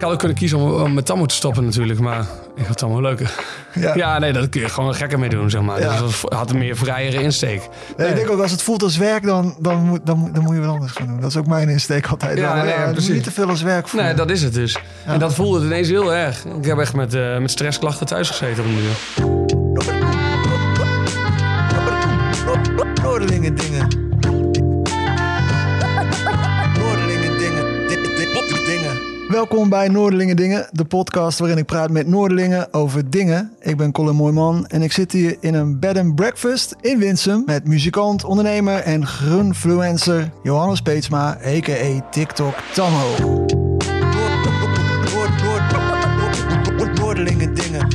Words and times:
Ik 0.00 0.06
had 0.06 0.14
ook 0.14 0.20
kunnen 0.20 0.36
kiezen 0.38 0.58
om, 0.58 0.82
om 0.82 0.94
met 0.94 1.06
Tammo 1.06 1.26
te 1.26 1.34
stoppen 1.34 1.64
natuurlijk, 1.64 2.00
maar 2.00 2.26
ik 2.56 2.66
had 2.66 2.78
Tammo 2.78 3.00
leuker. 3.00 3.32
Ja. 3.74 3.94
Ja. 3.94 4.18
nee, 4.18 4.32
dat 4.32 4.48
kun 4.48 4.60
je 4.60 4.68
gewoon 4.68 4.94
gekker 4.94 5.18
mee 5.18 5.28
doen, 5.28 5.50
zeg 5.50 5.60
maar. 5.62 5.80
Ja. 5.80 6.00
Dus 6.00 6.20
dat 6.20 6.32
had 6.32 6.50
een 6.50 6.58
meer 6.58 6.76
vrijere 6.76 7.22
insteek. 7.22 7.68
Nee, 7.96 8.08
ik 8.08 8.14
denk 8.14 8.30
ook 8.30 8.40
als 8.40 8.50
het 8.50 8.62
voelt 8.62 8.82
als 8.82 8.96
werk, 8.96 9.22
dan, 9.24 9.54
dan, 9.58 9.76
moet, 9.82 10.00
dan, 10.04 10.18
moet- 10.18 10.34
dan 10.34 10.44
moet 10.44 10.54
je 10.54 10.60
wat 10.60 10.70
anders 10.70 10.92
gaan 10.92 11.06
doen. 11.06 11.20
Dat 11.20 11.30
is 11.30 11.36
ook 11.36 11.46
mijn 11.46 11.68
insteek 11.68 12.06
altijd. 12.06 12.38
Ja, 12.38 12.62
nee, 12.62 12.74
doe 12.84 12.92
precies. 12.92 13.08
niet 13.14 13.24
te 13.24 13.30
veel 13.30 13.48
als 13.48 13.62
werk 13.62 13.88
voelen. 13.88 14.08
Nee, 14.08 14.18
dat 14.18 14.30
is 14.30 14.42
het 14.42 14.54
dus. 14.54 14.78
En 15.06 15.18
dat 15.18 15.34
voelde 15.34 15.56
het 15.58 15.66
ineens 15.66 15.88
heel 15.88 16.14
erg. 16.14 16.44
Ik 16.44 16.64
heb 16.64 16.78
echt 16.78 16.94
met, 16.94 17.14
eh, 17.14 17.38
met 17.38 17.50
stressklachten 17.50 18.06
thuis 18.06 18.30
gezeten 18.30 18.64
op 18.64 18.68
een 18.68 18.76
Welkom 29.30 29.68
bij 29.68 29.88
Noordelingen 29.88 30.36
Dingen, 30.36 30.68
de 30.72 30.84
podcast 30.84 31.38
waarin 31.38 31.58
ik 31.58 31.66
praat 31.66 31.90
met 31.90 32.06
Noordelingen 32.06 32.72
over 32.72 33.10
dingen. 33.10 33.52
Ik 33.60 33.76
ben 33.76 33.92
Colin 33.92 34.14
Mooiman 34.14 34.66
en 34.66 34.82
ik 34.82 34.92
zit 34.92 35.12
hier 35.12 35.36
in 35.40 35.54
een 35.54 35.78
bed 35.78 35.98
and 35.98 36.14
breakfast 36.14 36.74
in 36.80 36.98
Winsum 36.98 37.42
met 37.46 37.66
muzikant, 37.66 38.24
ondernemer 38.24 38.78
en 38.78 39.06
groenfluencer 39.06 40.30
Johannes 40.42 40.80
Peetsma, 40.80 41.38
a.k.a. 41.46 42.08
TikTok 42.10 42.54
Tammo. 42.74 43.14
Noordelingen 46.94 47.54
Dingen. 47.54 47.88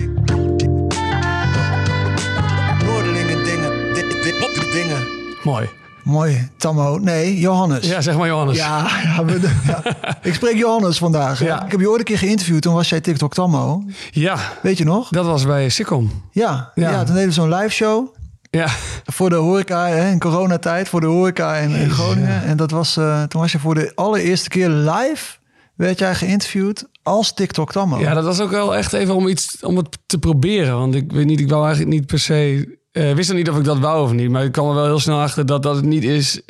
Noordelingen 2.85 3.43
Dingen. 3.43 3.93
Di- 3.93 4.01
di- 4.01 4.21
di- 4.21 4.71
Dingen. 4.71 5.07
Mooi. 5.43 5.69
Mooi, 6.05 6.49
Tammo. 6.57 6.97
Nee, 6.97 7.39
Johannes. 7.39 7.87
Ja, 7.87 8.01
zeg 8.01 8.17
maar 8.17 8.27
Johannes. 8.27 8.57
Ja, 8.57 8.87
ja, 9.03 9.25
we- 9.25 9.49
ja. 9.67 9.83
ik 10.29 10.33
spreek 10.33 10.57
Johannes 10.57 10.97
vandaag. 10.97 11.39
Ja. 11.43 11.65
Ik 11.65 11.71
heb 11.71 11.79
je 11.79 11.89
ooit 11.89 11.99
een 11.99 12.05
keer 12.05 12.17
geïnterviewd, 12.17 12.61
toen 12.61 12.73
was 12.73 12.89
jij 12.89 13.01
TikTok 13.01 13.33
Tammo. 13.33 13.83
Ja, 14.11 14.37
Weet 14.61 14.77
je 14.77 14.83
nog? 14.83 15.09
dat 15.09 15.25
was 15.25 15.45
bij 15.45 15.69
Sikkom. 15.69 16.11
Ja, 16.31 16.71
ja. 16.75 17.03
Toen 17.03 17.13
deden 17.13 17.29
we 17.29 17.33
zo'n 17.35 17.53
live 17.53 17.69
show 17.69 18.07
Ja, 18.49 18.67
voor 19.05 19.29
de 19.29 19.35
horeca 19.35 19.87
hè, 19.87 20.09
in 20.11 20.19
coronatijd, 20.19 20.87
voor 20.89 21.01
de 21.01 21.07
horeca 21.07 21.55
in, 21.55 21.69
in 21.71 21.89
Groningen. 21.89 22.43
En 22.43 22.57
dat 22.57 22.71
was, 22.71 22.97
eh, 22.97 23.23
toen 23.23 23.41
was 23.41 23.51
je 23.51 23.59
voor 23.59 23.75
de 23.75 23.91
allereerste 23.95 24.49
keer 24.49 24.69
live, 24.69 25.35
werd 25.75 25.99
jij 25.99 26.15
geïnterviewd 26.15 26.87
als 27.03 27.33
TikTok 27.33 27.71
Tammo. 27.71 27.99
ja, 27.99 28.13
dat 28.13 28.23
was 28.23 28.39
ook 28.39 28.51
wel 28.51 28.75
echt 28.75 28.93
even 28.93 29.15
om 29.15 29.27
iets 29.27 29.57
om 29.61 29.77
het 29.77 29.97
te 30.05 30.17
proberen. 30.17 30.77
Want 30.77 30.95
ik 30.95 31.11
weet 31.11 31.25
niet, 31.25 31.39
ik 31.39 31.49
wou 31.49 31.65
eigenlijk 31.65 31.95
niet 31.95 32.05
per 32.05 32.19
se. 32.19 32.77
Eh 32.95 33.15
wist 33.15 33.29
er 33.29 33.35
niet 33.35 33.49
of 33.49 33.57
ik 33.57 33.63
dat 33.63 33.79
wou 33.79 34.03
of 34.03 34.11
niet. 34.11 34.29
Maar 34.29 34.43
ik 34.43 34.51
kwam 34.51 34.67
er 34.67 34.75
wel 34.75 34.85
heel 34.85 34.99
snel 34.99 35.19
achter 35.19 35.45
dat 35.45 35.63
dat 35.63 35.75
het 35.75 35.85
niet 35.85 36.03
is. 36.03 36.41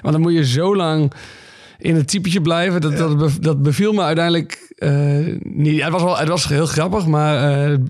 Want 0.00 0.12
dan 0.12 0.20
moet 0.22 0.32
je 0.32 0.46
zo 0.46 0.76
lang 0.76 1.12
in 1.78 1.94
het 1.94 2.08
typetje 2.08 2.40
blijven. 2.40 2.80
Dat, 2.80 2.96
dat, 2.96 3.36
dat 3.40 3.62
beviel 3.62 3.92
me 3.92 4.02
uiteindelijk 4.02 4.71
eh, 4.76 4.92
niet. 5.42 5.76
Ja, 5.76 5.82
het, 5.84 5.92
was 5.92 6.02
wel, 6.02 6.18
het 6.18 6.28
was 6.28 6.48
heel 6.48 6.66
grappig, 6.66 7.06
maar 7.06 7.42
het 7.52 7.80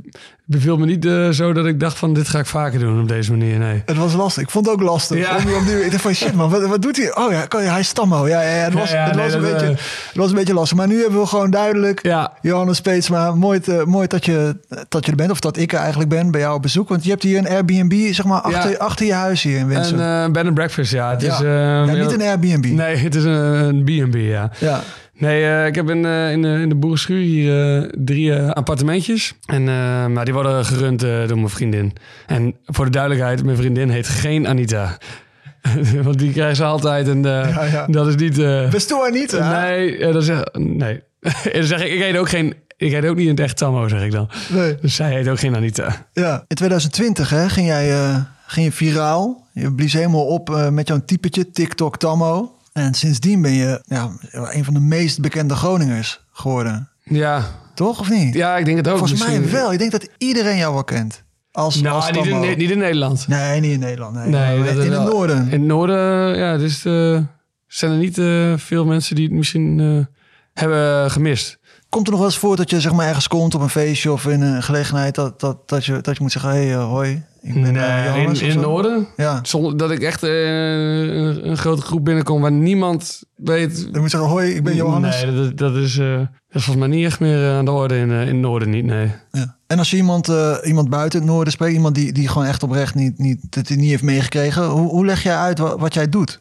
beviel 0.44 0.76
me 0.78 0.86
niet 0.86 1.06
eh, 1.06 1.28
zo 1.28 1.52
dat 1.52 1.66
ik 1.66 1.80
dacht 1.80 1.98
van 1.98 2.12
dit 2.14 2.28
ga 2.28 2.38
ik 2.38 2.46
vaker 2.46 2.78
doen 2.78 3.00
op 3.00 3.08
deze 3.08 3.30
manier. 3.30 3.58
Nee. 3.58 3.82
Het 3.86 3.96
was 3.96 4.14
lastig. 4.14 4.42
Ik 4.42 4.50
vond 4.50 4.66
het 4.66 4.74
ook 4.74 4.82
lastig. 4.82 5.18
Ja. 5.18 5.36
Om, 5.36 5.52
om 5.54 5.64
die, 5.64 5.84
ik 5.84 5.90
dacht 5.90 6.02
van 6.02 6.14
shit 6.14 6.34
man, 6.34 6.50
wat, 6.50 6.66
wat 6.66 6.82
doet 6.82 6.96
hij? 6.96 7.16
Oh 7.16 7.32
ja, 7.32 7.46
kan- 7.46 7.62
hij 7.62 7.80
is 7.80 7.92
Tammo. 7.92 8.28
Ja, 8.28 8.42
ja, 8.42 8.48
ja, 8.56 8.64
het 8.64 8.72
was, 8.72 8.90
Ja, 8.90 8.96
ja, 8.96 9.04
het, 9.06 9.14
nee, 9.14 9.24
was 9.24 9.34
een 9.34 9.40
beetje, 9.40 9.66
het 9.66 10.14
was 10.16 10.28
een 10.30 10.36
beetje 10.36 10.54
lastig. 10.54 10.76
Maar 10.78 10.86
nu 10.88 11.00
hebben 11.02 11.20
we 11.20 11.26
gewoon 11.26 11.50
duidelijk 11.50 12.02
Ja, 12.02 12.32
Johannes 12.42 12.80
Peetsma, 12.80 13.34
mooi, 13.34 13.60
te- 13.60 13.82
mooi 13.86 14.06
dat, 14.06 14.24
je, 14.24 14.56
dat 14.88 15.04
je 15.04 15.10
er 15.10 15.16
bent. 15.16 15.30
Of 15.30 15.40
dat 15.40 15.56
ik 15.56 15.72
er 15.72 15.78
eigenlijk 15.78 16.10
ben 16.10 16.30
bij 16.30 16.40
jou 16.40 16.54
op 16.54 16.62
bezoek. 16.62 16.88
Want 16.88 17.04
je 17.04 17.10
hebt 17.10 17.22
hier 17.22 17.38
een 17.38 17.48
Airbnb, 17.48 18.12
zeg 18.12 18.24
maar, 18.24 18.40
achter, 18.40 18.78
achter 18.78 19.06
je 19.06 19.14
huis 19.14 19.42
hier 19.42 19.58
in 19.58 19.66
Winsum. 19.68 19.98
een 20.00 20.32
bed 20.32 20.44
and 20.44 20.54
breakfast, 20.54 20.92
ja. 20.92 21.10
Het 21.10 21.22
Ja. 21.22 21.32
is, 21.84 21.98
niet 21.98 22.12
een 22.12 22.22
Airbnb. 22.22 22.64
Nee, 22.64 22.96
het 22.96 23.14
is 23.14 23.24
een, 23.24 23.32
een 23.32 23.84
B&B, 23.84 24.14
ja. 24.16 24.50
Ja. 24.58 24.80
Nee, 25.18 25.44
eh, 25.44 25.66
ik 25.66 25.74
heb 25.74 25.90
in, 25.90 26.04
eh, 26.04 26.32
in, 26.32 26.42
de, 26.42 26.48
in 26.48 26.68
de 26.68 26.74
boerenschuur 26.74 27.20
hier 27.20 27.80
eh, 27.82 27.88
drie 27.98 28.34
appartementjes. 28.42 29.34
En 29.46 29.64
maar 30.12 30.24
die 30.24 30.34
worden 30.34 30.64
gerund 30.64 31.00
door 31.00 31.36
mijn 31.36 31.48
vriendin. 31.48 31.92
En 32.26 32.56
voor 32.64 32.84
de 32.84 32.90
duidelijkheid, 32.90 33.44
mijn 33.44 33.56
vriendin 33.56 33.88
heet 33.88 34.08
geen 34.08 34.48
Anita. 34.48 34.98
Want 36.04 36.18
die 36.18 36.32
krijgen 36.32 36.56
ze 36.56 36.64
altijd 36.64 37.08
en 37.08 37.22
Ja, 37.22 37.64
ja. 37.64 37.86
dat 37.86 38.06
is 38.06 38.16
niet... 38.16 38.36
Best 38.70 38.88
toe 38.88 39.10
niet, 39.10 39.30
hè? 39.30 39.60
nee, 39.60 40.12
dan 40.12 40.22
zeg, 40.22 40.44
nee. 40.52 41.02
En 41.20 41.52
dan 41.60 41.64
zeg 41.64 41.84
ik, 41.84 41.92
ik 41.92 42.00
heet 42.00 42.16
ook 42.16 42.28
geen... 42.28 42.54
Ik 42.76 42.92
heet 42.92 43.06
ook 43.06 43.16
niet 43.16 43.24
in 43.24 43.30
het 43.30 43.40
echt 43.40 43.56
Tammo, 43.56 43.88
zeg 43.88 44.02
ik 44.02 44.10
dan. 44.10 44.30
Nee. 44.48 44.76
Dus 44.80 44.94
zij 44.94 45.12
heet 45.12 45.28
ook 45.28 45.38
geen 45.38 45.56
Anita. 45.56 46.06
Ja. 46.12 46.44
In 46.46 46.56
2020 46.56 47.30
hè, 47.30 47.48
ging 47.48 47.66
jij 47.66 48.14
ging 48.46 48.66
je 48.66 48.72
viraal. 48.72 49.46
Je 49.52 49.72
blies 49.72 49.92
helemaal 49.92 50.26
op 50.26 50.68
met 50.70 50.88
jouw 50.88 51.00
typetje 51.04 51.50
TikTok 51.50 51.98
Tammo. 51.98 52.56
En 52.72 52.94
sindsdien 52.94 53.42
ben 53.42 53.52
je 53.52 53.82
ja, 53.84 54.10
een 54.30 54.64
van 54.64 54.74
de 54.74 54.80
meest 54.80 55.20
bekende 55.20 55.54
Groningers 55.56 56.24
geworden. 56.32 56.88
Ja, 57.02 57.44
Toch, 57.74 58.00
of 58.00 58.10
niet? 58.10 58.34
ja 58.34 58.56
ik 58.56 58.64
denk 58.64 58.76
het 58.76 58.88
ook. 58.88 58.98
Volgens 58.98 59.24
mij 59.24 59.50
wel. 59.50 59.72
Ik 59.72 59.78
denk 59.78 59.90
dat 59.90 60.08
iedereen 60.18 60.56
jou 60.56 60.74
wel 60.74 60.84
kent. 60.84 61.22
Als, 61.52 61.86
als 61.86 62.10
Nou, 62.10 62.12
niet 62.12 62.26
in, 62.50 62.58
niet 62.58 62.70
in 62.70 62.78
Nederland. 62.78 63.28
Nee, 63.28 63.60
niet 63.60 63.72
in 63.72 63.78
Nederland. 63.80 64.14
Nee, 64.14 64.26
Nee, 64.26 64.56
in 64.58 64.64
het 64.64 64.88
wel- 64.88 65.04
noorden. 65.04 65.36
In 65.44 65.50
het 65.50 65.60
noorden, 65.60 66.36
ja, 66.38 66.56
dus 66.56 66.84
eh, 66.84 67.18
zijn 67.66 67.92
er 67.92 67.98
niet 67.98 68.18
eh, 68.18 68.52
veel 68.56 68.84
mensen 68.84 69.14
die 69.14 69.24
het 69.24 69.34
misschien 69.34 69.80
eh, 69.80 70.04
hebben 70.62 71.10
gemist. 71.10 71.58
Komt 71.92 72.06
er 72.06 72.12
nog 72.12 72.20
wel 72.20 72.30
eens 72.30 72.38
voor 72.38 72.56
dat 72.56 72.70
je 72.70 72.80
zeg 72.80 72.92
maar, 72.92 73.06
ergens 73.06 73.28
komt 73.28 73.54
op 73.54 73.60
een 73.60 73.68
feestje 73.68 74.12
of 74.12 74.26
in 74.26 74.40
een 74.40 74.62
gelegenheid 74.62 75.14
dat, 75.14 75.40
dat, 75.40 75.68
dat, 75.68 75.84
je, 75.84 76.00
dat 76.00 76.16
je 76.16 76.22
moet 76.22 76.32
zeggen: 76.32 76.50
hé, 76.50 76.56
hey, 76.56 76.72
eh, 76.72 76.84
hoi, 76.84 77.22
ik 77.42 77.54
ben 77.54 77.64
eh, 77.64 77.72
Nee, 77.72 78.06
in, 78.06 78.14
Johannes 78.14 78.40
in 78.40 78.48
het 78.48 78.60
noorden. 78.60 79.08
Ja, 79.16 79.38
Zonder 79.42 79.76
dat 79.76 79.90
ik 79.90 80.02
echt 80.02 80.22
eh, 80.22 80.30
een, 80.30 81.48
een 81.48 81.56
grote 81.56 81.82
groep 81.82 82.04
binnenkom 82.04 82.40
waar 82.40 82.52
niemand 82.52 83.22
weet. 83.36 83.82
dan 83.82 84.00
moet 84.00 84.10
je 84.10 84.16
zeggen: 84.16 84.28
hoi, 84.28 84.50
ik 84.54 84.64
ben 84.64 84.74
Johannes. 84.74 85.24
Nee, 85.24 85.34
dat, 85.34 85.58
dat, 85.58 85.74
is, 85.76 85.94
dat 85.94 86.28
is 86.50 86.64
volgens 86.64 86.76
mij 86.76 86.88
niet 86.88 87.06
echt 87.06 87.20
meer 87.20 87.52
aan 87.52 87.64
de 87.64 87.70
orde 87.70 87.96
in, 87.96 88.10
in 88.10 88.26
het 88.26 88.36
noorden 88.36 88.70
niet, 88.70 88.84
nee. 88.84 89.10
Ja. 89.30 89.56
En 89.66 89.78
als 89.78 89.90
je 89.90 89.96
iemand, 89.96 90.30
iemand 90.64 90.88
buiten 90.88 91.18
het 91.18 91.28
noorden 91.28 91.52
spreekt, 91.52 91.74
iemand 91.74 91.94
die, 91.94 92.12
die 92.12 92.28
gewoon 92.28 92.46
echt 92.46 92.62
oprecht 92.62 92.94
niet, 92.94 93.18
niet, 93.18 93.40
dat 93.50 93.68
hij 93.68 93.76
niet 93.76 93.90
heeft 93.90 94.02
meegekregen, 94.02 94.64
hoe, 94.64 94.88
hoe 94.88 95.04
leg 95.04 95.22
jij 95.22 95.36
uit 95.36 95.58
wat, 95.58 95.80
wat 95.80 95.94
jij 95.94 96.08
doet? 96.08 96.38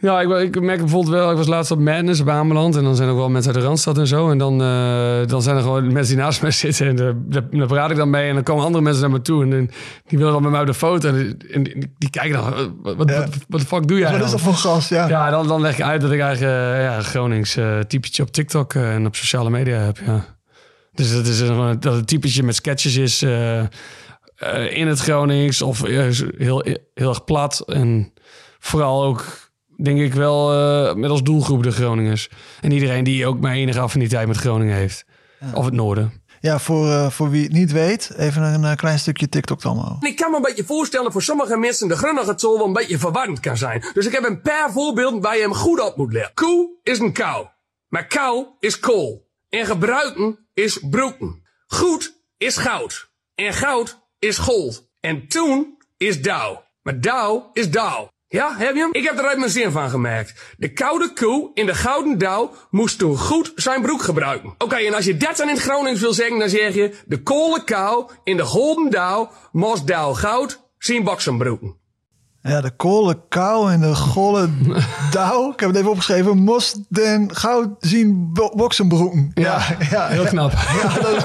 Ja, 0.00 0.20
ik, 0.20 0.54
ik 0.54 0.60
merk 0.62 0.78
bijvoorbeeld 0.78 1.14
wel, 1.14 1.30
ik 1.30 1.36
was 1.36 1.46
laatst 1.46 1.70
op 1.70 1.78
Madness 1.78 2.20
op 2.20 2.28
Ameland 2.28 2.76
en 2.76 2.84
dan 2.84 2.96
zijn 2.96 3.08
er 3.08 3.14
ook 3.14 3.20
wel 3.20 3.30
mensen 3.30 3.52
uit 3.52 3.60
de 3.60 3.66
Randstad 3.66 3.98
en 3.98 4.06
zo. 4.06 4.30
En 4.30 4.38
dan, 4.38 4.62
eh, 4.62 5.26
dan 5.26 5.42
zijn 5.42 5.56
er 5.56 5.62
gewoon 5.62 5.92
mensen 5.92 6.14
die 6.14 6.24
naast 6.24 6.42
mij 6.42 6.50
zitten 6.50 6.86
en 6.86 7.20
daar, 7.28 7.66
praat 7.66 7.90
ik 7.90 7.96
dan 7.96 8.10
mee. 8.10 8.28
En 8.28 8.34
dan 8.34 8.42
komen 8.42 8.64
andere 8.64 8.84
mensen 8.84 9.02
naar 9.02 9.10
me 9.10 9.22
toe 9.22 9.42
en, 9.42 9.70
die 10.06 10.18
willen 10.18 10.32
dan 10.32 10.42
met 10.42 10.50
mij 10.50 10.60
op 10.60 10.66
de 10.66 10.74
foto. 10.74 11.08
En, 11.08 11.36
en 11.50 11.62
die, 11.62 11.94
die 11.98 12.10
kijken 12.10 12.32
dan, 12.32 12.76
wat, 12.96 13.10
Ja. 13.10 13.26
de 13.48 13.58
fuck 13.58 13.88
doe 13.88 13.98
jij 13.98 14.10
Wat 14.10 14.18
dan? 14.18 14.26
is 14.26 14.32
dat 14.32 14.40
voor 14.40 14.54
gast? 14.54 14.90
Ja. 14.90 15.08
Ja, 15.08 15.30
dan, 15.30 15.48
dan 15.48 15.60
leg 15.60 15.74
ik 15.78 15.82
uit 15.84 16.00
dat 16.00 16.10
ik 16.10 16.20
eigenlijk 16.20 16.52
eh, 16.52 16.82
ja, 16.82 17.02
Gronings 17.02 17.56
eh, 17.56 17.78
typetje 17.78 18.22
op 18.22 18.30
TikTok 18.32 18.74
en 18.74 19.06
op 19.06 19.16
sociale 19.16 19.50
media 19.50 19.78
heb. 19.78 19.98
Ja. 20.06 20.24
Dus 20.94 21.12
dat, 21.12 21.26
is 21.26 21.40
een, 21.40 21.80
dat 21.80 21.94
het 21.94 22.06
typetje 22.06 22.42
met 22.42 22.54
sketches 22.54 22.96
is 22.96 23.22
in 24.70 24.86
het 24.86 25.00
Gronings 25.00 25.62
of 25.62 25.82
heel, 25.82 26.64
heel 26.94 27.08
erg 27.08 27.24
plat. 27.24 27.62
En 27.66 28.12
vooral 28.58 29.04
ook, 29.04 29.24
denk 29.84 30.00
ik 30.00 30.14
wel, 30.14 30.52
eh, 30.52 30.94
met 30.94 31.10
als 31.10 31.22
doelgroep 31.22 31.62
de 31.62 31.70
Groningers. 31.70 32.30
En 32.60 32.72
iedereen 32.72 33.04
die 33.04 33.26
ook 33.26 33.40
maar 33.40 33.52
enige 33.52 33.80
affiniteit 33.80 34.26
met 34.26 34.36
Groningen 34.36 34.76
heeft. 34.76 35.04
Of 35.54 35.64
het 35.64 35.74
noorden. 35.74 36.12
Ja, 36.40 36.58
voor, 36.58 36.88
eh, 36.88 37.10
voor 37.10 37.30
wie 37.30 37.42
het 37.42 37.52
niet 37.52 37.72
weet, 37.72 38.12
even 38.16 38.42
een 38.42 38.64
eh, 38.64 38.76
klein 38.76 38.98
stukje 38.98 39.28
TikTok 39.28 39.60
Tammo. 39.60 39.96
Ik 40.00 40.16
kan 40.16 40.30
me 40.30 40.36
een 40.36 40.42
beetje 40.42 40.64
voorstellen 40.64 41.12
voor 41.12 41.22
sommige 41.22 41.56
mensen 41.56 41.88
de 41.88 41.96
grunnige 41.96 42.34
tol 42.34 42.56
wel 42.56 42.66
een 42.66 42.72
beetje 42.72 42.98
verwarrend 42.98 43.40
kan 43.40 43.56
zijn. 43.56 43.84
Dus 43.92 44.06
ik 44.06 44.12
heb 44.12 44.24
een 44.24 44.40
paar 44.40 44.72
voorbeelden 44.72 45.20
waar 45.20 45.36
je 45.36 45.42
hem 45.42 45.54
goed 45.54 45.80
op 45.80 45.96
moet 45.96 46.12
letten. 46.12 46.34
Koe 46.34 46.70
is 46.82 46.98
een 46.98 47.12
kou. 47.12 47.46
Maar 47.88 48.06
kou 48.06 48.46
is 48.60 48.78
kool. 48.78 49.28
En 49.48 49.66
gebruiken 49.66 50.38
is 50.54 50.80
broeken. 50.90 51.42
Goed 51.66 52.22
is 52.38 52.56
goud. 52.56 53.10
En 53.34 53.52
goud 53.52 53.98
is 54.18 54.38
gold. 54.38 54.88
En 55.00 55.28
toen 55.28 55.76
is 55.96 56.22
dauw. 56.22 56.64
Maar 56.82 57.00
dauw 57.00 57.50
is 57.52 57.70
dauw. 57.70 58.10
Ja, 58.32 58.56
heb 58.56 58.74
je 58.74 58.80
hem? 58.80 58.88
Ik 58.92 59.04
heb 59.04 59.18
er 59.18 59.24
uit 59.24 59.38
mijn 59.38 59.50
zin 59.50 59.70
van 59.70 59.90
gemaakt. 59.90 60.54
De 60.56 60.72
koude 60.72 61.12
koe 61.12 61.50
in 61.54 61.66
de 61.66 61.74
gouden 61.74 62.18
dauw 62.18 62.52
moest 62.70 62.98
toen 62.98 63.18
goed 63.18 63.52
zijn 63.54 63.82
broek 63.82 64.02
gebruiken. 64.02 64.54
Oké, 64.58 64.76
en 64.76 64.94
als 64.94 65.04
je 65.04 65.16
dat 65.16 65.36
dan 65.36 65.48
in 65.48 65.54
het 65.54 65.62
Gronings 65.62 66.00
wil 66.00 66.12
zeggen, 66.12 66.38
dan 66.38 66.48
zeg 66.48 66.74
je... 66.74 66.94
De 67.06 67.22
kolen 67.22 67.64
kou 67.64 68.10
in 68.24 68.36
de 68.36 68.44
golden 68.44 68.90
dauw 68.90 69.30
moest 69.52 69.86
dauw 69.86 70.12
goud 70.12 70.60
zijn 70.78 71.04
boksenbroeken. 71.04 71.79
Ja, 72.42 72.60
de 72.60 72.70
kolle 72.70 73.18
kou 73.28 73.72
en 73.72 73.80
de 73.80 73.94
golle 73.94 74.48
dauw. 75.10 75.52
Ik 75.52 75.60
heb 75.60 75.68
het 75.68 75.78
even 75.78 75.90
opgeschreven. 75.90 76.38
Moest 76.38 76.78
den 76.88 77.34
goud 77.34 77.68
zien 77.80 78.30
bo- 78.32 78.52
boksenbroeken. 78.56 79.30
Ja, 79.34 79.58
heel 79.90 80.24
knap. 80.24 80.52
Ja, 80.82 80.94
dat, 81.00 81.16
is, 81.16 81.22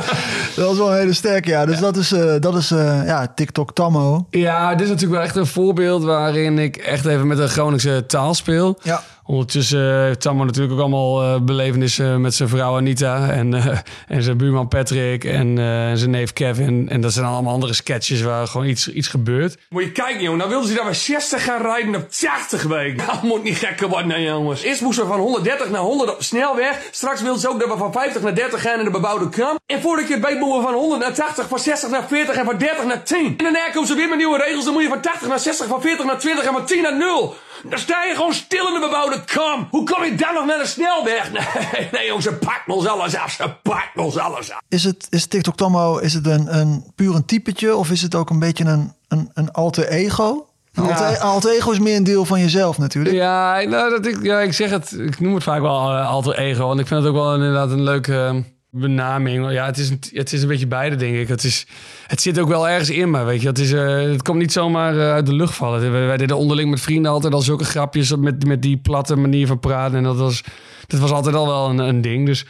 dat 0.55 0.71
is 0.71 0.77
wel 0.77 0.91
een 0.91 0.97
hele 0.97 1.13
sterke. 1.13 1.49
Ja, 1.49 1.65
dus 1.65 1.79
dat 1.79 1.97
is, 1.97 2.11
eh, 2.11 2.33
dat 2.39 2.55
is 2.55 2.71
eh, 2.71 3.05
ja, 3.05 3.27
TikTok 3.35 3.73
Tammo. 3.73 4.27
Ja, 4.29 4.71
dit 4.71 4.81
is 4.81 4.87
natuurlijk 4.87 5.13
wel 5.19 5.21
echt 5.27 5.35
een 5.35 5.45
voorbeeld 5.45 6.03
waarin 6.03 6.59
ik 6.59 6.77
echt 6.77 7.05
even 7.05 7.27
met 7.27 7.39
een 7.39 7.49
Groningse 7.49 8.03
taal 8.07 8.33
speel. 8.33 8.79
Ja. 8.81 9.01
Ondertussen 9.27 10.03
heeft 10.03 10.21
Tammo 10.21 10.43
natuurlijk 10.43 10.73
ook 10.73 10.79
allemaal 10.79 11.21
eh, 11.21 11.39
belevenissen 11.41 12.21
met 12.21 12.35
zijn 12.35 12.49
vrouw 12.49 12.75
Anita 12.75 13.29
en, 13.29 13.53
eh, 13.53 13.77
en 14.07 14.23
zijn 14.23 14.37
buurman 14.37 14.67
Patrick 14.67 15.23
en, 15.23 15.57
eh, 15.57 15.91
zijn 15.93 16.09
neef 16.09 16.33
Kevin. 16.33 16.89
En 16.89 17.01
dat 17.01 17.13
zijn 17.13 17.25
allemaal 17.25 17.53
andere 17.53 17.73
sketches 17.73 18.21
waar 18.21 18.47
gewoon 18.47 18.67
iets, 18.67 18.91
iets 18.91 19.07
gebeurt. 19.07 19.57
Moet 19.69 19.83
je 19.83 19.91
kijken, 19.91 20.21
jongen. 20.21 20.37
Nou 20.37 20.49
wilden 20.49 20.69
ze 20.69 20.75
dat 20.75 20.85
we 20.85 20.93
60 20.93 21.43
gaan 21.43 21.61
rijden 21.61 21.95
op 21.95 22.09
80 22.09 22.63
weken. 22.63 23.05
Dat 23.07 23.21
moet 23.21 23.43
niet 23.43 23.57
gekker 23.57 23.87
worden, 23.87 24.21
jongens. 24.21 24.61
Eerst 24.61 24.81
moesten 24.81 25.03
we 25.03 25.11
van 25.11 25.19
130 25.19 25.69
naar 25.69 25.81
100 25.81 26.13
op 26.13 26.23
snelweg. 26.23 26.87
Straks 26.91 27.21
wilden 27.21 27.41
ze 27.41 27.49
ook 27.49 27.59
dat 27.59 27.69
we 27.69 27.77
van 27.77 27.91
50 27.91 28.21
naar 28.21 28.35
30 28.35 28.61
gaan 28.61 28.79
in 28.79 28.85
de 28.85 28.91
bebouwde 28.91 29.29
kam. 29.29 29.59
En 29.65 29.81
voordat 29.81 30.07
je 30.07 30.13
het 30.13 30.25
weet 30.25 30.39
moeten 30.39 30.57
we 30.57 30.65
van 30.65 30.73
100 30.73 31.01
naar 31.01 31.13
80, 31.13 31.47
van 31.47 31.59
60 31.59 31.89
naar 31.89 32.07
40 32.07 32.35
en 32.35 32.45
van 32.45 32.57
30 32.57 32.85
naar 32.85 33.03
10. 33.03 33.25
En 33.25 33.35
daarna 33.37 33.69
komen 33.69 33.87
ze 33.87 33.95
weer 33.95 34.09
met 34.09 34.17
nieuwe 34.17 34.37
regels. 34.37 34.63
Dan 34.63 34.73
moet 34.73 34.83
je 34.83 34.89
van 34.89 35.01
80 35.01 35.27
naar 35.27 35.39
60, 35.39 35.67
van 35.67 35.81
40 35.81 36.05
naar 36.05 36.19
20 36.19 36.45
en 36.45 36.53
van 36.53 36.65
10 36.65 36.81
naar 36.81 36.97
0. 36.97 37.35
Dan 37.63 37.79
sta 37.79 38.03
je 38.03 38.15
gewoon 38.15 38.33
stil 38.33 38.67
in 38.67 38.73
de 38.73 38.79
bebouwde 38.79 39.23
kam. 39.25 39.67
Hoe 39.71 39.83
kom 39.89 40.03
je 40.03 40.15
dan 40.15 40.33
nog 40.33 40.45
naar 40.45 40.57
de 40.59 40.65
snelweg? 40.67 41.31
Nee, 41.73 41.87
nee, 41.91 42.05
jongens, 42.07 42.25
ze 42.25 42.33
pakken 42.33 42.73
ons 42.73 42.87
alles 42.87 43.15
af. 43.15 43.31
Ze 43.31 43.53
pakken 43.63 44.03
ons 44.03 44.17
alles 44.17 44.51
af. 44.51 44.59
Is 44.69 44.83
het 44.83 45.07
is 45.09 45.25
TikTok 45.27 45.55
Tammo 45.55 45.97
is 45.97 46.13
het 46.13 46.27
een, 46.27 46.57
een 46.59 46.91
puur 46.95 47.15
een 47.15 47.25
typetje 47.25 47.75
of 47.75 47.91
is 47.91 48.01
het 48.01 48.15
ook 48.15 48.29
een 48.29 48.39
beetje 48.39 48.63
een, 48.65 48.93
een, 49.07 49.29
een 49.33 49.51
alter 49.51 49.87
ego? 49.87 50.45
Ja. 50.71 50.81
Alter, 50.81 51.17
alter 51.17 51.51
ego 51.51 51.71
is 51.71 51.79
meer 51.79 51.95
een 51.95 52.03
deel 52.03 52.25
van 52.25 52.39
jezelf 52.39 52.77
natuurlijk. 52.77 53.15
Ja, 53.15 53.61
nou, 53.61 53.89
dat 53.89 54.05
ik, 54.05 54.17
ja, 54.23 54.39
ik 54.39 54.53
zeg 54.53 54.69
het, 54.69 54.91
ik 54.91 55.19
noem 55.19 55.33
het 55.33 55.43
vaak 55.43 55.61
wel 55.61 55.91
eh, 55.91 56.09
alter 56.09 56.37
ego. 56.37 56.67
Want 56.67 56.79
ik 56.79 56.87
vind 56.87 56.99
het 56.99 57.09
ook 57.09 57.15
wel 57.15 57.27
een- 57.33 57.39
inderdaad 57.39 57.71
een 57.71 57.83
leuke 57.83 58.25
eh, 58.25 58.35
benaming. 58.75 59.51
Ja, 59.51 59.65
het 59.65 59.77
is, 59.77 59.89
een, 59.89 59.99
het 60.11 60.33
is 60.33 60.41
een 60.41 60.47
beetje 60.47 60.67
beide, 60.67 60.95
denk 60.95 61.15
ik. 61.15 61.27
Het, 61.27 61.43
is, 61.43 61.67
het 62.07 62.21
zit 62.21 62.39
ook 62.39 62.47
wel 62.47 62.69
ergens 62.69 62.89
in 62.89 63.11
me, 63.11 63.23
weet 63.23 63.41
je. 63.41 63.47
Het, 63.47 63.59
is, 63.59 63.71
eh, 63.71 64.01
het 64.01 64.21
komt 64.21 64.37
niet 64.37 64.51
zomaar 64.51 64.97
eh, 64.97 65.11
uit 65.11 65.25
de 65.25 65.33
lucht 65.33 65.55
vallen. 65.55 65.91
Wij, 65.91 66.05
wij 66.05 66.17
deden 66.17 66.37
onderling 66.37 66.69
met 66.69 66.81
vrienden 66.81 67.11
altijd 67.11 67.33
al 67.33 67.41
zulke 67.41 67.63
grapjes 67.63 68.15
met, 68.15 68.45
met 68.45 68.61
die 68.61 68.77
platte 68.77 69.15
manier 69.15 69.47
van 69.47 69.59
praten. 69.59 69.97
En 69.97 70.03
dat 70.03 70.17
was, 70.17 70.43
dat 70.87 70.99
was 70.99 71.11
altijd 71.11 71.35
al 71.35 71.47
wel 71.47 71.69
een, 71.69 71.77
een 71.77 72.01
ding. 72.01 72.25
Dus 72.25 72.45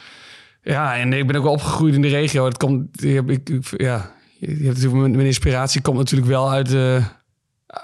ja, 0.62 0.98
en 0.98 1.14
ik 1.14 1.28
ben 1.28 1.36
ook 1.36 1.44
wel 1.44 1.54
opgegroeid 1.54 1.96
in 1.96 2.02
de 2.02 2.08
regio. 2.08 2.46
Het 2.46 2.58
komt, 2.58 3.04
ik, 3.04 3.30
ik, 3.30 3.64
ja, 3.78 4.12
je 4.40 4.48
hebt 4.48 4.64
natuurlijk, 4.64 4.94
mijn, 4.94 5.12
mijn 5.12 5.26
inspiratie 5.26 5.82
komt 5.82 5.98
natuurlijk 5.98 6.30
wel 6.30 6.52
uit, 6.52 6.74
eh 6.74 7.06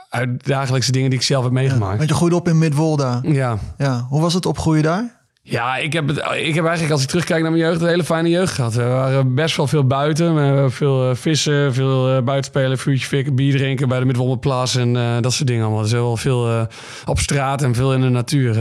uit 0.10 0.46
dagelijkse 0.46 0.92
dingen 0.92 1.10
die 1.10 1.20
ik 1.20 1.26
zelf 1.26 1.44
heb 1.44 1.54
meegemaakt. 1.54 1.98
Want 1.98 2.10
je 2.10 2.16
groeide 2.16 2.36
op 2.36 2.48
in 2.48 2.58
Midwolda. 2.58 3.20
Ja. 3.24 3.58
Ja. 3.78 4.06
Hoe 4.10 4.22
was 4.22 4.34
het 4.34 4.46
opgroeien 4.46 4.84
daar? 4.84 5.21
Ja, 5.44 5.78
ik 5.78 5.94
heb, 5.94 6.08
het, 6.08 6.18
ik 6.18 6.56
heb 6.56 6.64
eigenlijk, 6.64 6.92
als 6.92 7.04
ik 7.04 7.08
terugkijk 7.08 7.42
naar 7.42 7.52
mijn 7.52 7.64
jeugd, 7.64 7.82
een 7.82 7.88
hele 7.88 8.04
fijne 8.04 8.30
jeugd 8.30 8.54
gehad. 8.54 8.74
We 8.74 8.84
waren 8.84 9.36
best 9.36 9.58
wel 9.58 9.68
veel 9.68 9.88
buiten. 9.88 10.36
We 10.36 10.42
hebben 10.42 10.72
veel 10.72 11.10
eh, 11.10 11.16
vissen, 11.16 11.74
veel 11.74 12.16
eh, 12.16 12.24
buitenspelen, 12.24 12.78
vuurtje 12.78 13.08
fikken, 13.08 13.36
bier 13.36 13.58
drinken 13.58 13.88
bij 13.88 14.00
de 14.00 14.06
Midwolmerplaats 14.06 14.76
en 14.76 14.96
eh, 14.96 15.18
dat 15.22 15.34
soort 15.34 15.48
dingen 15.48 15.64
allemaal. 15.64 15.82
Dus 15.82 15.92
wel 15.92 16.18
veel 16.18 16.68
op 17.06 17.20
straat 17.20 17.62
en 17.62 17.76
veel 17.76 17.94
in 17.94 18.02
de 18.02 18.10
natuur 18.10 18.60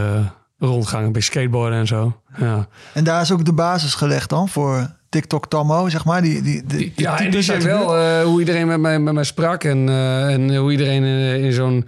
rondgangen, 0.59 1.12
bij 1.12 1.21
skateboarden 1.21 1.79
en 1.79 1.87
zo. 1.87 2.21
Ja, 2.38 2.69
En 2.93 3.05
daar 3.05 3.21
is 3.21 3.33
ook 3.33 3.44
de 3.44 3.53
basis 3.53 3.94
gelegd 3.94 4.29
dan 4.29 4.49
voor 4.49 4.91
TikTok 5.09 5.49
Tammo, 5.49 5.88
zeg 5.88 6.05
maar. 6.05 6.23
Die, 6.23 6.43
die, 6.43 6.62
die, 6.67 6.79
die 6.79 6.93
ja 6.97 7.21
en 7.21 7.31
die 7.31 7.47
wel 7.62 8.23
hoe 8.25 8.38
iedereen 8.38 8.67
met 8.67 8.81
mij, 8.81 8.99
met 8.99 9.15
mij 9.15 9.25
sprak 9.25 9.65
en, 9.65 9.88
en 10.29 10.56
hoe 10.56 10.71
iedereen 10.71 11.03
in, 11.03 11.44
in 11.44 11.53
zo'n 11.53 11.87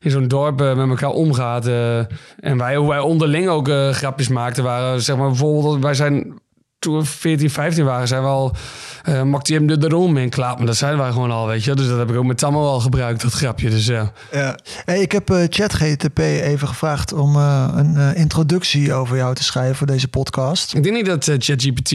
in 0.00 0.10
zo'n 0.10 0.28
dorp 0.28 0.60
eh, 0.60 0.76
met 0.76 0.88
elkaar 0.88 1.10
omgaat. 1.10 1.66
eh. 1.66 1.98
en 2.40 2.58
wij, 2.58 2.76
hoe 2.76 2.88
wij 2.88 2.98
onderling 2.98 3.48
ook 3.48 3.68
eh, 3.68 3.90
grapjes 3.90 4.28
maakten 4.28 4.64
waren, 4.64 5.02
zeg 5.02 5.16
maar 5.16 5.28
bijvoorbeeld, 5.28 5.82
wij 5.82 5.94
zijn 5.94 6.40
toen 6.78 6.98
we 6.98 7.04
14, 7.04 7.50
15 7.50 7.84
waren, 7.84 8.08
zijn 8.08 8.22
we 8.22 8.28
al 8.28 8.56
je 9.42 9.54
hem 9.54 9.66
de 9.66 9.78
daarom 9.78 10.16
in 10.16 10.28
klaar. 10.28 10.56
Maar 10.56 10.66
dat 10.66 10.76
zijn 10.76 10.96
wij 10.98 11.10
gewoon 11.10 11.30
al, 11.30 11.46
weet 11.46 11.64
je. 11.64 11.74
Dus 11.74 11.88
dat 11.88 11.98
heb 11.98 12.10
ik 12.10 12.16
ook 12.16 12.24
met 12.24 12.38
Tammo 12.38 12.66
al 12.66 12.80
gebruikt, 12.80 13.22
dat 13.22 13.32
grapje. 13.32 13.70
Dus 13.70 13.86
ja. 13.86 14.12
Ja. 14.32 14.58
Hey, 14.84 15.00
ik 15.00 15.12
heb 15.12 15.28
ChatGTP 15.48 16.18
even 16.18 16.68
gevraagd 16.68 17.12
om 17.12 17.36
een 17.36 18.14
introductie 18.14 18.92
over 18.94 19.16
jou 19.16 19.34
te 19.34 19.44
schrijven 19.44 19.76
voor 19.76 19.86
deze 19.86 20.08
podcast. 20.08 20.74
Ik 20.74 20.82
denk 20.82 20.94
niet 20.94 21.06
dat 21.06 21.24
ChatGPT 21.38 21.88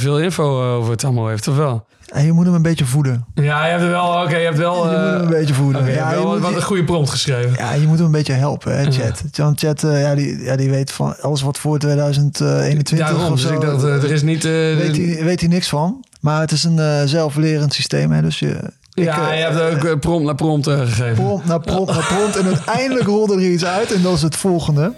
veel 0.00 0.20
info 0.20 0.76
over 0.76 0.96
Tammo 0.96 1.26
heeft, 1.26 1.48
of 1.48 1.56
wel? 1.56 1.86
En 2.06 2.24
je 2.24 2.32
moet 2.32 2.44
hem 2.44 2.54
een 2.54 2.62
beetje 2.62 2.84
voeden. 2.84 3.24
Ja, 3.34 3.64
je 3.64 3.70
hebt 3.70 3.82
er 3.82 3.88
wel, 3.88 4.22
oké, 4.22 4.36
je 4.36 4.44
hebt 4.44 4.56
wel... 4.58 4.90
je 4.90 4.96
moet 4.98 5.10
hem 5.10 5.20
een 5.20 5.28
beetje 5.28 5.54
voeden. 5.54 5.84
Ja, 5.84 5.90
hebt 5.92 6.10
je 6.10 6.22
wel 6.22 6.32
moet- 6.32 6.40
wat 6.42 6.54
een 6.54 6.62
goede 6.62 6.84
prompt 6.84 7.10
geschreven. 7.10 7.52
Ja, 7.58 7.72
je 7.72 7.86
moet 7.86 7.96
hem 7.96 8.06
een 8.06 8.12
beetje 8.12 8.32
helpen, 8.32 8.76
hè, 8.78 8.90
Chat. 8.92 9.22
Want 9.32 9.60
Chat, 9.60 9.82
eh, 9.82 10.00
ja, 10.02 10.14
die, 10.14 10.42
ja, 10.42 10.56
die 10.56 10.70
weet 10.70 10.92
van 10.92 11.14
alles 11.20 11.42
wat 11.42 11.58
voor 11.58 11.78
2021 11.78 12.98
Daarom, 12.98 13.32
of 13.32 13.40
dus 13.40 13.42
zo. 13.48 13.54
ik 13.54 13.60
dacht, 13.60 13.84
eh, 13.84 13.92
er 14.02 14.10
is 14.12 14.22
niet... 14.22 14.44
eh, 14.44 14.50
weet, 14.52 14.96
hij, 14.96 15.24
weet 15.24 15.40
hij 15.40 15.48
niks 15.48 15.68
van. 15.68 16.04
Maar 16.20 16.40
het 16.40 16.52
is 16.52 16.64
een 16.64 16.78
eh, 16.78 17.02
zelflerend 17.04 17.74
systeem, 17.74 18.12
hè. 18.12 18.22
Dus 18.22 18.38
je... 18.38 18.56
ik, 18.94 19.04
ja, 19.04 19.30
eh, 19.32 19.38
je 19.38 19.44
hebt 19.44 19.76
ook 19.76 19.84
eh, 19.84 19.98
prompt 19.98 20.24
naar 20.24 20.34
prompt 20.34 20.66
eh, 20.66 20.78
gegeven. 20.80 21.14
prompt 21.14 21.46
naar 21.46 21.60
prompt 21.60 21.90
naar 21.94 22.06
prompt. 22.16 22.36
En 22.36 22.46
uiteindelijk 22.46 23.06
rolde 23.06 23.34
er 23.34 23.50
iets 23.50 23.64
uit. 23.64 23.92
En 23.92 24.02
dat 24.02 24.14
is 24.14 24.22
het 24.22 24.36
volgende. 24.36 24.92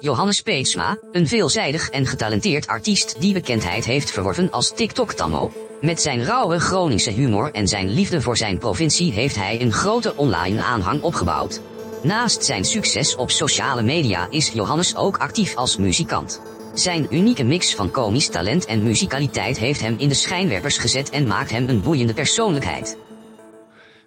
Johannes 0.00 0.40
Peetsma, 0.40 0.96
een 1.12 1.28
veelzijdig 1.28 1.88
en 1.88 2.06
getalenteerd 2.06 2.66
artiest 2.66 3.16
die 3.20 3.32
bekendheid 3.32 3.84
heeft 3.84 4.10
verworven 4.10 4.50
als 4.50 4.72
TikTok-tammo. 4.74 5.52
Met 5.82 6.02
zijn 6.02 6.24
rauwe 6.24 6.60
Groningse 6.60 7.10
humor 7.10 7.50
en 7.52 7.68
zijn 7.68 7.88
liefde 7.88 8.20
voor 8.20 8.36
zijn 8.36 8.58
provincie 8.58 9.12
heeft 9.12 9.36
hij 9.36 9.60
een 9.60 9.72
grote 9.72 10.16
online 10.16 10.62
aanhang 10.62 11.02
opgebouwd. 11.02 11.60
Naast 12.02 12.44
zijn 12.44 12.64
succes 12.64 13.16
op 13.16 13.30
sociale 13.30 13.82
media 13.82 14.26
is 14.30 14.48
Johannes 14.48 14.96
ook 14.96 15.16
actief 15.16 15.54
als 15.56 15.76
muzikant. 15.76 16.40
Zijn 16.74 17.06
unieke 17.10 17.44
mix 17.44 17.74
van 17.74 17.90
komisch 17.90 18.28
talent 18.28 18.64
en 18.64 18.82
muzikaliteit 18.82 19.58
heeft 19.58 19.80
hem 19.80 19.94
in 19.98 20.08
de 20.08 20.14
schijnwerpers 20.14 20.78
gezet 20.78 21.10
en 21.10 21.26
maakt 21.26 21.50
hem 21.50 21.68
een 21.68 21.82
boeiende 21.82 22.14
persoonlijkheid. 22.14 22.96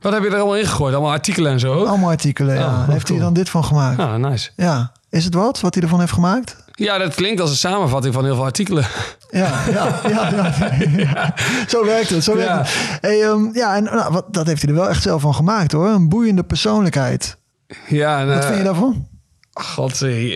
Wat 0.01 0.13
heb 0.13 0.23
je 0.23 0.29
er 0.29 0.35
allemaal 0.35 0.57
in 0.57 0.65
gegooid? 0.65 0.93
Allemaal 0.93 1.11
artikelen 1.11 1.51
en 1.51 1.59
zo? 1.59 1.83
Allemaal 1.85 2.09
artikelen, 2.09 2.55
ja. 2.55 2.65
Oh, 2.67 2.87
Heeft 2.87 3.07
hij 3.07 3.17
cool. 3.17 3.19
dan 3.19 3.33
dit 3.33 3.49
van 3.49 3.63
gemaakt? 3.63 3.99
Ah, 3.99 4.15
nice. 4.15 4.49
Ja. 4.55 4.91
Is 5.09 5.25
het 5.25 5.33
wat, 5.33 5.59
wat 5.59 5.73
hij 5.73 5.83
ervan 5.83 5.99
heeft 5.99 6.11
gemaakt? 6.11 6.64
Ja, 6.77 6.97
dat 6.97 7.15
klinkt 7.15 7.41
als 7.41 7.49
een 7.49 7.55
samenvatting 7.55 8.13
van 8.13 8.23
heel 8.25 8.35
veel 8.35 8.43
artikelen. 8.43 8.85
Ja, 9.29 9.63
ja, 9.71 9.99
ja, 10.09 10.29
ja, 10.29 10.73
ja. 10.97 11.33
Zo 11.67 11.85
werkt 11.85 12.09
het. 12.09 12.23
Zo 12.23 12.35
werkt 12.35 12.49
Ja. 12.51 12.57
het. 12.57 12.97
Hey, 13.01 13.23
ehm, 13.23 13.49
ja, 13.53 13.75
en 13.75 13.83
nou, 13.83 14.11
wat, 14.13 14.33
dat 14.33 14.47
heeft 14.47 14.61
hij 14.61 14.69
er 14.71 14.77
wel 14.77 14.89
echt 14.89 15.01
zelf 15.01 15.21
van 15.21 15.35
gemaakt 15.35 15.71
hoor. 15.71 15.87
Een 15.87 16.09
boeiende 16.09 16.43
persoonlijkheid. 16.43 17.37
Ja, 17.87 18.19
en, 18.19 18.27
Wat 18.27 18.37
eh, 18.37 18.45
vind 18.45 18.57
je 18.57 18.63
daarvan? 18.63 19.07
God, 19.53 20.01
eh, 20.01 20.35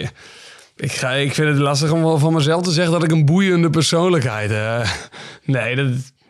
ik, 0.76 0.92
ga, 0.92 1.12
ik 1.12 1.34
vind 1.34 1.48
het 1.50 1.58
lastig 1.58 1.92
om 1.92 2.02
wel 2.04 2.18
van 2.18 2.34
mezelf 2.34 2.64
te 2.64 2.72
zeggen 2.72 2.94
dat 2.94 3.04
ik 3.04 3.12
een 3.12 3.26
boeiende 3.26 3.70
persoonlijkheid 3.70 4.50
heb. 4.50 4.88
nee, 5.46 5.76
dat, 5.76 5.88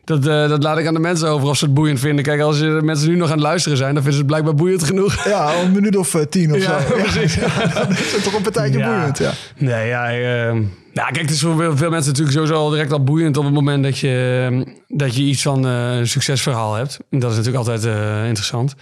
dat, 0.10 0.28
eh, 0.28 0.50
dat 0.50 0.64
laat 0.64 0.78
ik 0.78 0.88
aan 0.88 0.94
de 0.94 1.00
mensen 1.00 1.30
over 1.30 1.48
of 1.48 1.58
ze 1.58 1.66
het 1.66 1.74
boeiend 1.74 2.00
vinden. 2.00 2.24
Kijk, 2.24 2.42
als 2.42 2.60
je, 2.60 2.66
mensen 2.66 3.10
nu 3.10 3.16
nog 3.16 3.28
aan 3.28 3.34
het 3.34 3.44
luisteren 3.44 3.78
zijn, 3.78 3.94
dan 3.94 4.04
vinden 4.04 4.14
ze 4.14 4.20
het 4.20 4.28
blijkbaar 4.28 4.56
boeiend 4.56 4.84
genoeg. 4.84 5.26
Ja, 5.26 5.62
een 5.62 5.72
minuut 5.72 5.96
of 5.96 6.14
eh, 6.14 6.22
tien 6.22 6.54
of 6.54 6.62
Ja, 6.62 6.80
zo. 6.82 6.94
precies. 7.04 7.36
dan 7.74 7.90
is 7.90 8.24
toch 8.24 8.34
een 8.34 8.42
partijtje 8.42 8.84
boeiend. 8.84 9.18
Ja. 9.18 9.32
Nee, 9.58 9.88
ja. 9.88 10.12
eh, 10.12 10.54
nou, 10.94 11.12
kijk, 11.12 11.22
het 11.22 11.30
is 11.30 11.42
voor 11.42 11.58
veel, 11.58 11.78
veel 11.78 11.90
mensen 11.90 12.12
natuurlijk 12.12 12.38
sowieso 12.38 12.56
al 12.56 12.70
direct 12.70 12.92
al 12.92 13.04
boeiend 13.04 13.38
op 13.38 13.44
het 13.44 13.54
moment 13.54 13.84
dat 13.84 13.98
je, 13.98 14.48
eh, 14.52 14.74
dat 14.88 15.16
je 15.16 15.24
iets 15.24 15.42
van 15.42 15.68
eh, 15.68 15.96
een 15.98 16.08
succesverhaal 16.08 16.74
hebt. 16.74 17.00
En 17.10 17.20
dat 17.20 17.32
is 17.32 17.38
natuurlijk 17.38 17.68
altijd 17.68 17.84
interessant. 18.28 18.76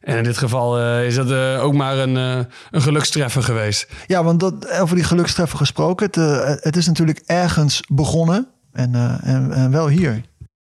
En 0.00 0.16
in 0.16 0.22
dit 0.22 0.38
geval 0.38 1.00
is 1.02 1.14
dat 1.14 1.32
ook 1.60 1.74
maar 1.74 1.98
een, 1.98 2.14
een 2.70 2.82
gelukstreffer 2.82 3.42
geweest. 3.42 3.88
ja, 4.06 4.24
want 4.24 4.40
dat, 4.40 4.70
over 4.80 4.94
die 4.94 5.04
gelukstreffer 5.04 5.58
gesproken. 5.58 6.06
Het, 6.06 6.16
het 6.62 6.76
is 6.76 6.86
natuurlijk 6.86 7.22
ergens 7.26 7.80
begonnen. 7.88 8.48
En, 8.72 8.94
en, 9.22 9.52
en 9.52 9.70
wel 9.70 9.88
hier. 9.88 10.20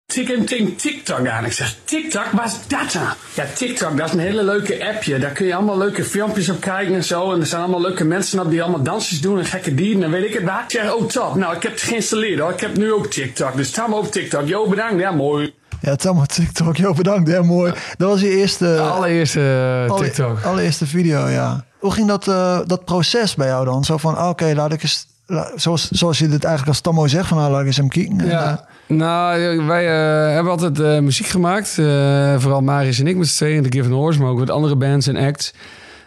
Tik 0.10 0.30
en 0.30 0.46
ting 0.46 0.78
TikTok 0.78 1.28
aan. 1.28 1.46
Ik 1.46 1.52
zeg, 1.52 1.76
TikTok, 1.84 2.26
wat 2.32 2.46
is 2.46 2.54
dat 2.68 2.92
dan? 2.94 3.04
Ja, 3.34 3.46
TikTok, 3.56 3.98
dat 3.98 4.08
is 4.08 4.14
een 4.14 4.20
hele 4.20 4.44
leuke 4.44 4.88
appje. 4.96 5.20
Daar 5.20 5.32
kun 5.32 5.46
je 5.46 5.56
allemaal 5.56 5.78
leuke 5.78 6.04
filmpjes 6.04 6.50
op 6.50 6.60
kijken 6.62 6.94
en 6.96 7.04
zo. 7.04 7.34
En 7.34 7.40
er 7.40 7.46
zijn 7.46 7.62
allemaal 7.62 7.82
leuke 7.82 8.04
mensen 8.04 8.40
op 8.40 8.50
die 8.50 8.62
allemaal 8.64 8.84
dansjes 8.84 9.22
doen 9.22 9.38
en 9.40 9.46
gekke 9.46 9.76
dieren 9.76 10.04
en 10.04 10.12
weet 10.12 10.26
ik 10.26 10.34
het 10.34 10.44
wat. 10.44 10.60
Ik 10.68 10.72
zeg, 10.72 10.94
oh 10.94 11.06
top, 11.08 11.36
nou 11.36 11.56
ik 11.56 11.64
heb 11.64 11.72
het 11.72 11.82
geïnstalleerd 11.82 12.40
hoor. 12.40 12.52
Ik 12.52 12.60
heb 12.60 12.78
nu 12.78 12.94
ook 12.94 13.08
TikTok, 13.08 13.56
dus 13.56 13.68
sta 13.68 13.88
maar 13.88 13.98
op 13.98 14.12
TikTok. 14.12 14.48
Yo, 14.48 14.68
bedankt, 14.68 15.00
ja 15.00 15.12
mooi. 15.12 15.54
Ja, 15.82 15.96
allemaal 16.04 16.26
TikTok. 16.26 16.76
Jo, 16.76 16.94
bedankt. 16.94 17.30
Hè, 17.30 17.44
mooi. 17.44 17.74
Dat 17.98 18.10
was 18.10 18.22
je 18.22 18.30
eerste, 18.30 18.64
De 18.66 18.80
allereerste 18.80 19.40
eh, 19.86 19.92
alle- 19.92 20.04
TikTok. 20.04 20.44
allereerste 20.44 20.86
video, 20.86 21.28
ja. 21.28 21.66
Hoe 21.80 21.92
ging 21.92 22.08
dat, 22.08 22.28
eh, 22.28 22.60
dat 22.66 22.86
proces 22.86 23.36
bij 23.36 23.48
jou 23.48 23.66
dan? 23.66 23.84
Zo 23.84 23.98
van, 23.98 24.16
ah, 24.16 24.30
oké, 24.30 24.52
laat 24.56 24.74
ik 24.74 24.84
eens... 24.84 25.08
zoals, 25.56 25.90
zoals 25.90 26.20
je 26.20 26.28
dit 26.28 26.44
eigenlijk 26.44 26.68
als 26.68 26.82
Tammo 26.82 27.08
zegt, 27.08 27.28
van 27.28 27.38
nou, 27.38 27.52
laat 27.52 27.66
eens 27.66 27.78
hem 27.78 27.90
kijken. 27.90 28.20
En, 28.20 28.28
Ja. 28.28 28.68
Nou, 28.88 29.66
wij 29.66 29.88
eh, 29.88 30.34
hebben 30.34 30.52
altijd 30.52 30.80
eh, 30.80 31.00
muziek 31.00 31.28
gemaakt. 31.28 31.78
Eh, 31.78 32.36
vooral 32.38 32.62
Marius 32.62 33.00
en 33.00 33.08
ik 33.08 33.18
met 33.18 33.28
z'n 33.28 33.36
tweeën 33.36 33.56
in 33.56 33.70
The 33.70 33.78
Given 33.78 33.92
Horse, 33.92 34.20
maar 34.20 34.30
ook 34.30 34.40
met 34.40 34.50
andere 34.50 34.76
bands 34.76 35.08
en 35.08 35.18
acts. 35.18 35.54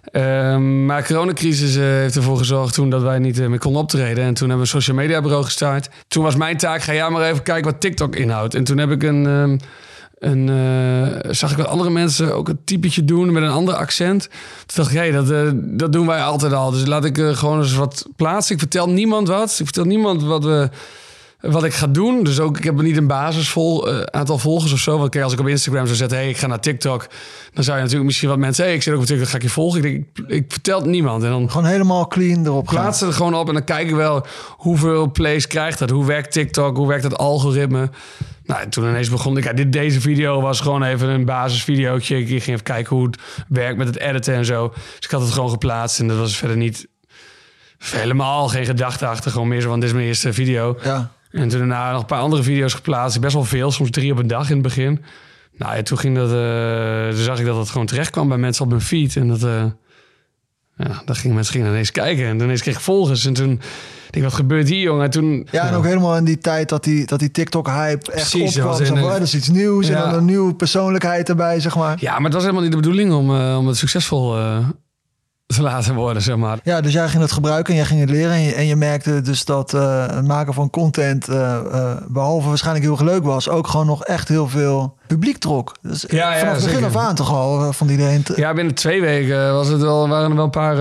Ehm, 0.04 0.86
maar 0.86 1.00
de 1.00 1.06
coronacrisis 1.06 1.74
heeft 1.74 2.16
ervoor 2.16 2.36
gezorgd 2.36 2.74
toen 2.74 2.90
dat 2.90 3.02
wij 3.02 3.18
niet 3.18 3.48
meer 3.48 3.58
konden 3.58 3.82
optreden. 3.82 4.24
En 4.24 4.34
toen 4.34 4.48
hebben 4.48 4.66
we 4.66 4.74
een 4.74 4.80
social 4.82 4.96
media 4.96 5.20
bureau 5.20 5.44
gestart. 5.44 5.88
Toen 6.08 6.22
was 6.22 6.36
mijn 6.36 6.56
taak, 6.56 6.82
ga 6.82 6.94
jij 6.94 7.10
maar 7.10 7.22
even 7.22 7.42
kijken 7.42 7.70
wat 7.70 7.80
TikTok 7.80 8.16
inhoudt. 8.16 8.54
En 8.54 8.64
toen 8.64 8.78
heb 8.78 8.90
ik 8.90 9.02
een, 9.02 9.26
ehm, 9.26 9.56
En 10.22 10.48
eh, 10.48 11.30
zag 11.30 11.50
ik 11.50 11.56
wat 11.56 11.66
andere 11.66 11.90
mensen 11.90 12.34
ook 12.34 12.48
een 12.48 12.58
typetje 12.64 13.04
doen 13.04 13.32
met 13.32 13.42
een 13.42 13.50
ander 13.50 13.74
accent. 13.74 14.28
Toen 14.66 14.76
dacht 14.76 14.90
ik, 14.90 14.96
hé, 14.96 15.12
dat, 15.12 15.30
eh, 15.30 15.50
dat 15.54 15.92
doen 15.92 16.06
wij 16.06 16.22
altijd 16.22 16.52
al. 16.52 16.70
Dus 16.70 16.86
laat 16.86 17.04
ik 17.04 17.18
eh, 17.18 17.36
gewoon 17.36 17.60
eens 17.60 17.74
wat 17.74 18.06
plaatsen. 18.16 18.54
Ik 18.54 18.60
vertel 18.60 18.88
niemand 18.88 19.28
wat. 19.28 19.50
Ik 19.50 19.64
vertel 19.64 19.84
niemand 19.84 20.22
wat, 20.22 20.44
we, 20.44 20.68
wat 21.40 21.64
ik 21.64 21.72
ga 21.72 21.86
doen. 21.86 22.24
Dus 22.24 22.40
ook, 22.40 22.58
ik 22.58 22.64
heb 22.64 22.80
niet 22.80 22.96
een 22.96 23.06
basisvol 23.06 23.90
aantal 24.10 24.38
volgers 24.38 24.72
of 24.72 24.78
zo. 24.78 24.98
Want 24.98 25.10
kijk, 25.10 25.24
als 25.24 25.32
ik 25.32 25.40
op 25.40 25.46
Instagram 25.46 25.84
zou 25.84 25.96
zetten, 25.96 26.18
hé, 26.18 26.24
ik 26.24 26.36
ga 26.36 26.46
naar 26.46 26.60
TikTok. 26.60 27.06
Dan 27.52 27.64
zou 27.64 27.76
je 27.76 27.82
natuurlijk 27.82 28.06
misschien 28.06 28.28
wat 28.28 28.38
mensen, 28.38 28.64
hé, 28.64 28.70
ik 28.70 28.82
zit 28.82 28.94
ook 28.94 29.00
op 29.00 29.06
TikTok, 29.06 29.28
ga 29.28 29.36
ik 29.36 29.42
je 29.42 29.48
volgen. 29.48 29.84
Ik, 29.84 29.92
denk, 30.14 30.28
ik, 30.28 30.36
ik 30.36 30.52
vertel 30.52 30.78
het 30.78 30.88
niemand. 30.88 31.22
En 31.22 31.30
dan 31.30 31.50
Gewoon 31.50 31.66
helemaal 31.66 32.06
clean 32.06 32.46
erop 32.46 32.68
gaan. 32.68 32.80
plaats 32.80 33.00
er 33.00 33.12
gewoon 33.12 33.34
op 33.34 33.48
en 33.48 33.54
dan 33.54 33.64
kijk 33.64 33.88
ik 33.88 33.94
wel 33.94 34.26
hoeveel 34.56 35.10
plays 35.10 35.46
krijgt 35.46 35.78
dat. 35.78 35.90
Hoe 35.90 36.06
werkt 36.06 36.32
TikTok? 36.32 36.76
Hoe 36.76 36.88
werkt 36.88 37.04
het 37.04 37.18
algoritme? 37.18 37.90
Nou, 38.44 38.60
en 38.62 38.68
toen 38.70 38.88
ineens 38.88 39.10
begon 39.10 39.36
ik. 39.36 39.44
Ja, 39.44 39.52
dit, 39.52 39.72
deze 39.72 40.00
video 40.00 40.40
was 40.40 40.60
gewoon 40.60 40.82
even 40.82 41.08
een 41.08 41.24
basisvideootje. 41.24 42.18
Ik 42.18 42.26
ging 42.28 42.42
even 42.46 42.62
kijken 42.62 42.96
hoe 42.96 43.06
het 43.06 43.18
werkt 43.48 43.78
met 43.78 43.86
het 43.86 43.98
editen 43.98 44.34
en 44.34 44.44
zo. 44.44 44.68
Dus 44.68 45.04
ik 45.04 45.10
had 45.10 45.20
het 45.20 45.30
gewoon 45.30 45.50
geplaatst 45.50 46.00
en 46.00 46.08
dat 46.08 46.16
was 46.18 46.36
verder 46.36 46.56
niet 46.56 46.86
helemaal 47.78 48.48
geen 48.48 48.64
gedachte 48.64 49.06
achter. 49.06 49.30
Gewoon 49.30 49.48
meer 49.48 49.60
zo 49.60 49.68
van 49.68 49.80
dit 49.80 49.88
is 49.88 49.94
mijn 49.94 50.06
eerste 50.06 50.32
video. 50.32 50.78
Ja. 50.82 51.12
En 51.30 51.48
toen 51.48 51.58
daarna 51.58 51.90
nog 51.92 52.00
een 52.00 52.06
paar 52.06 52.20
andere 52.20 52.42
video's 52.42 52.74
geplaatst. 52.74 53.20
Best 53.20 53.34
wel 53.34 53.44
veel, 53.44 53.70
soms 53.70 53.90
drie 53.90 54.12
op 54.12 54.18
een 54.18 54.26
dag 54.26 54.48
in 54.48 54.54
het 54.54 54.62
begin. 54.62 55.04
Nou, 55.56 55.76
ja, 55.76 55.82
toen 55.82 55.98
ging 55.98 56.16
dat. 56.16 56.32
eh, 56.32 57.08
toen 57.14 57.24
zag 57.24 57.38
ik 57.38 57.46
dat 57.46 57.56
het 57.56 57.70
gewoon 57.70 57.86
terecht 57.86 58.10
kwam 58.10 58.28
bij 58.28 58.38
mensen 58.38 58.64
op 58.64 58.70
mijn 58.70 58.82
feed. 58.82 59.16
En 59.16 59.28
dat. 59.28 59.42
eh 59.42 59.64
ja, 60.76 61.02
dan 61.04 61.16
gingen 61.16 61.34
mensen 61.34 61.54
gingen 61.54 61.68
ineens 61.70 61.90
kijken. 61.90 62.26
En 62.26 62.40
ineens 62.40 62.60
kreeg 62.62 62.74
ik 62.74 62.80
volgers. 62.80 63.24
En 63.26 63.32
toen 63.32 63.60
denk 64.12 64.24
ik, 64.24 64.30
wat 64.30 64.32
gebeurt 64.40 64.68
hier, 64.68 64.80
jongen? 64.82 65.04
En 65.04 65.10
toen. 65.10 65.48
Ja, 65.50 65.68
en 65.68 65.74
ook 65.74 65.84
helemaal 65.84 66.16
in 66.16 66.24
die 66.24 66.38
tijd 66.38 66.68
dat 66.68 66.84
die, 66.84 67.06
dat 67.06 67.18
die 67.18 67.30
TikTok-hype 67.30 68.12
echt 68.12 68.30
Precies, 68.30 68.56
opkwam. 68.56 68.84
Zo 68.84 68.94
oh, 68.94 69.12
dat 69.12 69.20
is 69.20 69.34
iets 69.34 69.48
nieuws 69.48 69.88
en 69.88 69.98
dan 69.98 70.14
een 70.14 70.24
nieuwe 70.24 70.54
persoonlijkheid 70.54 71.28
erbij, 71.28 71.60
zeg 71.60 71.76
maar. 71.76 71.96
Ja, 72.00 72.12
maar 72.14 72.24
het 72.24 72.32
was 72.32 72.42
helemaal 72.42 72.62
niet 72.62 72.70
de 72.72 72.76
bedoeling 72.80 73.12
om, 73.12 73.34
eh, 73.36 73.56
om 73.58 73.66
het 73.66 73.76
succesvol 73.76 74.36
eh, 74.38 74.58
te 75.46 75.62
laten 75.62 75.94
worden, 75.94 76.22
zeg 76.22 76.36
maar. 76.36 76.58
Ja, 76.62 76.80
dus 76.80 76.92
jij 76.92 77.08
ging 77.08 77.22
het 77.22 77.32
gebruiken 77.32 77.72
en 77.72 77.78
jij 77.78 77.88
ging 77.88 78.00
het 78.00 78.10
leren. 78.10 78.32
En 78.32 78.40
je, 78.42 78.54
en 78.54 78.66
je 78.66 78.76
merkte 78.76 79.20
dus 79.20 79.44
dat 79.44 79.74
eh, 79.74 80.06
het 80.06 80.26
maken 80.26 80.54
van 80.54 80.70
content, 80.70 81.28
eh, 81.28 81.56
eh, 81.56 81.96
behalve 82.08 82.48
waarschijnlijk 82.48 82.84
heel 82.86 83.06
leuk 83.06 83.24
was, 83.24 83.48
ook 83.48 83.66
gewoon 83.66 83.86
nog 83.86 84.04
echt 84.04 84.28
heel 84.28 84.48
veel 84.48 84.96
publiek 85.06 85.38
trok. 85.38 85.76
Dus 85.82 86.04
Ja, 86.08 86.32
ja, 86.32 86.38
vanaf 86.38 86.54
het 86.54 86.64
begin 86.64 86.84
af 86.84 86.96
aan 86.96 87.14
toch 87.14 87.30
al 87.32 87.72
van 87.72 87.88
iedereen. 87.88 88.22
te- 88.22 88.32
Ja, 88.36 88.54
binnen 88.54 88.74
twee 88.74 89.00
weken 89.00 89.52
was 89.52 89.68
het 89.68 89.80
wel, 89.80 90.08
waren 90.08 90.30
er 90.30 90.36
wel 90.36 90.44
een 90.44 90.50
paar. 90.50 90.76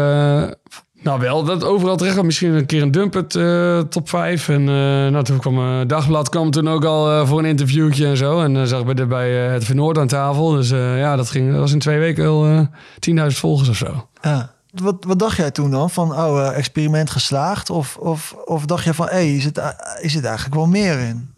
Nou, 1.01 1.19
wel 1.19 1.43
dat 1.43 1.63
overal 1.63 1.97
terecht. 1.97 2.23
Misschien 2.23 2.53
een 2.53 2.65
keer 2.65 2.81
een 2.81 2.91
dumpet 2.91 3.35
eh 3.35 3.79
top 3.79 4.09
5. 4.09 4.49
En 4.49 4.63
nou, 5.11 5.23
toen 5.23 5.39
kwam 5.39 5.57
eh, 5.57 5.87
Dagblad 5.87 6.29
kwam 6.29 6.51
toen 6.51 6.69
ook 6.69 6.85
al 6.85 7.25
voor 7.25 7.39
een 7.39 7.45
interviewtje 7.45 8.05
en 8.05 8.17
zo. 8.17 8.41
En 8.41 8.53
dan 8.53 8.67
zag 8.67 8.85
bij, 8.85 8.93
de, 8.93 9.05
bij 9.05 9.31
het 9.31 9.63
Vernoord 9.63 9.97
aan 9.97 10.07
tafel. 10.07 10.51
Dus 10.51 10.69
ja, 10.69 11.15
dat, 11.15 11.29
ging, 11.29 11.51
dat 11.51 11.59
was 11.59 11.71
in 11.71 11.79
twee 11.79 11.99
weken 11.99 12.27
al 12.27 12.45
eh 12.45 13.29
10.000 13.31 13.37
volgers 13.37 13.69
of 13.69 13.77
zo. 13.77 14.07
Ja. 14.21 14.51
Wat, 14.71 14.95
wat 15.07 15.19
dacht 15.19 15.37
jij 15.37 15.51
toen 15.51 15.71
dan? 15.71 15.89
Van, 15.89 16.11
oh, 16.11 16.57
experiment 16.57 17.09
geslaagd? 17.09 17.69
Of, 17.69 17.97
of, 17.97 18.35
of 18.45 18.65
dacht 18.65 18.83
je 18.83 18.93
van, 18.93 19.05
hé, 19.05 19.11
hey, 19.11 19.35
is, 19.35 19.43
het, 19.43 19.61
is 20.01 20.13
het 20.13 20.25
eigenlijk 20.25 20.55
wel 20.55 20.67
meer 20.67 20.99
in? 20.99 21.33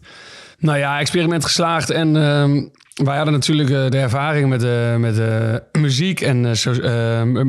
Nou 0.58 0.78
ja, 0.78 0.98
experiment 0.98 1.44
geslaagd. 1.44 1.90
En 1.90 2.16
ehm, 2.16 2.62
wij 2.94 3.16
hadden 3.16 3.34
natuurlijk 3.34 3.70
eh, 3.70 3.90
de 3.90 3.98
ervaring 3.98 4.48
met, 4.48 4.62
eh, 4.62 4.96
met 4.96 5.18
eh, 5.18 5.54
muziek 5.80 6.20
en 6.20 6.40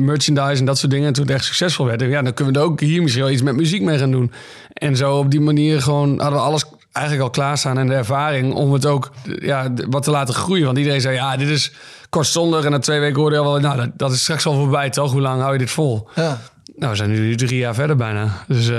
merchandise 0.04 0.58
en 0.58 0.64
dat 0.64 0.78
soort 0.78 0.90
dingen. 0.90 1.06
En 1.06 1.12
toen 1.12 1.24
het 1.24 1.34
echt 1.34 1.44
succesvol 1.44 1.86
werd, 1.86 2.00
ja, 2.00 2.22
dan 2.22 2.34
kunnen 2.34 2.54
we 2.54 2.60
er 2.60 2.66
ook 2.66 2.80
hier 2.80 3.02
misschien 3.02 3.22
wel 3.22 3.32
iets 3.32 3.42
met 3.42 3.56
muziek 3.56 3.82
mee 3.82 3.98
gaan 3.98 4.10
doen. 4.10 4.32
En 4.72 4.96
zo 4.96 5.16
op 5.16 5.30
die 5.30 5.40
manier 5.40 5.82
gewoon 5.82 6.20
hadden 6.20 6.38
we 6.38 6.44
alles 6.44 6.64
eigenlijk 6.92 7.26
al 7.26 7.30
klaarstaan 7.30 7.78
en 7.78 7.86
de 7.86 7.94
ervaring 7.94 8.54
om 8.54 8.72
het 8.72 8.86
ook 8.86 9.10
ja, 9.24 9.72
wat 9.88 10.02
te 10.02 10.10
laten 10.10 10.34
groeien. 10.34 10.64
Want 10.64 10.78
iedereen 10.78 11.00
zei, 11.00 11.14
ja, 11.14 11.36
dit 11.36 11.48
is 11.48 11.72
kortstondig. 12.08 12.64
En 12.64 12.70
na 12.70 12.78
twee 12.78 13.00
weken 13.00 13.20
hoorde 13.20 13.36
je 13.36 13.42
al 13.42 13.52
wel, 13.52 13.60
nou, 13.60 13.76
dat, 13.76 13.90
dat 13.96 14.12
is 14.12 14.20
straks 14.20 14.46
al 14.46 14.54
voorbij, 14.54 14.90
toch? 14.90 15.12
Hoe 15.12 15.20
lang 15.20 15.40
hou 15.40 15.52
je 15.52 15.58
dit 15.58 15.70
vol? 15.70 16.08
Ja, 16.14 16.40
Nou, 16.76 16.90
we 16.90 16.96
zijn 16.96 17.10
nu 17.10 17.34
drie 17.36 17.58
jaar 17.58 17.74
verder 17.74 17.96
bijna. 17.96 18.44
Dus... 18.46 18.70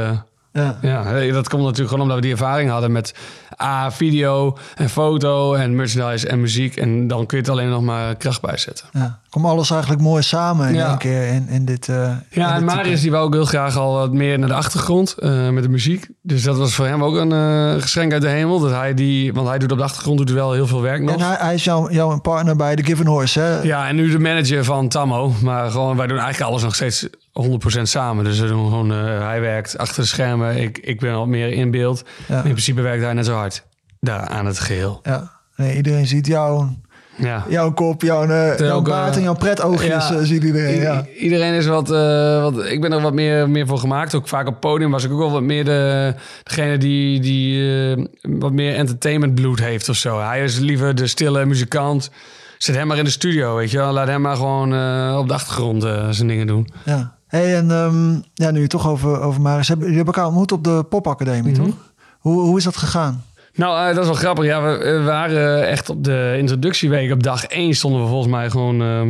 ja. 0.58 0.78
ja, 1.22 1.32
dat 1.34 1.50
komt 1.50 1.62
natuurlijk 1.64 1.90
gewoon 1.90 2.02
omdat 2.02 2.16
we 2.16 2.22
die 2.22 2.32
ervaring 2.32 2.70
hadden 2.70 2.92
met 2.92 3.14
A, 3.62 3.92
video 3.92 4.58
en 4.76 4.90
foto 4.90 5.54
en 5.54 5.76
merchandise 5.76 6.28
en 6.28 6.42
muziek. 6.42 6.76
En 6.76 7.08
dan 7.08 7.26
kun 7.26 7.38
je 7.38 7.44
het 7.44 7.52
alleen 7.52 7.70
nog 7.70 7.82
maar 7.82 8.16
kracht 8.16 8.42
bijzetten. 8.42 8.86
ja. 8.92 9.20
Kom 9.30 9.46
alles 9.46 9.70
eigenlijk 9.72 10.02
mooi 10.02 10.24
samen 10.24 10.68
in 10.70 10.76
Ja. 10.76 10.88
één 10.90 10.98
keer 10.98 11.28
in, 11.28 11.48
in 11.50 11.66
dit... 11.66 11.90
eh, 11.90 11.96
in 12.30 12.42
Ja, 12.42 12.50
en 12.54 12.56
dit 12.66 12.66
Marius 12.76 13.02
die 13.02 13.12
wou 13.12 13.26
ook 13.26 13.34
heel 13.34 13.46
graag 13.46 13.78
al 13.78 13.94
wat 13.94 14.14
meer 14.14 14.40
naar 14.40 14.48
de 14.48 14.54
achtergrond 14.54 15.14
eh, 15.18 15.50
met 15.50 15.64
de 15.64 15.70
muziek. 15.70 16.08
Dus 16.22 16.44
dat 16.44 16.58
was 16.58 16.74
voor 16.74 16.86
hem 16.86 17.04
ook 17.04 17.16
een 17.16 17.32
eh, 17.32 17.82
geschenk 17.82 18.12
uit 18.14 18.22
de 18.22 18.28
hemel. 18.28 18.60
Dat 18.60 18.72
hij 18.72 18.94
die, 18.94 19.34
want 19.34 19.48
hij 19.48 19.58
doet 19.58 19.72
op 19.72 19.78
de 19.78 19.84
achtergrond 19.84 20.18
doet 20.18 20.32
wel 20.32 20.54
heel 20.54 20.68
veel 20.68 20.82
werk 20.82 21.02
nog. 21.02 21.16
En 21.16 21.22
hij, 21.26 21.36
hij 21.40 21.54
is 21.54 21.64
jouw, 21.64 21.92
jouw 21.92 22.20
partner 22.20 22.56
bij 22.56 22.76
The 22.76 22.84
Given 22.84 23.08
Horse, 23.08 23.40
hè? 23.40 23.62
Ja, 23.62 23.88
en 23.88 23.96
nu 23.96 24.12
de 24.12 24.20
manager 24.20 24.64
van 24.64 24.88
Tammo. 24.88 25.34
Maar 25.42 25.72
gewoon, 25.72 25.98
wij 25.98 26.08
doen 26.08 26.18
eigenlijk 26.18 26.50
alles 26.52 26.64
nog 26.64 26.76
steeds 26.76 27.08
100% 27.38 27.82
samen. 27.82 28.24
Dus 28.24 28.40
we 28.40 28.48
doen 28.48 28.68
gewoon, 28.70 28.92
eh, 28.92 29.28
hij 29.28 29.42
werkt 29.42 29.78
achter 29.78 30.02
de 30.02 30.08
schermen. 30.08 30.58
Ik, 30.58 30.78
ik 30.78 31.00
ben 31.00 31.14
wat 31.16 31.28
meer 31.28 31.52
in 31.52 31.72
beeld. 31.72 32.04
Ja. 32.28 32.36
In 32.36 32.42
principe 32.52 32.82
werkt 32.82 33.04
hij 33.04 33.14
net 33.14 33.26
zo 33.26 33.34
hard 33.34 33.64
daar 34.00 34.28
aan 34.28 34.46
het 34.46 34.60
geheel. 34.60 35.00
Ja. 35.04 35.32
Nee, 35.56 35.76
iedereen 35.76 36.08
ziet 36.08 36.28
jou, 36.28 36.68
Ja. 37.16 37.46
jouw 37.50 37.72
kop, 37.74 38.02
jouw, 38.02 38.24
eh, 38.28 38.58
jouw 38.58 38.82
baard 38.82 39.10
eh, 39.12 39.18
en 39.18 39.22
jouw 39.24 39.34
pretoogjes, 39.36 40.10
ja. 40.10 40.16
eh, 40.16 40.22
ziet 40.24 40.44
iedereen. 40.44 40.80
Ja. 40.82 41.06
Iedereen 41.20 41.54
is 41.54 41.66
wat, 41.66 41.92
eh, 41.92 42.42
wat. 42.42 42.66
Ik 42.66 42.82
ben 42.82 42.92
er 42.92 43.02
wat 43.02 43.14
meer, 43.14 43.50
meer 43.50 43.68
voor 43.68 43.78
gemaakt. 43.78 44.16
Ook 44.16 44.28
vaak 44.28 44.46
op 44.48 44.52
het 44.52 44.60
podium 44.60 44.92
was 44.92 45.04
ik 45.04 45.12
ook 45.12 45.18
wel 45.20 45.32
wat 45.32 45.42
meer 45.42 45.66
de, 45.66 46.14
degene 46.44 46.78
die, 46.78 47.20
die 47.20 47.72
eh, 47.92 48.06
wat 48.22 48.52
meer 48.52 48.76
entertainment 48.76 49.36
bloed 49.36 49.60
heeft 49.60 49.90
of 49.90 49.96
zo. 49.96 50.20
Hij 50.22 50.44
is 50.44 50.60
liever 50.60 50.96
de 50.96 51.08
stille 51.08 51.46
muzikant. 51.46 52.12
Zet 52.58 52.76
hem 52.76 52.88
maar 52.88 52.98
in 52.98 53.04
de 53.04 53.10
studio, 53.10 53.56
weet 53.56 53.72
je 53.72 53.78
wel. 53.78 53.92
Laat 53.94 54.08
hem 54.08 54.22
maar 54.22 54.36
gewoon 54.36 54.74
eh, 54.74 55.18
op 55.20 55.28
de 55.28 55.34
achtergrond 55.34 55.84
eh, 55.84 56.08
zijn 56.10 56.28
dingen 56.28 56.48
doen. 56.48 56.68
ja. 56.86 57.16
Hey, 57.28 57.56
en 57.56 57.72
ehm, 57.72 58.14
ja, 58.34 58.52
nu 58.52 58.62
je 58.62 58.68
toch 58.68 58.88
over, 58.88 59.22
over 59.22 59.50
hebt. 59.52 59.68
Jullie 59.68 59.86
hebben 59.86 60.06
elkaar 60.06 60.26
ontmoet 60.26 60.52
op 60.52 60.64
de 60.64 60.84
popacademie, 60.90 61.54
Mhm. 61.54 61.64
toch? 61.66 61.76
Hoe, 62.20 62.42
hoe 62.42 62.58
is 62.58 62.64
dat 62.64 62.78
gegaan? 62.78 63.24
Nou, 63.54 63.80
eh, 63.80 63.88
dat 63.96 64.04
is 64.04 64.10
wel 64.10 64.20
grappig. 64.20 64.46
Ja, 64.46 64.62
we, 64.62 64.78
we 64.78 65.04
waren 65.04 65.68
echt 65.68 65.90
op 65.90 66.04
de 66.04 66.36
introductieweek. 66.38 67.12
Op 67.12 67.24
dag 67.24 67.46
1 67.46 67.74
stonden 67.74 68.02
we 68.02 68.08
volgens 68.08 68.32
mij 68.32 68.50
gewoon 68.50 68.82
eh, 68.82 69.02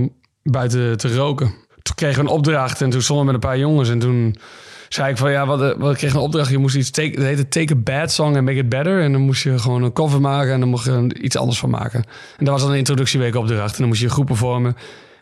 buiten 0.44 0.98
te 0.98 1.16
roken. 1.16 1.48
Toen 1.82 1.96
kregen 1.96 2.24
we 2.24 2.30
een 2.30 2.36
opdracht 2.36 2.82
en 2.82 2.90
toen 2.90 3.02
stonden 3.02 3.26
we 3.26 3.32
met 3.32 3.44
een 3.44 3.50
paar 3.50 3.60
jongens. 3.60 3.90
En 3.90 4.00
toen 4.00 4.36
zei 4.90 5.10
ik 5.12 5.18
van 5.18 5.32
ja, 5.32 5.46
wat, 5.46 5.60
we 5.60 5.94
kregen 5.96 6.18
een 6.18 6.24
opdracht. 6.24 6.50
Je 6.50 6.58
moest 6.58 6.76
iets 6.76 6.90
take, 6.92 7.10
het 7.10 7.20
heette 7.24 7.48
Take 7.48 7.74
a 7.74 7.78
Bad 7.78 8.12
Song 8.12 8.36
and 8.36 8.46
Make 8.46 8.58
It 8.58 8.70
Better. 8.70 9.02
En 9.02 9.12
dan 9.12 9.22
moest 9.22 9.44
je 9.44 9.60
gewoon 9.60 9.84
een 9.84 9.94
cover 9.94 10.22
maken 10.22 10.54
en 10.54 10.60
dan 10.60 10.70
mocht 10.70 10.86
je 10.86 10.92
er 10.92 11.18
iets 11.18 11.38
anders 11.38 11.60
van 11.60 11.70
maken. 11.70 12.04
En 12.38 12.46
dat 12.46 12.54
was 12.54 12.62
dan 12.62 12.72
een 12.72 12.78
introductieweek 12.78 13.36
opdracht. 13.36 13.72
En 13.74 13.80
dan 13.80 13.88
moest 13.88 14.02
je 14.02 14.10
groepen 14.10 14.36
vormen. 14.36 14.76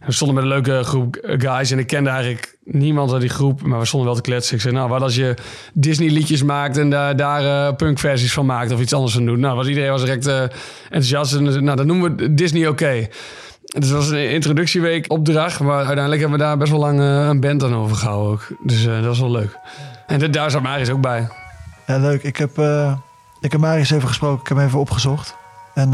We 0.05 0.11
stonden 0.11 0.35
met 0.35 0.43
een 0.43 0.49
leuke 0.49 0.83
groep 0.83 1.17
guys 1.21 1.71
en 1.71 1.79
ik 1.79 1.87
kende 1.87 2.09
eigenlijk 2.09 2.57
niemand 2.63 3.11
uit 3.11 3.21
die 3.21 3.29
groep, 3.29 3.61
maar 3.61 3.79
we 3.79 3.85
stonden 3.85 4.07
wel 4.09 4.17
te 4.17 4.23
kletsen. 4.29 4.55
Ik 4.55 4.61
zei, 4.61 4.73
nou, 4.73 4.89
wat 4.89 5.01
als 5.01 5.15
je 5.15 5.33
Disney 5.73 6.09
liedjes 6.09 6.43
maakt 6.43 6.77
en 6.77 6.89
daar, 6.89 7.15
daar 7.15 7.67
eh, 7.67 7.75
punkversies 7.75 8.33
van 8.33 8.45
maakt 8.45 8.71
of 8.71 8.79
iets 8.79 8.93
anders 8.93 9.13
van 9.13 9.25
doet. 9.25 9.37
Nou, 9.37 9.55
was 9.55 9.67
iedereen 9.67 9.89
was 9.89 10.01
direct 10.03 10.27
eh, 10.27 10.41
enthousiast. 10.83 11.33
En, 11.35 11.47
eh, 11.47 11.53
nou, 11.61 11.77
dan 11.77 11.87
noemen 11.87 12.15
we 12.15 12.33
Disney 12.33 12.67
oké. 12.67 13.07
Dus 13.65 13.89
dat 13.89 13.97
was 13.97 14.09
een 14.09 14.29
introductieweek 14.31 15.11
opdracht, 15.11 15.59
maar 15.59 15.77
uiteindelijk 15.77 16.21
hebben 16.21 16.37
we 16.39 16.43
daar 16.45 16.57
best 16.57 16.71
wel 16.71 16.79
lang 16.79 16.99
eh, 16.99 17.27
een 17.27 17.39
band 17.39 17.63
aan 17.63 17.75
overgehouden 17.75 18.31
ook. 18.31 18.47
Dus 18.63 18.83
dat 18.85 19.05
was 19.05 19.19
wel 19.19 19.31
leuk. 19.31 19.57
En 20.07 20.19
de- 20.19 20.29
daar 20.29 20.51
zat 20.51 20.61
Maris 20.61 20.89
ook 20.89 21.01
bij. 21.01 21.27
Ja, 21.87 21.97
leuk. 21.97 22.23
Ik 22.23 22.37
heb, 22.37 22.51
ik 23.41 23.51
heb 23.51 23.61
Marius 23.61 23.91
even 23.91 24.07
gesproken. 24.07 24.41
Ik 24.41 24.47
heb 24.47 24.57
hem 24.57 24.67
even 24.67 24.79
opgezocht. 24.79 25.35
En 25.73 25.89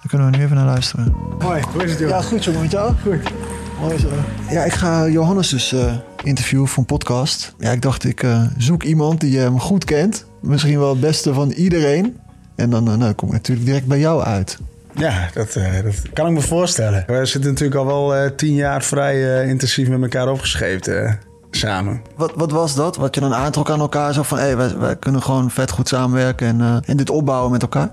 daar 0.00 0.08
kunnen 0.08 0.30
we 0.30 0.36
nu 0.36 0.42
even 0.42 0.56
naar 0.56 0.64
luisteren. 0.66 1.14
Hoi, 1.38 1.62
hoe 1.72 1.84
is 1.84 1.90
het 1.90 1.98
joh? 2.00 2.08
Ja, 2.08 2.20
goed 2.20 2.44
jongen. 2.44 2.60
Met 2.60 2.70
jou? 2.70 2.94
Goed. 3.02 3.32
Mooi 3.80 3.98
zo. 3.98 4.08
Ja, 4.50 4.64
ik 4.64 4.72
ga 4.72 5.08
Johannes 5.08 5.48
dus 5.48 5.72
eh, 5.72 5.92
interviewen 6.22 6.68
voor 6.68 6.78
een 6.78 6.84
podcast. 6.84 7.54
Ja, 7.58 7.70
ik 7.70 7.82
dacht 7.82 8.04
ik 8.04 8.22
eh, 8.22 8.42
zoek 8.58 8.82
iemand 8.82 9.20
die 9.20 9.38
hem 9.38 9.60
goed 9.60 9.84
kent. 9.84 10.24
Misschien 10.40 10.78
wel 10.78 10.90
het 10.90 11.00
beste 11.00 11.34
van 11.34 11.50
iedereen. 11.50 12.16
En 12.56 12.70
dan 12.70 12.90
eh, 12.90 12.96
nou, 12.96 13.12
kom 13.12 13.28
ik 13.28 13.34
natuurlijk 13.34 13.66
direct 13.66 13.86
bij 13.86 13.98
jou 13.98 14.22
uit. 14.22 14.58
Ja, 14.94 15.28
dat, 15.34 15.54
eh, 15.56 15.82
dat 15.82 15.94
kan 16.12 16.26
ik 16.26 16.32
me 16.32 16.40
voorstellen. 16.40 17.04
We 17.06 17.26
zitten 17.26 17.50
natuurlijk 17.50 17.80
al 17.80 17.86
wel 17.86 18.14
eh, 18.14 18.30
tien 18.30 18.54
jaar 18.54 18.82
vrij 18.82 19.40
eh, 19.40 19.48
intensief 19.48 19.88
met 19.88 20.02
elkaar 20.02 20.28
opgescheept 20.28 20.88
eh, 20.88 21.12
samen. 21.50 22.02
Wat, 22.16 22.32
wat 22.36 22.50
was 22.50 22.74
dat? 22.74 22.96
Wat 22.96 23.14
je 23.14 23.20
dan 23.20 23.34
aantrok 23.34 23.70
aan 23.70 23.80
elkaar? 23.80 24.12
Zo 24.12 24.22
van, 24.22 24.38
hé, 24.38 24.56
wij, 24.56 24.78
wij 24.78 24.96
kunnen 24.96 25.22
gewoon 25.22 25.50
vet 25.50 25.70
goed 25.70 25.88
samenwerken 25.88 26.46
en, 26.46 26.60
eh, 26.60 26.76
en 26.84 26.96
dit 26.96 27.10
opbouwen 27.10 27.50
met 27.50 27.62
elkaar? 27.62 27.90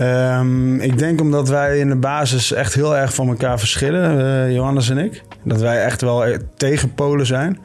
Ehm, 0.00 0.80
ik 0.80 0.98
denk 0.98 1.20
omdat 1.20 1.48
wij 1.48 1.78
in 1.78 1.88
de 1.88 1.96
basis 1.96 2.52
echt 2.52 2.74
heel 2.74 2.96
erg 2.96 3.14
van 3.14 3.28
elkaar 3.28 3.58
verschillen, 3.58 4.18
eh, 4.20 4.54
Johannes 4.54 4.90
en 4.90 4.98
ik. 4.98 5.22
Dat 5.44 5.60
wij 5.60 5.84
echt 5.84 6.00
wel 6.00 6.24
eh, 6.24 6.38
tegenpolen 6.56 7.26
zijn. 7.26 7.58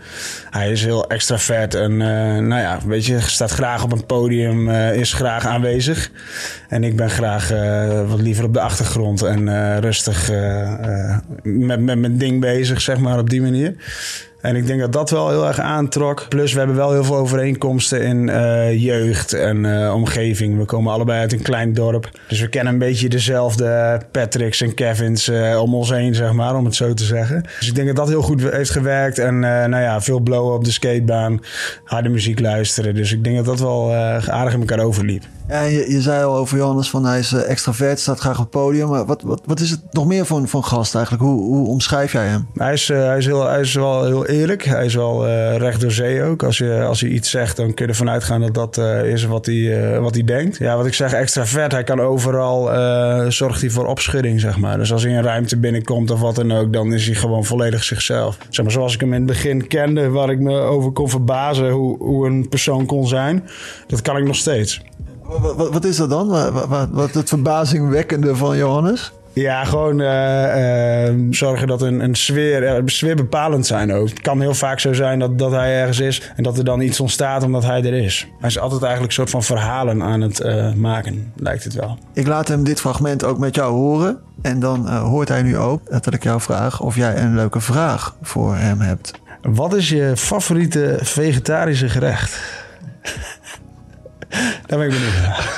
Hij 0.49 0.71
is 0.71 0.83
heel 0.83 1.07
extravert 1.07 1.73
en 1.75 1.91
eh, 1.91 2.41
nou 2.41 2.61
ja, 2.61 2.79
weet 2.85 3.05
je, 3.05 3.19
staat 3.19 3.51
graag 3.51 3.83
op 3.83 3.91
een 3.91 4.05
podium, 4.05 4.69
eh, 4.69 4.95
is 4.95 5.13
graag 5.13 5.45
aanwezig. 5.45 6.11
En 6.69 6.83
ik 6.83 6.95
ben 6.95 7.09
graag 7.09 7.49
wat 8.07 8.21
liever 8.21 8.43
op 8.43 8.53
de 8.53 8.59
achtergrond 8.59 9.21
en 9.21 9.79
rustig 9.79 10.29
met, 11.43 11.79
met 11.79 11.99
mijn 11.99 12.17
ding 12.17 12.41
bezig, 12.41 12.81
zeg 12.81 12.97
maar, 12.97 13.19
op 13.19 13.29
die 13.29 13.41
manier. 13.41 13.75
En 14.45 14.55
ik 14.55 14.67
denk 14.67 14.79
dat 14.79 14.93
dat 14.93 15.09
wel 15.09 15.29
heel 15.29 15.47
erg 15.47 15.59
aantrok. 15.59 16.25
Plus, 16.29 16.51
we 16.51 16.57
hebben 16.57 16.75
wel 16.75 16.91
heel 16.91 17.03
veel 17.03 17.15
overeenkomsten 17.15 18.01
in 18.01 18.29
eh, 18.29 18.83
jeugd 18.83 19.33
en 19.33 19.65
eh, 19.65 19.93
omgeving. 19.93 20.57
We 20.57 20.65
komen 20.65 20.93
allebei 20.93 21.19
uit 21.19 21.33
een 21.33 21.41
klein 21.41 21.73
dorp. 21.73 22.09
Dus 22.27 22.41
we 22.41 22.47
kennen 22.47 22.73
een 22.73 22.79
beetje 22.79 23.09
dezelfde 23.09 24.01
Patricks 24.11 24.61
en 24.61 24.73
Kevins 24.73 25.27
eh, 25.27 25.61
om 25.61 25.75
ons 25.75 25.89
heen, 25.89 26.15
zeg 26.15 26.33
maar, 26.33 26.55
om 26.55 26.65
het 26.65 26.75
zo 26.75 26.93
te 26.93 27.03
zeggen. 27.03 27.43
Dus 27.59 27.67
ik 27.67 27.75
denk 27.75 27.87
dat 27.87 27.95
dat 27.95 28.07
heel 28.07 28.21
goed 28.21 28.49
heeft 28.49 28.69
gewerkt. 28.69 29.19
En 29.19 29.39
nou 29.39 29.77
ja, 29.77 30.01
veel 30.01 30.19
blowen 30.19 30.55
op 30.55 30.63
de 30.63 30.71
skatebaan, 30.71 31.41
harde 31.83 32.09
muziek 32.09 32.39
luisteren. 32.39 32.95
Dus 32.95 33.11
ik 33.11 33.23
denk 33.23 33.35
dat 33.35 33.45
dat 33.45 33.59
wel 33.59 33.93
aardig 33.93 34.53
in 34.53 34.59
elkaar 34.59 34.79
overliep. 34.79 35.23
Ja, 35.47 35.61
je, 35.61 36.01
zei 36.01 36.23
al 36.23 36.35
over 36.35 36.57
Johannes 36.57 36.89
van 36.89 37.05
hij 37.05 37.19
is 37.19 37.33
eh, 37.33 37.49
extravert, 37.49 37.99
staat 37.99 38.19
graag 38.19 38.35
op 38.37 38.41
het 38.41 38.49
podium. 38.49 38.89
Maar 38.89 39.05
wat, 39.05 39.21
wat, 39.21 39.41
wat 39.45 39.59
is 39.59 39.69
het 39.69 39.81
nog 39.91 40.05
meer 40.05 40.25
voor, 40.25 40.37
een- 40.37 40.63
gast 40.63 40.95
eigenlijk? 40.95 41.23
Hoe, 41.23 41.41
hoe 41.41 41.67
omschrijf 41.67 42.11
jij 42.11 42.25
hem? 42.27 42.47
Hij 42.53 42.73
is, 42.73 42.89
eh, 42.89 42.97
hij, 43.05 43.17
is 43.17 43.25
heel, 43.25 43.47
hij 43.47 43.59
is 43.59 43.73
wel 43.73 44.05
heel 44.05 44.25
eerlijk. 44.25 44.63
Hij 44.63 44.85
is 44.85 44.95
wel 44.95 45.27
eh, 45.27 45.57
recht 45.57 45.81
door 45.81 45.91
zee 45.91 46.23
ook. 46.23 46.43
Als, 46.43 46.57
je, 46.57 46.83
als 46.83 47.01
hij 47.01 47.09
iets 47.09 47.29
zegt, 47.29 47.57
dan 47.57 47.73
kun 47.73 47.85
je 47.85 47.91
ervan 47.91 48.09
uitgaan 48.09 48.41
dat 48.41 48.53
dat 48.53 48.77
is 49.05 49.25
wat 49.25 49.45
hij, 49.45 49.99
wat 49.99 50.13
hij 50.13 50.23
denkt. 50.23 50.57
Ja, 50.57 50.77
wat 50.77 50.85
ik 50.85 50.93
zeg, 50.93 51.13
extravert. 51.13 51.71
Hij 51.71 51.83
kan 51.83 51.99
overal, 51.99 52.63
zorgt 53.31 53.61
hij 53.61 53.69
voor 53.69 53.85
opschudding, 53.85 54.39
zeg 54.39 54.57
maar. 54.57 54.77
Dus 54.77 54.91
als 54.91 55.03
hij 55.03 55.17
een 55.17 55.23
ruimte 55.23 55.57
binnenkomt 55.57 56.11
of 56.11 56.19
wat 56.19 56.35
dan 56.35 56.51
ook, 56.51 56.73
dan 56.73 56.93
is 56.93 57.05
hij 57.05 57.15
gewoon 57.15 57.45
volledig 57.45 57.83
zichzelf. 57.83 58.37
Zeg 58.49 58.63
maar, 58.65 58.73
zoals 58.73 58.93
ik 58.93 58.99
hem 58.99 59.09
in 59.13 59.17
het 59.19 59.25
begin 59.27 59.67
kende, 59.67 60.09
waar 60.09 60.29
ik 60.29 60.39
me 60.39 60.59
over 60.59 60.91
kon 60.91 61.09
verbazen 61.09 61.69
hoe, 61.69 61.97
hoe 61.97 62.27
een 62.27 62.49
persoon 62.49 62.85
kon 62.85 63.07
zijn. 63.07 63.43
Dat 63.87 64.01
kan 64.01 64.17
ik 64.17 64.23
nog 64.25 64.35
steeds. 64.35 64.81
Wat, 65.27 65.69
wat, 65.71 65.85
is 65.85 65.97
dat 65.97 66.09
dan? 66.09 66.27
Wat, 66.27 66.67
wat, 66.67 66.87
wat 66.91 67.13
het 67.13 67.29
verbazingwekkende 67.29 68.35
van 68.35 68.57
Johannes? 68.57 69.11
Ja, 69.33 69.63
gewoon 69.63 70.01
eh, 70.01 71.07
eh, 71.07 71.15
zorgen 71.29 71.67
dat 71.67 71.81
een, 71.81 71.99
een 71.99 72.15
sfeer, 72.15 72.63
eh, 72.63 72.81
sfeer 72.85 73.15
bepalend 73.15 73.65
zijn 73.65 73.93
ook. 73.93 74.09
Het 74.09 74.21
kan 74.21 74.41
heel 74.41 74.53
vaak 74.53 74.79
zo 74.79 74.93
zijn 74.93 75.19
dat, 75.19 75.39
dat 75.39 75.51
hij 75.51 75.79
ergens 75.79 75.99
is 75.99 76.31
en 76.35 76.43
dat 76.43 76.57
er 76.57 76.63
dan 76.63 76.81
iets 76.81 76.99
ontstaat 76.99 77.43
omdat 77.43 77.63
hij 77.63 77.83
er 77.83 77.93
is. 77.93 78.27
Hij 78.39 78.49
is 78.49 78.59
altijd 78.59 78.81
eigenlijk 78.81 79.11
een 79.11 79.17
soort 79.17 79.29
van 79.29 79.43
verhalen 79.43 80.03
aan 80.03 80.21
het 80.21 80.39
eh, 80.39 80.73
maken, 80.73 81.31
lijkt 81.35 81.63
het 81.63 81.73
wel. 81.73 81.97
Ik 82.13 82.27
laat 82.27 82.47
hem 82.47 82.63
dit 82.63 82.79
fragment 82.79 83.23
ook 83.23 83.37
met 83.37 83.55
jou 83.55 83.73
horen. 83.73 84.17
En 84.41 84.59
dan 84.59 84.87
hoort 84.87 85.29
hij 85.29 85.41
nu 85.41 85.57
ook 85.57 85.81
dat 85.89 86.13
ik 86.13 86.23
jou 86.23 86.41
vraag 86.41 86.81
of 86.81 86.95
jij 86.95 87.17
een 87.17 87.35
leuke 87.35 87.59
vraag 87.59 88.15
voor 88.21 88.55
hem 88.55 88.79
hebt. 88.79 89.11
Wat 89.41 89.75
is 89.75 89.89
je 89.89 90.11
favoriete 90.15 90.97
vegetarische 91.01 91.89
gerecht? 91.89 92.39
Daar 94.67 94.79
ben 94.79 94.87
ik 94.87 94.93
benieuwd 94.93 95.13
naar. 95.21 95.49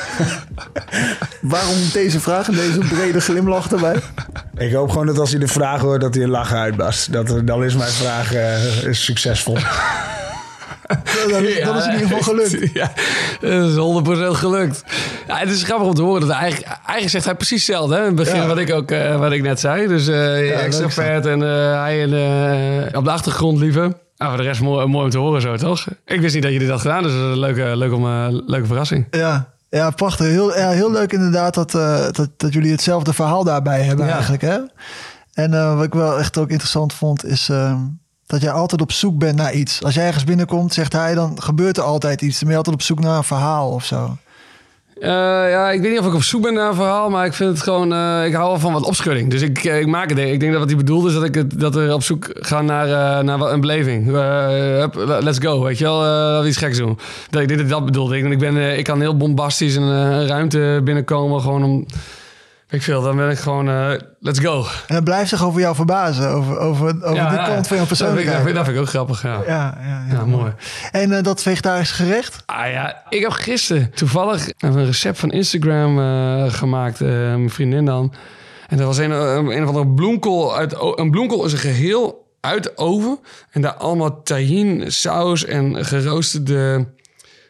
Waarom 1.42 1.76
deze 1.94 2.20
vraag 2.20 2.48
en 2.48 2.54
deze 2.54 2.78
brede 2.78 3.22
glimlach 3.22 3.72
erbij? 3.72 3.96
Ik 4.58 4.74
hoop 4.74 4.90
gewoon 4.90 5.06
dat 5.06 5.20
als 5.20 5.30
hij 5.32 5.40
de 5.40 5.48
vraag 5.48 5.82
hoort, 5.82 6.02
dat 6.02 6.14
hij 6.14 6.24
een 6.24 6.30
lachen 6.30 6.58
uitbarst. 6.58 7.14
Dat, 7.14 7.42
dan 7.44 7.64
is 7.64 7.76
mijn 7.76 7.92
vraag 7.92 8.34
eh, 8.34 8.84
is 8.84 9.04
succesvol. 9.04 9.58
Dan, 10.88 11.44
dan 11.64 11.78
is 11.78 11.86
het 11.86 11.86
in 11.86 12.00
ieder 12.00 12.08
geval 12.08 12.22
gelukt. 12.22 12.74
Ja, 12.74 12.92
dat 13.40 13.70
is 13.70 14.34
100% 14.34 14.38
gelukt. 14.38 14.84
Ja, 15.28 15.38
het 15.38 15.50
is 15.50 15.64
grappig 15.64 15.88
om 15.88 15.94
te 15.94 16.02
horen 16.02 16.22
dat 16.22 16.30
hij 16.30 16.40
eigenlijk, 16.40 16.72
eigenlijk 16.78 17.10
zegt 17.10 17.26
hij 17.26 17.36
precies 17.36 17.68
hetzelfde. 17.68 17.96
Hè? 17.96 18.00
In 18.02 18.06
het 18.08 18.16
begin 18.16 18.36
Ja. 18.36 18.48
wat 18.48 18.58
ik 18.58 18.74
ook 18.74 18.90
wat 19.18 19.32
ik 19.32 19.42
net 19.42 19.60
zei. 19.60 19.88
Dus 19.88 20.08
eh 20.08 20.16
leuk 20.16 20.52
extravert 20.52 21.26
en 21.26 21.42
eh, 21.44 21.82
hij 21.82 22.00
in, 22.00 22.14
eh, 22.14 22.98
op 22.98 23.04
de 23.04 23.12
achtergrond 23.12 23.60
liever. 23.60 23.92
Ah, 24.18 24.28
voor 24.28 24.38
de 24.38 24.44
rest 24.44 24.62
mooi, 24.62 24.86
mooi 24.86 25.04
om 25.06 25.10
te 25.10 25.18
horen 25.18 25.42
zo, 25.42 25.56
toch? 25.58 25.88
Ik 26.06 26.22
wist 26.22 26.34
niet 26.34 26.44
dat 26.44 26.52
je 26.54 26.60
dit 26.60 26.70
had 26.70 26.82
gedaan, 26.82 27.04
dus 27.04 27.12
dat 27.12 27.22
een 27.22 27.40
leuke, 27.40 27.76
leuk 27.78 27.94
om, 27.94 28.06
eh, 28.06 28.28
leuke 28.30 28.66
verrassing. 28.68 29.08
Ja, 29.12 29.50
ja 29.70 29.90
prachtig. 29.90 30.26
Heel, 30.28 30.58
ja, 30.58 30.70
heel 30.70 30.92
leuk 30.92 31.12
inderdaad 31.14 31.54
dat, 31.54 31.76
eh, 31.76 32.06
dat, 32.12 32.30
dat 32.38 32.54
jullie 32.54 32.72
hetzelfde 32.72 33.14
verhaal 33.14 33.44
daarbij 33.44 33.82
hebben 33.82 34.06
Ja. 34.06 34.12
eigenlijk. 34.14 34.42
Hè? 34.42 34.58
En 35.34 35.54
eh, 35.54 35.76
wat 35.76 35.84
ik 35.84 35.94
wel 35.94 36.20
echt 36.20 36.38
ook 36.38 36.50
interessant 36.50 36.94
vond 36.94 37.26
is 37.26 37.50
ehm, 37.50 37.78
dat 38.26 38.42
jij 38.42 38.52
altijd 38.52 38.82
op 38.82 38.92
zoek 38.92 39.18
bent 39.18 39.36
naar 39.36 39.54
iets. 39.54 39.84
Als 39.84 39.94
jij 39.96 40.06
ergens 40.06 40.24
binnenkomt, 40.24 40.74
zegt 40.74 40.94
hij, 40.94 41.16
dan 41.16 41.42
gebeurt 41.42 41.78
er 41.78 41.84
altijd 41.84 42.22
iets. 42.22 42.34
Dan 42.40 42.42
ben 42.44 42.52
je 42.52 42.58
altijd 42.58 42.76
op 42.76 42.82
zoek 42.82 43.00
naar 43.00 43.18
een 43.18 43.24
verhaal 43.24 43.72
of 43.72 43.86
zo. 43.86 44.18
Eh, 45.00 45.10
ja, 45.50 45.72
ik 45.72 45.82
weet 45.82 45.92
niet 45.92 46.00
of 46.00 46.08
ik 46.08 46.14
op 46.14 46.24
zoek 46.24 46.42
ben 46.42 46.54
naar 46.54 46.70
een 46.70 46.76
verhaal, 46.76 47.10
maar 47.10 47.26
ik 47.26 47.34
vind 47.34 47.50
het 47.50 47.62
gewoon, 47.62 47.94
eh, 47.94 48.26
ik 48.26 48.34
hou 48.34 48.50
wel 48.50 48.60
van 48.60 48.74
wat 48.74 48.84
opschudding. 48.84 49.30
Dus 49.30 49.42
ik, 49.42 49.64
eh, 49.64 49.80
ik 49.80 49.88
maak 49.88 50.10
het. 50.10 50.18
Ik 50.18 50.40
denk 50.40 50.52
dat 50.52 50.60
wat 50.60 50.70
hij 50.70 50.78
bedoelt 50.78 51.06
is 51.06 51.14
dat 51.14 51.24
ik 51.24 51.36
het, 51.36 51.60
dat 51.60 51.76
we 51.76 51.94
op 51.94 52.04
zoek 52.04 52.30
gaan 52.34 52.66
naar, 52.66 52.86
eh, 52.86 53.24
naar 53.24 53.42
een 53.42 53.62
beleving. 53.62 54.12
Let's 55.22 55.40
go, 55.40 55.64
weet 55.64 55.78
je 55.78 55.84
wel, 55.84 56.00
laten 56.00 56.42
we 56.42 56.48
iets 56.48 56.58
geks 56.58 56.78
doen. 56.78 57.00
Dat, 57.30 57.42
ik 57.42 57.48
denk 57.48 57.60
dat 57.60 57.70
dat 57.70 57.86
bedoelde. 57.86 58.18
Ik, 58.18 58.32
ik, 58.32 58.40
ben, 58.40 58.78
ik 58.78 58.84
kan 58.84 59.00
heel 59.00 59.18
bombastisch 59.18 59.76
een 59.76 60.28
ruimte 60.28 60.82
binnenkomen, 60.84 61.42
gewoon 61.42 61.64
om, 61.64 61.86
ik 62.70 62.82
veel, 62.82 63.02
dan 63.02 63.16
ben 63.16 63.30
ik 63.30 63.38
gewoon, 63.38 63.70
eh, 63.70 63.92
let's 64.20 64.40
go. 64.40 64.66
En 64.88 64.96
het 64.96 65.04
blijft 65.04 65.30
zich 65.30 65.44
over 65.44 65.60
jou 65.60 65.76
verbazen, 65.76 66.30
over, 66.30 66.58
over, 66.58 66.88
over 66.88 67.16
Ja, 67.16 67.30
die 67.30 67.40
ja, 67.40 67.46
kant 67.46 67.68
van 67.68 67.78
jouw 67.78 67.86
dat 67.88 67.98
vind, 67.98 68.20
ik, 68.20 68.26
persoonlijkheid. 68.26 68.36
dat, 68.36 68.46
vind, 68.46 68.56
dat 68.56 68.66
vind 68.66 68.78
ik 68.78 68.84
ook 68.84 68.90
grappig, 68.90 69.22
ja. 69.22 69.42
Ja, 69.48 69.78
ja, 69.82 70.06
ja. 70.12 70.26
Mooi. 70.26 70.54
En 70.92 71.12
eh, 71.12 71.24
dat 71.24 71.42
vegetarisch 71.42 71.92
gerecht? 71.92 72.44
Ah 72.46 72.72
ja, 72.72 73.04
ik 73.10 73.22
heb 73.22 73.32
gisteren 73.32 73.92
toevallig 73.94 74.48
een 74.58 74.86
recept 74.86 75.20
van 75.20 75.32
Instagram 75.32 76.00
eh, 76.00 76.54
gemaakt, 76.54 77.00
mijn 77.00 77.50
vriendin 77.50 77.86
dan. 77.86 78.14
En 78.68 78.78
dat 78.78 78.86
was 78.86 78.98
een, 78.98 79.12
een 79.12 79.64
of 79.64 79.68
andere 79.68 79.88
bloemkool 79.88 80.58
uit 80.58 80.76
een 80.96 81.12
bloemkool 81.12 81.46
is 81.46 81.52
een 81.52 81.58
geheel 81.58 82.26
uit 82.42 82.64
de 82.64 82.72
oven 82.76 83.20
en 83.52 83.62
daar 83.62 83.74
allemaal 83.74 84.24
tahin, 84.24 84.92
saus 84.92 85.46
en 85.46 85.86
geroosterde 85.86 86.88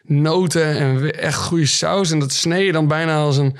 noten 0.02 0.76
en 0.76 1.12
echt 1.12 1.36
goede 1.36 1.66
saus 1.66 2.10
en 2.10 2.18
dat 2.18 2.32
snee 2.32 2.66
je 2.66 2.72
dan 2.72 2.88
bijna 2.88 3.16
als 3.16 3.36
een 3.36 3.56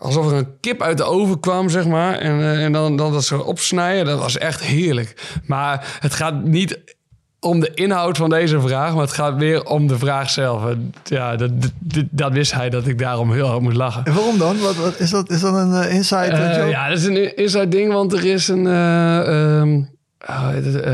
alsof 0.00 0.30
er 0.30 0.36
een 0.36 0.60
kip 0.60 0.82
uit 0.82 0.96
de 0.96 1.04
oven 1.04 1.40
kwam, 1.40 1.68
zeg 1.68 1.86
maar. 1.86 2.18
En, 2.18 2.40
eh, 2.40 2.64
en 2.64 2.72
dan, 2.72 2.96
dan 2.96 3.12
dat 3.12 3.24
zo 3.24 3.38
opsnijden, 3.38 4.04
dat 4.04 4.18
was 4.18 4.38
echt 4.38 4.60
heerlijk. 4.60 5.38
Maar 5.46 5.98
het 6.00 6.14
gaat 6.14 6.42
niet 6.44 6.78
om 7.40 7.60
de 7.60 7.74
inhoud 7.74 8.16
van 8.16 8.30
deze 8.30 8.60
vraag, 8.60 8.92
maar 8.92 9.02
het 9.02 9.12
gaat 9.12 9.36
weer 9.36 9.64
om 9.64 9.86
de 9.86 9.98
vraag 9.98 10.30
zelf. 10.30 10.66
En 10.66 10.94
Ja, 11.04 11.36
dat, 11.36 11.50
dat, 11.78 12.04
dat 12.10 12.32
wist 12.32 12.52
hij 12.52 12.70
dat 12.70 12.86
ik 12.86 12.98
daarom 12.98 13.32
heel 13.32 13.46
hard 13.46 13.60
moest 13.60 13.76
lachen. 13.76 14.04
En 14.04 14.14
waarom 14.14 14.38
dan? 14.38 14.60
Wat, 14.60 14.76
wat, 14.76 15.00
is, 15.00 15.10
dat, 15.10 15.30
is 15.30 15.40
dat 15.40 15.54
een 15.54 15.72
eh, 15.74 15.94
inside 15.94 16.26
eh, 16.26 16.56
joke? 16.56 16.68
ja, 16.68 16.88
dat 16.88 16.98
is 16.98 17.04
een 17.04 17.36
inside 17.36 17.68
ding, 17.68 17.92
want 17.92 18.12
er 18.12 18.24
is 18.24 18.48
een... 18.48 18.66
eh 18.66 19.60
ehm, 19.60 19.82
het, 20.18 20.84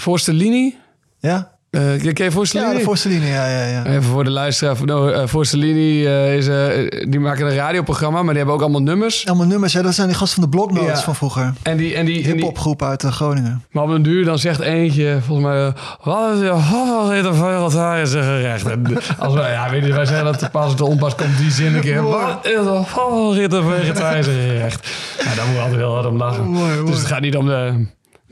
Forstellini. 0.00 0.76
Ja? 1.18 1.55
Eh, 1.76 2.12
ken 2.12 2.24
je? 2.24 2.48
Ja, 2.52 2.72
de 2.74 2.80
Forstellini, 2.80 3.26
ja, 3.26 3.46
ja, 3.48 3.64
ja. 3.64 3.84
Even 3.84 4.02
voor 4.02 4.24
de 4.24 4.30
luisteraar. 4.30 4.76
Nou, 4.84 5.12
eh, 5.12 5.22
eh, 5.22 6.36
is, 6.36 6.48
eh, 6.48 7.08
die 7.08 7.20
maken 7.20 7.46
een 7.46 7.54
radioprogramma, 7.54 8.16
maar 8.18 8.28
die 8.28 8.36
hebben 8.36 8.54
ook 8.54 8.60
allemaal 8.60 8.82
nummers. 8.82 9.26
Allemaal 9.26 9.46
nummers, 9.46 9.74
hè? 9.74 9.82
dat 9.82 9.94
zijn 9.94 10.06
die 10.08 10.16
gasten 10.16 10.40
van 10.42 10.50
de 10.50 10.56
Bloknotes 10.56 10.98
Ja. 10.98 11.04
van 11.04 11.14
vroeger. 11.14 11.52
En 11.62 11.76
die, 11.76 11.94
en 11.94 12.06
die, 12.06 12.24
Hip-hopgroep 12.24 12.82
uit 12.82 13.02
Groningen. 13.02 13.64
Maar 13.70 13.82
op 13.82 13.90
een 13.90 14.02
duur 14.02 14.24
dan 14.24 14.38
zegt 14.38 14.60
eentje, 14.60 15.18
volgens 15.26 15.46
mij, 15.46 15.72
wat 16.02 16.32
is 16.34 16.40
je 16.40 16.56
favoriete 16.70 17.34
vegetarische 17.34 18.22
gerecht? 18.22 18.66
En 18.66 18.86
als 19.18 19.34
wij, 19.34 19.50
ja, 19.50 19.70
weet 19.70 19.84
je, 19.84 19.92
wij 19.92 20.04
zeggen 20.04 20.24
dat 20.24 20.38
te 20.38 20.48
pas 20.50 20.70
op 20.70 20.76
de 20.76 20.84
onpas 20.84 21.14
komt 21.14 21.38
die 21.38 21.50
zin 21.50 21.74
een 21.74 21.80
keer. 21.80 22.02
Wat 22.02 22.38
is 22.42 22.50
je 22.50 22.82
favoriete 22.86 23.62
vegetarische 23.62 24.32
gerecht? 24.32 24.88
Nou, 25.24 25.36
daar 25.36 25.46
moet 25.46 25.54
ik 25.54 25.60
altijd 25.60 25.80
heel 25.80 25.94
hard 25.94 26.06
om 26.06 26.16
lachen. 26.16 26.44
Mooi, 26.44 26.74
mooi. 26.74 26.86
Dus 26.90 26.98
het 26.98 27.06
gaat 27.06 27.20
niet 27.20 27.36
om 27.36 27.46
de... 27.46 27.86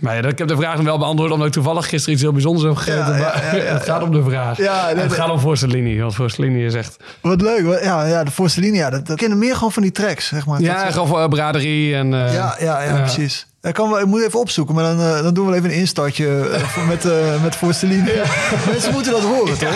Maar 0.04 0.16
ja, 0.22 0.28
ik 0.28 0.38
heb 0.38 0.48
de 0.48 0.56
vraag 0.56 0.76
nog 0.76 0.84
wel 0.84 0.98
beantwoord 0.98 1.30
omdat 1.30 1.46
ik 1.46 1.52
toevallig 1.52 1.88
gisteren 1.88 2.12
iets 2.14 2.22
heel 2.22 2.32
bijzonders 2.32 2.64
heb 2.64 2.76
gegeten. 2.76 3.16
Ja, 3.18 3.32
het 3.74 3.82
gaat 3.84 4.02
om 4.02 4.12
de 4.12 4.22
vraag. 4.22 4.56
Ja, 4.58 4.88
En 4.88 4.94
nee, 4.94 5.02
het 5.04 5.12
nee. 5.12 5.20
gaat 5.20 5.30
om 5.30 5.38
Forcellini. 5.38 6.00
Want 6.00 6.14
Forcellini 6.14 6.64
is 6.64 6.74
echt... 6.74 6.96
Wat 7.20 7.40
leuk. 7.40 7.62
wat- 7.64 7.82
Ja, 7.82 8.06
ja 8.06 8.24
de 8.24 8.30
Forstellini, 8.30 8.76
ja, 8.76 8.90
dat, 8.90 9.06
dat 9.06 9.16
kennen 9.16 9.38
meer 9.38 9.54
gewoon 9.54 9.72
van 9.72 9.82
die 9.82 9.92
tracks, 9.92 10.28
zeg 10.28 10.46
maar. 10.46 10.60
Ja, 10.60 10.84
Dat- 10.84 10.92
gewoon 10.92 11.08
voor 11.08 11.20
eh, 11.22 11.28
braderie 11.28 11.94
en... 11.94 12.14
eh, 12.14 12.34
ja, 12.34 12.56
ja, 12.60 12.82
ja, 12.82 12.94
ja. 12.96 13.00
precies. 13.00 13.46
Ik, 13.62 13.74
kan 13.74 13.90
wel, 13.90 14.00
ik 14.00 14.06
moet 14.06 14.22
even 14.24 14.38
opzoeken, 14.40 14.74
maar 14.74 14.84
dan, 14.84 15.00
eh, 15.00 15.22
dan 15.22 15.34
doen 15.34 15.44
we 15.44 15.50
wel 15.50 15.58
even 15.60 15.70
een 15.72 15.76
instartje 15.78 16.26
met, 16.88 17.04
eh 17.04 17.42
met 17.42 17.56
Forstellini. 17.56 18.10
Mensen 18.70 18.92
moeten 18.92 19.12
dat 19.12 19.22
horen, 19.22 19.58
toch? 19.58 19.74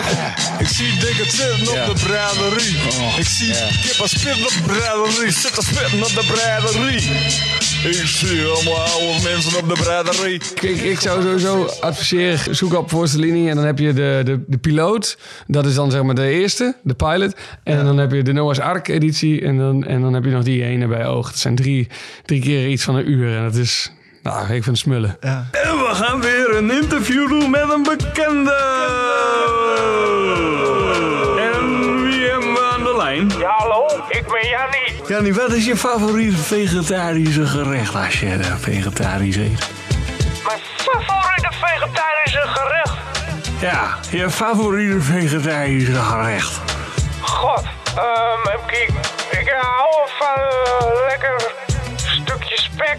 Ik 0.59 0.67
zie 0.67 0.99
dikke 0.99 1.23
zitten 1.29 1.81
op 1.81 1.95
de 1.95 2.05
braderie. 2.05 2.75
Ik 3.17 3.27
zie 3.27 3.53
kippen 3.81 4.09
spitten 4.09 4.43
op 4.45 4.51
de 4.51 4.61
braderie. 4.65 5.31
Zitten 5.31 5.63
spitten 5.63 5.99
op 6.03 6.09
de 6.09 6.25
braderie. 6.33 7.09
Ik 7.83 8.05
zie 8.05 8.45
allemaal 8.45 8.77
oude 8.77 9.23
mensen 9.23 9.59
op 9.59 9.67
de 9.75 9.81
braderie. 9.81 10.41
Ik, 10.61 10.81
ik 10.81 10.99
zou 10.99 11.21
sowieso 11.21 11.69
adviseren, 11.81 12.55
zoek 12.55 12.73
op 12.73 12.89
Forcellini 12.89 13.49
en 13.49 13.55
dan 13.55 13.65
heb 13.65 13.79
je 13.79 13.93
de, 13.93 14.21
de, 14.25 14.43
de 14.47 14.57
piloot. 14.57 15.17
Dat 15.47 15.65
is 15.65 15.75
dan 15.75 15.91
zeg 15.91 16.03
maar 16.03 16.15
de 16.15 16.29
eerste, 16.29 16.75
de 16.83 16.93
pilot. 16.93 17.35
En 17.63 17.85
dan 17.85 17.97
heb 17.97 18.11
je 18.11 18.23
de 18.23 18.31
Noah's 18.31 18.59
Ark 18.59 18.87
editie 18.87 19.41
en 19.41 19.57
dan, 19.57 19.83
en 19.83 20.01
dan 20.01 20.13
heb 20.13 20.23
je 20.23 20.29
nog 20.29 20.43
die 20.43 20.63
ene 20.63 20.87
bij 20.87 21.05
oog. 21.07 21.29
Dat 21.29 21.39
zijn 21.39 21.55
drie, 21.55 21.87
drie 22.25 22.41
keer 22.41 22.67
iets 22.67 22.83
van 22.83 22.95
een 22.95 23.09
uur 23.09 23.37
en 23.37 23.43
dat 23.43 23.55
is, 23.55 23.91
nou, 24.23 24.41
ik 24.41 24.47
vind 24.47 24.65
het 24.65 24.77
smullen. 24.77 25.17
Ja. 25.21 25.47
En 25.51 25.77
we 25.77 25.89
gaan 25.91 26.21
weer 26.21 26.55
een 26.55 26.71
interview 26.71 27.29
doen 27.29 27.49
met 27.49 27.69
een 27.73 27.83
bekende. 27.83 28.57
En 31.53 32.03
wie 32.03 32.29
hebben 32.29 32.53
we 32.53 32.71
aan 32.73 32.83
de 32.83 32.95
lijn? 32.97 33.31
Ja, 33.39 33.49
hallo, 33.49 33.85
ik 34.09 34.23
ben 34.27 34.49
Jannie. 34.49 34.88
Jannie, 35.09 35.33
wat 35.33 35.51
is 35.51 35.65
je 35.65 35.77
favoriete 35.77 36.37
vegetarische 36.37 37.45
gerecht 37.45 37.95
als 37.95 38.19
je 38.19 38.33
eh, 38.33 38.55
vegetarisch 38.57 39.35
eet? 39.35 39.69
Mijn 40.45 40.59
favoriete 40.77 41.49
vegetarische 41.51 42.41
gerecht. 42.45 42.93
Ja, 43.59 43.97
je 44.09 44.29
favoriete 44.29 45.01
vegetarische 45.01 45.93
gerecht. 45.93 46.59
God, 47.21 47.63
kijken. 48.65 48.95
Ik 49.31 49.39
ik 49.39 49.47
eh, 49.47 49.61
hou 49.61 50.09
van 50.19 50.39
een 50.87 51.05
lekker 51.07 51.53
stukje 51.95 52.57
spek 52.57 52.97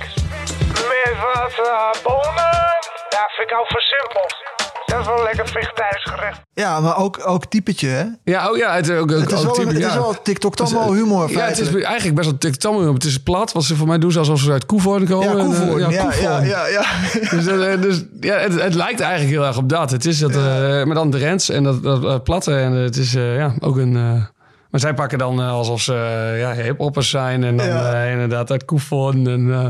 met 0.88 1.14
wat 1.34 1.66
eh, 1.66 2.02
bonen. 2.02 2.78
Ja, 3.10 3.28
vind 3.36 3.50
ik 3.50 3.56
al 3.56 3.64
versimpeld. 3.66 4.49
Dat 4.90 5.00
is 5.00 5.06
wel 5.06 5.16
een 5.16 5.22
lekker 5.22 5.48
vegetarisch 5.48 6.04
gerecht. 6.10 6.40
Ja, 6.54 6.80
maar 6.80 6.96
ook, 6.96 7.20
ook 7.24 7.46
typetje, 7.46 7.88
hè? 7.88 8.04
Ja, 8.24 8.50
oh 8.50 8.56
ja, 8.56 8.74
het, 8.74 8.90
ook, 8.92 9.10
Het 9.10 9.32
is 9.32 9.38
ook 9.38 9.44
wel, 9.44 9.52
type- 9.52 9.68
het 9.68 9.76
is 9.78 9.84
ja. 9.84 9.94
wel 9.94 10.22
TikTok-tammo 10.22 10.92
humor, 10.92 11.30
Ja, 11.30 11.40
het 11.44 11.58
is 11.58 11.74
eigenlijk 11.74 12.14
best 12.16 12.28
wel 12.30 12.38
TikTok. 12.38 12.92
Het 12.94 13.04
is 13.04 13.18
plat, 13.22 13.52
wat 13.52 13.64
ze 13.64 13.76
voor 13.76 13.86
mij 13.86 13.98
doen, 13.98 14.16
alsof 14.16 14.40
ze 14.40 14.52
uit 14.52 14.66
Koevoorn 14.66 15.06
komen. 15.08 15.26
Ja, 15.26 15.32
En, 15.32 15.38
eh, 15.38 15.44
Koevoorn. 15.44 15.90
Ja, 15.90 16.12
ja, 16.20 16.42
ja, 16.42 16.66
ja. 16.66 16.82
Dus, 17.36 17.46
eh, 17.46 17.80
dus 17.80 18.04
ja, 18.20 18.36
het, 18.36 18.62
het 18.62 18.74
lijkt 18.74 19.00
eigenlijk 19.00 19.30
heel 19.32 19.46
erg 19.46 19.56
op 19.56 19.68
dat. 19.68 19.90
Het 19.90 20.04
is 20.04 20.18
dat, 20.18 20.30
eh 20.30 20.36
maar 20.84 20.94
dan 20.94 21.10
de 21.10 21.18
rents 21.18 21.48
en 21.50 21.62
dat, 21.62 21.82
dat 21.82 22.24
platte. 22.24 22.54
En 22.56 22.72
het 22.72 22.96
is 22.96 23.14
eh, 23.14 23.36
ja, 23.36 23.54
ook 23.60 23.76
een... 23.76 23.96
eh, 23.96 24.24
maar 24.70 24.80
zij 24.80 24.94
pakken 24.94 25.18
dan 25.18 25.38
alsof 25.38 25.80
ze 25.80 25.94
eh, 25.94 26.40
ja, 26.40 26.52
hiphoppers 26.62 27.10
zijn. 27.10 27.44
En 27.44 27.56
dan 27.56 27.66
Ja. 27.66 28.02
inderdaad 28.02 28.50
uit 28.50 28.64
Koevoorn. 28.64 29.26
En 29.26 29.52
eh, 29.52 29.66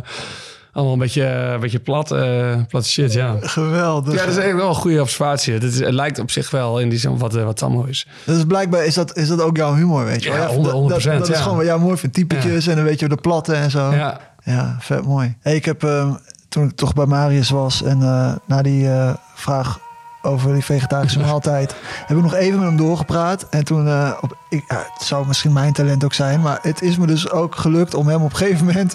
allemaal 0.80 0.92
een 0.92 0.98
beetje, 0.98 1.26
een 1.26 1.60
beetje 1.60 1.78
plat, 1.78 2.10
eh 2.10 2.56
plat 2.68 2.86
shit, 2.86 3.12
ja. 3.12 3.36
Geweldig. 3.40 4.12
Ja, 4.14 4.18
dat 4.20 4.28
is 4.28 4.36
eigenlijk 4.36 4.56
wel 4.56 4.68
een 4.68 4.80
goede 4.80 5.00
observatie. 5.00 5.52
Het, 5.52 5.62
is, 5.62 5.80
het 5.80 5.92
lijkt 5.94 6.18
op 6.18 6.30
zich 6.30 6.50
wel 6.50 6.80
in 6.80 6.88
die 6.88 6.98
zin 6.98 7.18
wat, 7.18 7.34
eh, 7.34 7.44
wat 7.44 7.56
Tammo 7.56 7.84
is. 7.84 8.06
Dus 8.24 8.44
blijkbaar 8.44 8.84
is 8.84 8.94
dat, 8.94 9.16
is 9.16 9.28
dat 9.28 9.40
ook 9.42 9.56
jouw 9.56 9.74
humor, 9.74 10.04
weet 10.04 10.22
je 10.22 10.30
wel? 10.30 10.38
Ja, 10.38 10.62
dat- 10.62 10.72
100%, 10.72 10.88
dat, 10.88 11.02
dat, 11.02 11.28
is 11.28 11.36
ja. 11.36 11.42
gewoon 11.42 11.56
wat 11.56 11.66
jij 11.66 11.76
mooi 11.76 11.96
vindt. 11.96 12.14
Typetjes 12.14 12.66
en 12.66 12.74
dan 12.76 12.84
weet 12.84 13.00
je 13.00 13.08
de 13.08 13.16
platte 13.16 13.54
en 13.54 13.70
zo. 13.70 13.92
Ja. 13.94 14.20
Ja, 14.44 14.76
vet 14.80 15.04
mooi. 15.04 15.36
Hey, 15.40 15.54
ik 15.54 15.64
heb 15.64 15.84
ehm, 15.84 16.12
toen 16.48 16.64
ik 16.64 16.76
toch 16.76 16.92
bij 16.92 17.06
Marius 17.06 17.50
was 17.50 17.82
en 17.82 18.02
eh, 18.02 18.32
na 18.46 18.62
die 18.62 18.88
eh, 18.88 19.14
vraag 19.34 19.78
over 20.22 20.52
die 20.52 20.64
vegetarische 20.64 21.20
maaltijd 21.20 21.74
heb 22.06 22.16
ik 22.16 22.22
nog 22.22 22.34
even 22.34 22.58
met 22.58 22.68
hem 22.68 22.76
doorgepraat. 22.76 23.46
En 23.48 23.64
toen, 23.64 23.86
eh, 23.86 24.12
op, 24.20 24.36
ik, 24.48 24.64
ja, 24.68 24.86
het 24.92 25.06
zou 25.06 25.26
misschien 25.26 25.52
mijn 25.52 25.72
talent 25.72 26.04
ook 26.04 26.12
zijn, 26.12 26.40
maar 26.40 26.58
het 26.62 26.82
is 26.82 26.96
me 26.96 27.06
dus 27.06 27.30
ook 27.30 27.56
gelukt 27.56 27.94
om 27.94 28.08
hem 28.08 28.22
op 28.22 28.30
een 28.30 28.36
gegeven 28.36 28.66
moment 28.66 28.94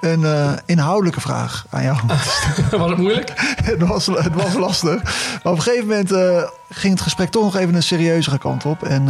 een 0.00 0.24
eh, 0.24 0.52
inhoudelijke 0.66 1.20
vraag 1.20 1.66
aan 1.70 1.82
jou 1.82 1.96
te 2.06 2.14
stellen. 2.18 2.78
Was 2.82 2.90
het 2.90 2.98
moeilijk? 2.98 3.32
het, 3.62 3.82
was, 3.82 4.06
het 4.06 4.34
was 4.34 4.54
lastig. 4.54 5.02
Maar 5.42 5.52
op 5.52 5.58
een 5.58 5.62
gegeven 5.62 5.86
moment 5.86 6.12
eh, 6.12 6.42
ging 6.70 6.92
het 6.92 7.02
gesprek 7.02 7.30
toch 7.30 7.42
nog 7.42 7.56
even 7.56 7.74
een 7.74 7.82
serieuzere 7.82 8.38
kant 8.38 8.64
op. 8.64 8.82
En 8.82 9.04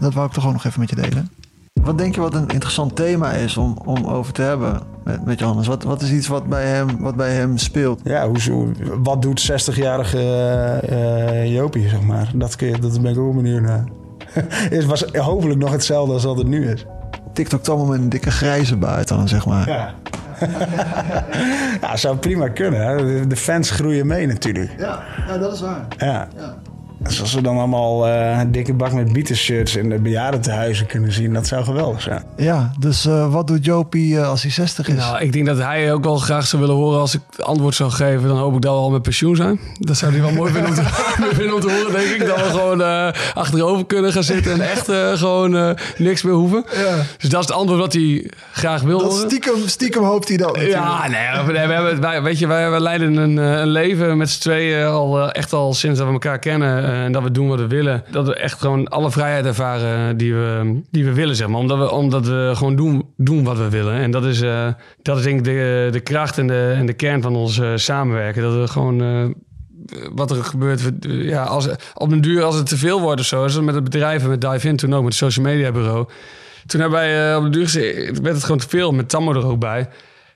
dat 0.00 0.14
wou 0.14 0.26
ik 0.26 0.32
toch 0.32 0.42
gewoon 0.42 0.56
nog 0.56 0.64
even 0.64 0.80
met 0.80 0.90
je 0.90 0.96
delen. 0.96 1.30
Wat 1.82 1.98
denk 1.98 2.14
je 2.14 2.20
wat 2.20 2.34
een 2.34 2.48
interessant 2.48 2.96
thema 2.96 3.30
is 3.32 3.56
om, 3.56 3.76
om 3.84 4.04
over 4.04 4.32
te 4.32 4.42
hebben 4.42 4.80
met, 5.04 5.24
met 5.24 5.38
Johannes? 5.38 5.66
Wat, 5.66 5.82
wat 5.82 6.02
is 6.02 6.10
iets 6.12 6.26
wat 6.28 6.46
bij 6.48 6.64
hem, 6.66 7.00
wat 7.00 7.16
bij 7.16 7.32
hem 7.32 7.58
speelt? 7.58 8.00
Ja, 8.04 8.28
hoe, 8.28 8.72
wat 9.02 9.22
doet 9.22 9.52
60-jarige 9.52 10.18
eh, 10.18 11.42
eh, 11.42 11.54
Jopie, 11.54 11.88
zeg 11.88 12.00
maar? 12.02 12.30
Dat, 12.34 12.56
kun 12.56 12.66
je, 12.66 12.78
dat 12.78 13.02
ben 13.02 13.12
ik 13.12 13.18
ook 13.18 13.34
benieuwd 13.34 13.62
naar. 13.62 13.84
Het 14.76 14.84
was 14.84 15.04
hopelijk 15.04 15.60
nog 15.60 15.70
hetzelfde 15.70 16.12
als 16.12 16.24
wat 16.24 16.38
het 16.38 16.46
nu 16.46 16.70
is. 16.70 16.84
TikTok 17.32 17.68
allemaal 17.68 17.86
met 17.86 18.00
een 18.00 18.08
dikke 18.08 18.30
grijze 18.30 18.76
buit 18.76 19.08
dan, 19.08 19.28
zeg 19.28 19.46
maar. 19.46 19.68
Ja. 19.68 19.94
ja, 21.80 21.96
zou 21.96 22.16
prima 22.16 22.48
kunnen. 22.48 22.86
Hè? 22.86 23.26
De- 23.26 23.36
fans 23.36 23.70
groeien 23.70 24.06
mee 24.06 24.26
natuurlijk. 24.26 24.74
Ja, 24.78 25.02
ja 25.26 25.38
dat 25.38 25.52
is 25.52 25.60
waar. 25.60 25.86
Ja. 25.98 26.28
Dus 26.34 26.44
als 27.04 27.34
we 27.34 27.42
dan 27.42 27.56
allemaal 27.56 28.06
eh, 28.06 28.38
een 28.38 28.52
dikke 28.52 28.74
bak 28.74 28.92
met 28.92 29.12
bietenshirts 29.12 29.76
in 29.76 29.88
de 29.88 29.98
bejaardentehuizen 29.98 30.86
kunnen 30.86 31.12
zien, 31.12 31.32
dat 31.32 31.46
zou 31.46 31.64
geweldig 31.64 32.02
zijn. 32.02 32.22
Ja, 32.36 32.72
dus 32.78 33.06
eh, 33.06 33.32
wat 33.32 33.46
doet 33.46 33.64
Jopie 33.64 34.18
eh, 34.18 34.28
als 34.28 34.42
hij 34.42 34.50
60 34.50 34.88
is? 34.88 34.94
Nou, 34.94 35.20
ik 35.20 35.32
denk 35.32 35.46
dat 35.46 35.58
hij 35.58 35.92
ook 35.92 36.04
wel 36.04 36.16
graag 36.16 36.46
zou 36.46 36.62
willen 36.62 36.76
horen 36.76 37.00
als 37.00 37.14
ik 37.14 37.20
het 37.30 37.44
antwoord 37.44 37.74
zou 37.74 37.90
geven. 37.90 38.28
Dan 38.28 38.38
hoop 38.38 38.54
ik 38.54 38.60
dat 38.60 38.72
we 38.72 38.78
al 38.78 38.90
met 38.90 39.02
pensioen 39.02 39.36
zijn. 39.36 39.60
Dat 39.78 39.96
zou 39.96 40.12
hij 40.12 40.20
wel 40.20 40.32
mooi 40.32 40.52
vinden 40.52 40.70
om 40.70 40.76
te, 40.76 40.82
vinden 41.38 41.54
om 41.54 41.60
te 41.60 41.70
horen, 41.70 41.92
denk 41.92 42.06
ik. 42.06 42.26
Dat 42.26 42.36
we 42.36 42.48
gewoon 42.50 42.82
eh, 42.82 43.08
achterover 43.34 43.86
kunnen 43.86 44.12
gaan 44.12 44.22
zitten 44.22 44.52
en 44.52 44.60
echt 44.60 44.88
eh, 44.88 45.12
gewoon 45.12 45.56
eh, 45.56 45.70
niks 45.96 46.22
meer 46.22 46.34
hoeven. 46.34 46.64
Ja. 46.72 46.96
Dus 47.18 47.30
dat 47.30 47.42
is 47.42 47.48
het 47.48 47.56
antwoord 47.56 47.80
wat 47.80 47.92
hij 47.92 48.30
graag 48.52 48.82
wil 48.82 48.98
dat 48.98 49.10
horen. 49.12 49.28
stiekem, 49.30 49.68
stiekem 49.68 50.02
hoopt 50.02 50.28
hij 50.28 50.36
dat 50.36 50.56
natuurlijk. 50.56 50.76
Ja, 50.76 51.08
nee, 51.08 51.44
we, 51.46 51.52
we 51.52 51.58
hebben, 51.58 52.00
wij, 52.00 52.22
weet 52.22 52.38
je, 52.38 52.46
wij, 52.46 52.70
wij 52.70 52.80
leiden 52.80 53.16
een, 53.16 53.36
een 53.36 53.68
leven 53.68 54.16
met 54.16 54.30
z'n 54.30 54.40
tweeën 54.40 54.86
al 54.86 55.32
echt 55.32 55.52
al 55.52 55.74
sinds 55.74 55.98
dat 55.98 56.06
we 56.06 56.12
elkaar 56.12 56.38
kennen 56.38 56.84
en 56.94 57.12
dat 57.12 57.22
we 57.22 57.30
doen 57.30 57.48
wat 57.48 57.58
we 57.58 57.66
willen. 57.66 58.04
Dat 58.10 58.26
we 58.26 58.34
echt 58.34 58.60
gewoon 58.60 58.88
alle 58.88 59.10
vrijheid 59.10 59.46
ervaren 59.46 60.16
die 60.16 60.34
we, 60.34 60.80
die 60.90 61.04
we 61.04 61.12
willen, 61.12 61.36
zeg 61.36 61.48
maar. 61.48 61.60
Omdat 61.60 61.78
we, 61.78 61.90
omdat 61.90 62.26
we 62.26 62.52
gewoon 62.54 62.76
doen, 62.76 63.08
doen 63.16 63.44
wat 63.44 63.58
we 63.58 63.68
willen. 63.68 63.94
En 63.94 64.10
dat 64.10 64.24
is, 64.24 64.40
eh, 64.40 64.68
dat 65.02 65.18
is 65.18 65.22
denk 65.22 65.38
ik 65.38 65.44
de, 65.44 65.88
de 65.90 66.00
kracht 66.00 66.38
en 66.38 66.46
de, 66.46 66.74
en 66.76 66.86
de 66.86 66.92
kern 66.92 67.22
van 67.22 67.36
ons 67.36 67.58
eh, 67.58 67.70
samenwerken. 67.74 68.42
Dat 68.42 68.54
we 68.54 68.68
gewoon... 68.68 69.02
eh, 69.02 69.24
wat 70.14 70.30
er 70.30 70.44
gebeurt, 70.44 70.90
ja, 71.08 71.42
als, 71.42 71.68
op 71.94 72.10
den 72.10 72.20
duur 72.20 72.42
als 72.42 72.56
het 72.56 72.66
te 72.66 72.76
veel 72.76 73.00
wordt 73.00 73.20
of 73.20 73.26
zo, 73.26 73.62
met 73.62 73.74
het 73.74 73.84
bedrijf 73.84 74.22
en 74.22 74.28
met 74.28 74.40
Dive 74.40 74.68
In 74.68 74.76
toen 74.76 74.94
ook, 74.94 75.02
met 75.02 75.18
het 75.18 75.32
social 75.32 75.46
media 75.46 75.72
bureau. 75.72 76.06
Toen 76.66 76.80
hebben 76.80 76.98
wij 76.98 77.36
op 77.36 77.42
de 77.42 77.50
duur 77.50 77.64
gezegd, 77.64 78.20
werd 78.20 78.34
het 78.34 78.44
gewoon 78.44 78.58
te 78.58 78.68
veel 78.68 78.92
met 78.92 79.08
Tammo 79.08 79.32
er 79.32 79.46
ook 79.46 79.58
bij. 79.58 79.88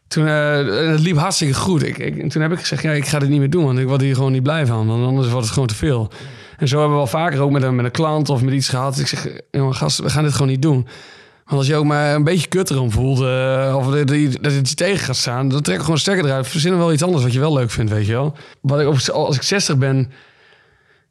Toen, 0.09 0.27
en 0.27 0.91
het 0.91 1.01
liep 1.01 1.17
hartstikke 1.17 1.55
goed. 1.55 1.83
Ik, 1.83 1.99
ik, 1.99 2.19
en 2.19 2.29
toen 2.29 2.43
heb 2.43 2.53
ik 2.53 2.59
gezegd, 2.59 2.83
ja, 2.83 2.93
ik 2.93 3.07
ga 3.07 3.19
dit 3.19 3.29
niet 3.29 3.39
meer 3.39 3.51
doen, 3.51 3.65
want 3.65 3.79
ik 3.79 3.87
word 3.87 4.01
hier 4.01 4.15
gewoon 4.15 4.33
niet 4.33 4.43
blij 4.43 4.67
van. 4.67 4.87
Want 4.87 5.07
anders 5.07 5.29
wordt 5.29 5.45
het 5.45 5.53
gewoon 5.53 5.69
te 5.69 5.75
veel. 5.75 6.11
En 6.59 6.69
zo 6.69 6.79
hebben 6.79 6.97
we 6.97 7.03
wel 7.03 7.21
vaker 7.21 7.41
ook 7.41 7.51
met 7.51 7.63
een, 7.63 7.75
met 7.75 7.85
een 7.85 7.91
klant 7.91 8.29
of 8.29 8.43
met 8.43 8.55
iets 8.55 8.69
gehad. 8.69 8.99
Ik 8.99 9.07
zeg, 9.07 9.29
jongen, 9.51 9.75
gast, 9.75 9.99
we 9.99 10.11
gaan 10.11 10.23
dit 10.23 10.33
gewoon 10.33 10.49
niet 10.49 10.63
doen. 10.63 10.87
Want 11.45 11.61
als 11.61 11.67
je 11.67 11.77
ook 11.77 11.85
maar 11.85 12.15
een 12.15 12.25
beetje 12.25 12.49
kut 12.49 12.71
erom 12.71 12.91
voelt, 12.91 13.21
eh, 13.21 13.75
of 13.77 13.87
dat, 13.87 14.55
je 14.55 14.75
tegen 14.75 15.05
gaat 15.05 15.17
staan, 15.17 15.49
dan 15.49 15.63
trek 15.63 15.77
ik 15.77 15.83
gewoon 15.83 15.99
stekker 15.99 16.25
eruit. 16.25 16.49
Verzinnen 16.49 16.81
wel 16.81 16.93
iets 16.93 17.03
anders 17.03 17.23
wat 17.23 17.33
je 17.33 17.39
wel 17.39 17.53
leuk 17.53 17.71
vindt, 17.71 17.93
weet 17.93 18.07
je 18.07 18.13
wel. 18.13 18.37
Wat 18.61 18.81
ik, 18.81 19.09
als 19.09 19.37
ik 19.37 19.43
60 19.43 19.79
ben, 19.79 20.11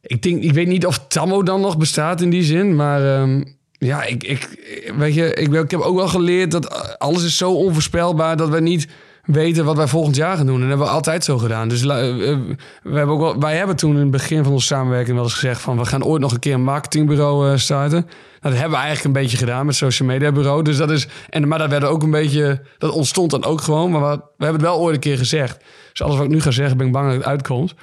ik, 0.02 0.22
denk, 0.22 0.42
ik 0.42 0.52
weet 0.52 0.66
niet 0.66 0.86
of 0.86 1.06
Tammo 1.08 1.42
dan 1.42 1.60
nog 1.60 1.76
bestaat 1.76 2.20
in 2.20 2.30
die 2.30 2.42
zin, 2.42 2.76
maar 2.76 3.20
ehm, 3.20 3.42
ja, 3.72 4.04
ik, 4.04 4.24
ik, 4.24 4.48
weet 4.96 5.14
je, 5.14 5.34
ik, 5.34 5.52
ik 5.52 5.70
heb 5.70 5.80
ook 5.80 5.96
wel 5.96 6.08
geleerd 6.08 6.50
dat 6.50 6.98
alles 6.98 7.24
is 7.24 7.36
zo 7.36 7.52
onvoorspelbaar 7.52 8.36
dat 8.36 8.48
we 8.48 8.60
niet 8.60 8.88
weten 9.28 9.64
wat 9.64 9.76
wij 9.76 9.86
volgend 9.86 10.16
jaar 10.16 10.36
gaan 10.36 10.46
doen. 10.46 10.54
En 10.54 10.60
dat 10.60 10.68
hebben 10.68 10.86
we 10.86 10.92
altijd 10.92 11.24
zo 11.24 11.38
gedaan. 11.38 11.68
Dus 11.68 11.82
la- 11.82 12.00
eh, 12.00 12.36
we 12.82 12.96
hebben 12.98 13.18
ook 13.18 13.42
wij 13.42 13.56
hebben 13.56 13.76
toen 13.76 13.94
in 13.94 14.00
het 14.00 14.10
begin 14.10 14.42
van 14.44 14.52
onze 14.52 14.66
samenwerking 14.66 15.14
wel 15.14 15.24
eens 15.24 15.34
gezegd 15.34 15.60
van 15.60 15.78
we 15.78 15.84
gaan 15.84 16.04
ooit 16.04 16.20
nog 16.22 16.32
een 16.32 16.38
keer 16.38 16.54
een 16.54 16.64
marketingbureau 16.64 17.50
eh, 17.52 17.56
starten. 17.58 18.06
Dat 18.40 18.52
hebben 18.52 18.70
we 18.70 18.76
eigenlijk 18.76 19.04
een 19.04 19.22
beetje 19.22 19.36
gedaan 19.36 19.66
met 19.66 19.74
social 19.74 20.08
media 20.08 20.32
bureau. 20.32 20.62
Dus 20.62 20.76
dat 20.76 20.90
is, 20.90 21.08
en, 21.30 21.48
maar 21.48 21.58
dat 21.58 21.70
werd 21.70 21.84
ook 21.84 22.02
een 22.02 22.10
beetje, 22.10 22.60
dat 22.78 22.90
ontstond 22.90 23.30
dan 23.30 23.44
ook 23.44 23.60
gewoon. 23.60 23.90
Maar 23.90 24.00
we 24.16 24.44
hebben 24.44 24.52
het 24.60 24.70
wel 24.70 24.78
ooit 24.78 24.94
een 24.94 25.00
keer 25.00 25.18
gezegd. 25.18 25.64
Dus 25.90 26.02
alles 26.02 26.16
wat 26.16 26.24
ik 26.24 26.30
nu 26.30 26.40
ga 26.40 26.50
zeggen, 26.50 26.76
ben 26.76 26.86
ik 26.86 26.92
bang 26.92 27.06
dat 27.06 27.14
het 27.16 27.24
uitkomt. 27.26 27.74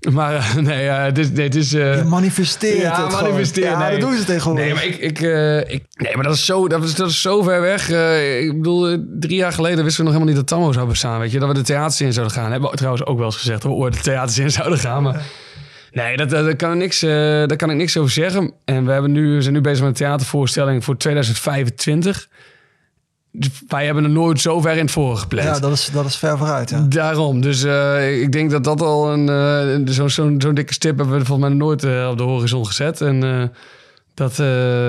Maar 0.00 0.34
eh, 0.34 0.54
nee, 0.70 1.12
is, 1.12 1.30
nee, 1.30 1.44
het 1.44 1.54
is 1.54 1.70
Je 1.70 2.02
manifesteert 2.06 2.80
ja, 2.80 3.02
het 3.02 3.14
gewoon. 3.14 3.30
manifesteren. 3.30 3.70
Ja, 3.70 3.78
nee. 3.78 3.90
dat 3.90 4.08
doen 4.08 4.18
ze 4.18 4.24
tegenwoordig. 4.24 4.64
Nee, 4.64 4.74
maar 4.74 4.84
ik, 4.84 4.96
ik, 4.96 5.18
ik, 5.68 5.84
nee, 5.94 6.14
maar 6.14 6.24
dat 6.24 6.34
is 6.34 6.44
zo, 6.44 6.68
dat 6.68 6.84
is, 6.84 6.94
dat 6.94 7.08
is 7.08 7.20
zo 7.20 7.42
ver 7.42 7.60
weg. 7.60 7.88
Ik 8.40 8.56
bedoel, 8.56 9.04
drie 9.18 9.36
jaar 9.36 9.52
geleden 9.52 9.84
wisten 9.84 10.04
we 10.04 10.10
nog 10.10 10.18
helemaal 10.18 10.34
niet 10.34 10.48
dat 10.48 10.58
Tammo 10.58 10.72
zou 10.72 10.88
bestaan. 10.88 11.20
Weet 11.20 11.32
je, 11.32 11.38
dat 11.38 11.48
we 11.48 11.54
de 11.54 11.62
theaters 11.62 12.00
in 12.00 12.12
zouden 12.12 12.36
gaan. 12.36 12.50
Hebben 12.50 12.70
we 12.70 12.76
trouwens 12.76 13.06
ook 13.06 13.16
wel 13.16 13.26
eens 13.26 13.36
gezegd 13.36 13.62
dat 13.62 13.70
we 13.70 13.76
ooit 13.76 13.94
de 13.94 14.00
theaters 14.00 14.38
in 14.38 14.50
zouden 14.50 14.78
gaan. 14.78 15.02
Maar 15.02 15.22
nee, 15.92 16.16
dat, 16.16 16.30
dat, 16.30 16.44
daar 16.44 16.56
kan, 16.56 16.72
ik 16.72 16.78
niks, 16.78 17.00
daar 17.00 17.56
kan 17.56 17.70
ik 17.70 17.76
niks 17.76 17.96
over 17.96 18.10
zeggen. 18.10 18.52
En 18.64 18.84
we, 18.84 18.92
hebben 18.92 19.12
nu, 19.12 19.34
we 19.34 19.42
zijn 19.42 19.54
nu 19.54 19.60
bezig 19.60 19.80
met 19.80 19.88
een 19.88 20.06
theatervoorstelling 20.06 20.84
voor 20.84 20.96
2025. 20.96 22.28
Wij 23.68 23.84
hebben 23.84 24.04
er 24.04 24.10
nooit 24.10 24.40
zo 24.40 24.60
ver 24.60 24.72
in 24.72 24.78
het 24.78 24.90
voren 24.90 25.18
gepland. 25.18 25.48
Ja, 25.48 25.58
dat 25.58 25.72
is, 25.72 25.90
dat 25.92 26.04
is 26.04 26.16
ver 26.16 26.38
vooruit. 26.38 26.70
Ja. 26.70 26.86
Daarom. 26.88 27.40
Dus 27.40 27.62
eh, 27.62 28.20
ik 28.20 28.32
denk 28.32 28.50
dat 28.50 28.64
dat 28.64 28.80
al 28.80 29.12
een... 29.12 29.28
eh, 29.28 29.92
zo'n 29.94 30.10
zo'n 30.10 30.40
zo'n 30.40 30.54
dikke 30.54 30.72
stip 30.72 30.96
hebben 30.98 31.18
we 31.18 31.24
volgens 31.24 31.48
mij 31.48 31.56
nooit 31.56 31.84
eh, 31.84 32.08
op 32.10 32.16
de 32.16 32.22
horizon 32.22 32.66
gezet. 32.66 33.00
En 33.00 33.50
dat... 34.14 34.38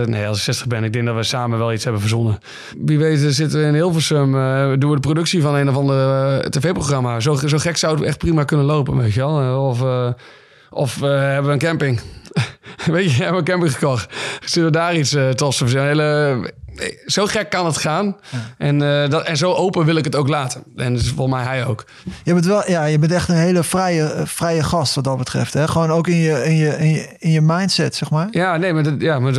nee, 0.08 0.28
als 0.28 0.38
ik 0.38 0.44
60 0.44 0.68
ben, 0.68 0.84
ik 0.84 0.94
denk 0.94 1.06
dat 1.06 1.16
we 1.16 1.24
samen 1.24 1.58
wel 1.58 1.74
iets 1.74 1.84
hebben 1.84 2.02
verzonnen. 2.02 2.40
Wie 2.78 3.00
weet 3.00 3.20
zitten 3.20 3.60
we 3.60 3.66
in 3.66 3.74
Hilversum... 3.74 4.32
doen 4.80 4.90
we 4.90 4.96
de 4.96 5.00
productie 5.00 5.42
van 5.42 5.56
een 5.56 5.70
of 5.70 5.76
ander 5.76 6.50
tv-programma. 6.50 7.20
Zo, 7.20 7.36
zo 7.36 7.58
gek 7.58 7.78
zou 7.78 7.96
het 7.96 8.04
echt 8.04 8.18
prima 8.18 8.44
kunnen 8.44 8.66
lopen, 8.66 8.98
weet 8.98 9.14
je 9.14 9.20
wel. 9.20 9.66
Of... 9.68 9.84
of 10.70 11.00
hebben 11.00 11.46
we 11.46 11.52
een 11.52 11.60
camping. 11.60 12.02
Weet 12.86 13.12
je, 13.12 13.24
hebben 13.24 13.32
we 13.32 13.38
een 13.38 13.58
camping 13.58 13.74
gekocht. 13.74 14.14
Zullen 14.46 14.72
we 14.72 14.78
daar 14.78 14.96
iets 14.96 15.14
uh, 15.14 15.30
tofs? 15.30 15.60
Hele, 15.60 16.54
zo 17.06 17.26
gek 17.26 17.50
kan 17.50 17.66
het 17.66 17.78
gaan. 17.78 18.16
En, 18.58 18.82
eh, 18.82 19.10
dat, 19.10 19.24
en 19.24 19.38
zo 19.38 19.54
open 19.54 19.86
wil 19.86 19.96
ik 19.96 20.04
het 20.04 20.16
ook 20.16 20.28
laten. 20.28 20.64
En 20.76 20.94
dus 20.94 21.10
volgens 21.10 21.38
mij 21.38 21.46
hij 21.46 21.66
ook. 21.66 21.86
Je 22.24 22.34
bent 22.34 22.46
wel, 22.46 22.70
ja, 22.70 22.86
je 22.86 23.00
bent 23.00 23.12
echt 23.12 23.30
een 23.30 23.36
hele 23.36 23.64
vrije, 23.64 24.04
eh, 24.04 24.26
vrije 24.26 24.64
gast 24.64 24.96
wat 24.96 25.04
dat 25.04 25.18
betreft. 25.18 25.54
Hè? 25.54 25.68
Gewoon 25.68 25.92
ook 25.92 26.08
in 26.08 26.16
je, 26.16 26.46
in, 26.46 26.56
je, 26.56 26.78
in, 26.78 26.90
je, 26.90 27.16
in 27.20 27.32
je 27.32 27.42
mindset, 27.42 27.96
zeg 27.96 28.10
maar. 28.10 28.28
Ja, 28.32 28.58
nee, 28.58 28.74
maar, 28.74 28.84
dat, 28.84 28.94
ja, 28.98 29.20
maar 29.20 29.34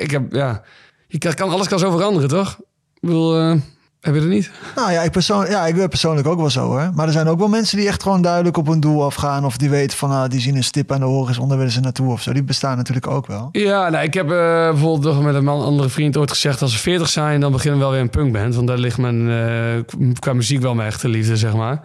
ik 0.00 0.10
heb, 0.10 0.32
ja, 0.32 0.62
je 1.06 1.18
kan, 1.18 1.34
kan, 1.34 1.50
alles 1.50 1.68
kan 1.68 1.78
zo 1.78 1.90
veranderen, 1.90 2.28
toch? 2.28 2.56
Ik 2.94 3.00
bedoel, 3.00 3.40
uh, 3.40 3.56
heb 4.06 4.14
je 4.14 4.20
dat 4.20 4.30
niet? 4.30 4.50
Nou 4.76 4.92
ja 4.92 5.02
ik, 5.02 5.10
persoon, 5.10 5.46
ja, 5.46 5.66
ik 5.66 5.74
ben 5.74 5.88
persoonlijk 5.88 6.28
ook 6.28 6.38
wel 6.38 6.50
zo 6.50 6.66
hoor. 6.66 6.90
Maar 6.94 7.06
er 7.06 7.12
zijn 7.12 7.28
ook 7.28 7.38
wel 7.38 7.48
mensen 7.48 7.78
die 7.78 7.86
echt 7.86 8.02
gewoon 8.02 8.22
duidelijk 8.22 8.56
op 8.56 8.68
een 8.68 8.80
doel 8.80 9.04
afgaan. 9.04 9.44
Of 9.44 9.56
die 9.56 9.70
weten 9.70 9.98
van, 9.98 10.10
ah, 10.10 10.28
die 10.30 10.40
zien 10.40 10.56
een 10.56 10.64
stip 10.64 10.92
aan 10.92 11.00
de 11.00 11.06
horizon, 11.06 11.48
daar 11.48 11.56
willen 11.56 11.72
ze 11.72 11.80
naartoe 11.80 12.12
of 12.12 12.22
zo. 12.22 12.32
Die 12.32 12.42
bestaan 12.42 12.76
natuurlijk 12.76 13.06
ook 13.06 13.26
wel. 13.26 13.48
Ja, 13.52 13.88
nou, 13.88 14.04
ik 14.04 14.14
heb 14.14 14.24
uh, 14.24 14.30
bijvoorbeeld 14.70 15.14
nog 15.14 15.24
met 15.24 15.34
een 15.34 15.44
man, 15.44 15.62
andere 15.62 15.88
vriend 15.88 16.16
ooit 16.16 16.30
gezegd... 16.30 16.62
als 16.62 16.72
we 16.72 16.78
40 16.78 17.08
zijn, 17.08 17.40
dan 17.40 17.52
beginnen 17.52 17.78
we 17.78 17.84
wel 17.84 17.92
weer 17.92 18.02
een 18.02 18.10
punkband. 18.10 18.54
Want 18.54 18.66
daar 18.66 18.78
ligt 18.78 18.98
mijn, 18.98 19.20
uh, 19.20 20.10
qua 20.18 20.32
muziek 20.32 20.60
wel 20.60 20.74
mijn 20.74 20.88
echte 20.88 21.08
liefde, 21.08 21.36
zeg 21.36 21.54
maar. 21.54 21.80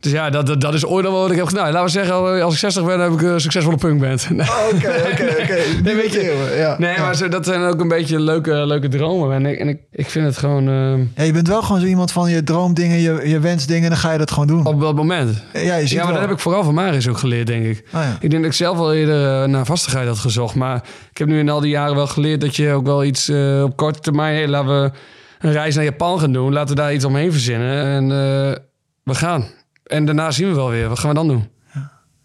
Dus 0.00 0.12
ja, 0.12 0.30
dat, 0.30 0.46
dat, 0.46 0.60
dat 0.60 0.74
is 0.74 0.86
ooit 0.86 1.06
al 1.06 1.12
wat 1.12 1.30
ik 1.30 1.36
heb 1.36 1.46
gedaan. 1.46 1.64
Laten 1.72 1.84
we 1.84 1.90
zeggen, 1.90 2.42
als 2.42 2.52
ik 2.52 2.58
60 2.58 2.84
ben, 2.84 3.00
heb 3.00 3.12
ik 3.12 3.22
een 3.22 3.40
succesvolle 3.40 3.76
punkband. 3.76 4.28
Oh, 4.38 4.46
Oké, 4.74 4.88
oké, 5.12 5.36
oké. 5.42 5.56
Nee, 5.84 5.94
weet 5.94 6.12
je, 6.12 6.54
Ja. 6.56 6.76
nee, 6.78 6.98
maar 6.98 7.14
zo, 7.16 7.28
dat 7.28 7.44
zijn 7.44 7.62
ook 7.62 7.80
een 7.80 7.88
beetje 7.88 8.20
leuke, 8.20 8.52
leuke 8.66 8.88
dromen. 8.88 9.32
En 9.34 9.46
ik, 9.46 9.58
en 9.58 9.68
ik, 9.68 9.80
ik 9.92 10.10
vind 10.10 10.26
het 10.26 10.36
gewoon 10.36 10.68
eh, 10.68 10.98
Ja, 11.16 11.22
je 11.22 11.32
bent 11.32 11.48
wel 11.48 11.62
gewoon 11.62 11.80
zo 11.80 11.86
iemand 11.86 12.12
van 12.12 12.30
je 12.30 12.42
droomdingen, 12.42 12.98
je, 12.98 13.28
je 13.28 13.40
wensdingen, 13.40 13.88
dan 13.90 13.98
ga 13.98 14.12
je 14.12 14.18
dat 14.18 14.30
gewoon 14.30 14.46
doen. 14.46 14.66
op 14.66 14.80
dat 14.80 14.94
moment. 14.94 15.42
Ja, 15.52 15.76
je 15.76 15.80
ziet 15.86 15.90
Ja, 15.90 15.96
maar 15.96 16.04
wel. 16.06 16.12
dat 16.20 16.22
heb 16.28 16.30
ik 16.36 16.38
vooral 16.42 16.64
van 16.64 16.74
Marius 16.74 17.08
ook 17.08 17.18
geleerd, 17.18 17.46
denk 17.46 17.64
ik. 17.64 17.82
Oh, 17.86 17.92
ja. 17.92 18.16
Ik 18.20 18.30
denk 18.30 18.42
dat 18.42 18.50
ik 18.52 18.56
zelf 18.56 18.76
wel 18.78 18.94
eerder 18.94 19.42
eh, 19.42 19.48
naar 19.48 19.64
vastigheid 19.66 20.06
had 20.08 20.18
gezocht. 20.18 20.54
Maar 20.54 20.82
ik 21.10 21.18
heb 21.18 21.28
nu 21.28 21.38
in 21.38 21.48
al 21.48 21.60
die 21.60 21.70
jaren 21.70 21.94
wel 21.96 22.06
geleerd 22.06 22.40
dat 22.40 22.56
je 22.56 22.72
ook 22.72 22.86
wel 22.86 23.04
iets 23.04 23.28
eh, 23.28 23.62
op 23.64 23.76
korte 23.76 23.98
termijn... 24.00 24.34
Hey, 24.34 24.48
laten 24.48 24.82
we 24.82 24.90
een 25.38 25.52
reis 25.52 25.74
naar 25.74 25.84
Japan 25.84 26.20
gaan 26.20 26.32
doen. 26.32 26.52
Laten 26.52 26.74
we 26.76 26.80
daar 26.80 26.94
iets 26.94 27.04
omheen 27.04 27.32
verzinnen. 27.32 27.84
En 27.84 28.02
eh, 28.02 28.56
we 29.04 29.14
gaan. 29.14 29.44
En 29.88 30.04
daarna 30.04 30.30
zien 30.30 30.48
we 30.48 30.54
wel 30.54 30.68
weer. 30.70 30.88
Wat 30.88 30.98
gaan 30.98 31.08
we 31.08 31.14
dan 31.14 31.28
doen? 31.28 31.48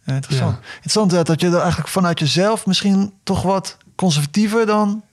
Ja, 0.06 0.14
interessant. 0.14 0.58
Interessant 0.76 1.14
eh, 1.14 1.24
dat 1.24 1.42
je 1.42 1.48
er 1.48 1.58
eigenlijk 1.60 1.88
vanuit 1.90 2.20
jezelf 2.20 2.66
misschien 2.66 3.14
toch 3.24 3.42
wat 3.42 3.78
conservatiever 3.96 4.66
dan 4.66 5.04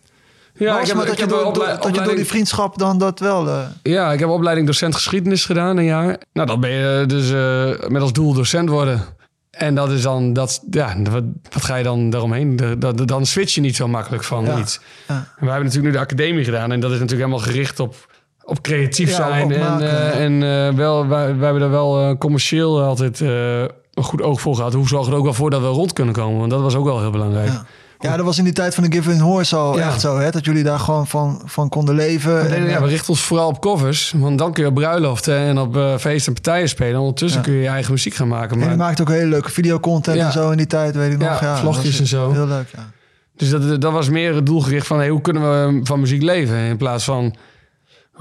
Ja, 0.55 0.73
was, 0.73 0.81
ik 0.81 0.87
heb, 0.87 0.97
maar 0.97 1.05
ik 1.05 1.11
dat, 1.11 1.19
je 1.19 1.35
heb 1.37 1.55
door, 1.55 1.55
dat 1.83 1.95
je 1.95 2.03
door 2.03 2.17
die 2.17 2.25
vriendschap 2.25 2.79
dan 2.79 2.99
dat 2.99 3.19
wel... 3.21 3.49
eh, 3.49 3.59
Ja, 3.83 4.13
ik 4.13 4.19
heb 4.19 4.29
opleiding 4.29 4.67
docent 4.67 4.95
geschiedenis 4.95 5.45
gedaan, 5.45 5.77
een 5.77 5.85
jaar. 5.85 6.19
Nou, 6.33 6.47
dan 6.47 6.61
ben 6.61 6.71
je 6.71 7.05
dus 7.07 7.31
eh, 7.31 7.89
met 7.89 8.03
als 8.03 8.13
doel 8.13 8.33
docent 8.35 8.69
worden. 8.69 9.03
En 9.51 9.75
dat 9.75 9.91
is 9.91 10.03
dan, 10.03 10.33
dat, 10.33 10.63
ja, 10.71 10.97
wat, 11.03 11.25
wat 11.51 11.65
ga 11.65 11.77
je 11.77 11.85
dan 11.85 12.11
daaromheen? 12.11 12.57
De- 12.57 13.05
dan 13.05 13.27
switch 13.27 13.55
je 13.55 13.61
niet 13.61 13.77
zo 13.77 13.89
makkelijk 13.89 14.25
van 14.25 14.45
Ja, 14.45 14.59
iets. 14.59 14.81
ja. 15.09 15.15
En 15.15 15.27
we 15.45 15.47
hebben 15.47 15.65
natuurlijk 15.65 15.85
nu 15.85 15.99
de 15.99 16.05
academie 16.05 16.45
gedaan. 16.45 16.73
En 16.73 16.81
dat 16.81 16.91
is 16.93 16.99
natuurlijk 16.99 17.29
helemaal 17.29 17.47
gericht 17.53 17.81
op, 17.81 18.10
op 18.51 18.63
creatief 18.63 19.15
zijn. 19.15 19.53
en 19.53 19.79
ja. 19.79 20.11
en 20.11 20.43
eh, 20.43 20.75
wel, 20.75 21.07
wij, 21.07 21.37
wij 21.37 21.45
hebben 21.45 21.63
er 21.63 21.71
wel 21.71 22.01
eh, 22.01 22.19
commercieel 22.19 22.83
altijd 22.83 23.21
een 23.21 23.71
goed 24.05 24.23
oog 24.23 24.41
voor 24.41 24.55
gehad. 24.55 24.73
Hoe 24.73 24.89
zorgen 24.89 25.07
we 25.09 25.13
er 25.13 25.19
ook 25.19 25.25
wel 25.25 25.35
voor 25.35 25.51
dat 25.51 25.61
we 25.61 25.67
rond 25.67 25.93
kunnen 25.93 26.15
komen? 26.15 26.39
Want 26.39 26.51
dat 26.51 26.61
was 26.61 26.75
ook 26.75 26.85
wel 26.85 27.01
heel 27.01 27.11
belangrijk. 27.11 27.49
Ja. 27.49 27.65
Ja, 28.03 28.17
dat 28.17 28.27
was 28.27 28.39
in 28.39 28.45
die 28.45 28.53
tijd 28.53 28.75
van 28.75 28.85
de 28.85 28.93
Give 28.93 29.11
and 29.11 29.21
Horse 29.21 29.57
al 29.57 29.79
Ja. 29.79 29.87
echt 29.87 30.01
zo, 30.01 30.19
hè? 30.19 30.31
Dat 30.31 30.45
jullie 30.45 30.63
daar 30.63 30.79
gewoon 30.79 31.07
van, 31.07 31.43
van 31.45 31.69
konden 31.69 31.95
leven. 31.95 32.51
En, 32.51 32.83
we 32.83 32.89
richten 32.89 33.09
ons 33.09 33.21
vooral 33.21 33.49
op 33.49 33.61
covers. 33.61 34.15
Want 34.17 34.39
dan 34.39 34.53
kun 34.53 34.63
je 34.63 34.69
op 34.69 34.75
bruiloften 34.75 35.37
en 35.37 35.59
op 35.59 35.75
feesten 35.99 36.35
en 36.35 36.43
partijen 36.43 36.69
spelen. 36.69 37.01
Ondertussen 37.01 37.43
kun 37.43 37.53
je 37.53 37.61
je 37.61 37.69
eigen 37.69 37.93
muziek 37.93 38.15
gaan 38.15 38.29
maken. 38.29 38.53
en 38.53 38.59
Maar 38.59 38.71
je 38.71 38.77
maakte 38.77 39.03
ook 39.03 39.09
hele 39.09 39.27
leuke 39.27 39.51
videocontent 39.51 40.19
en 40.19 40.33
zo 40.33 40.51
in 40.51 40.57
die 40.57 40.67
tijd, 40.67 40.95
weet 40.95 41.13
ik 41.13 41.19
nog. 41.19 41.41
Ja, 41.41 41.57
vlogjes 41.57 42.01
en 42.01 42.07
zo. 42.07 42.33
Heel 42.33 42.47
leuk, 42.47 42.69
ja. 42.77 42.91
Dus 43.37 43.51
dat, 43.51 43.81
dat 43.81 43.93
was 43.93 44.09
meer 44.09 44.35
het 44.35 44.47
doelgericht 44.47 44.87
van 44.87 44.99
hey, 44.99 45.09
hoe 45.09 45.21
kunnen 45.21 45.43
we 45.43 45.81
van 45.83 46.01
muziek 46.01 46.23
leven? 46.23 46.57
In 46.57 46.77
plaats 46.77 47.05
van 47.05 47.35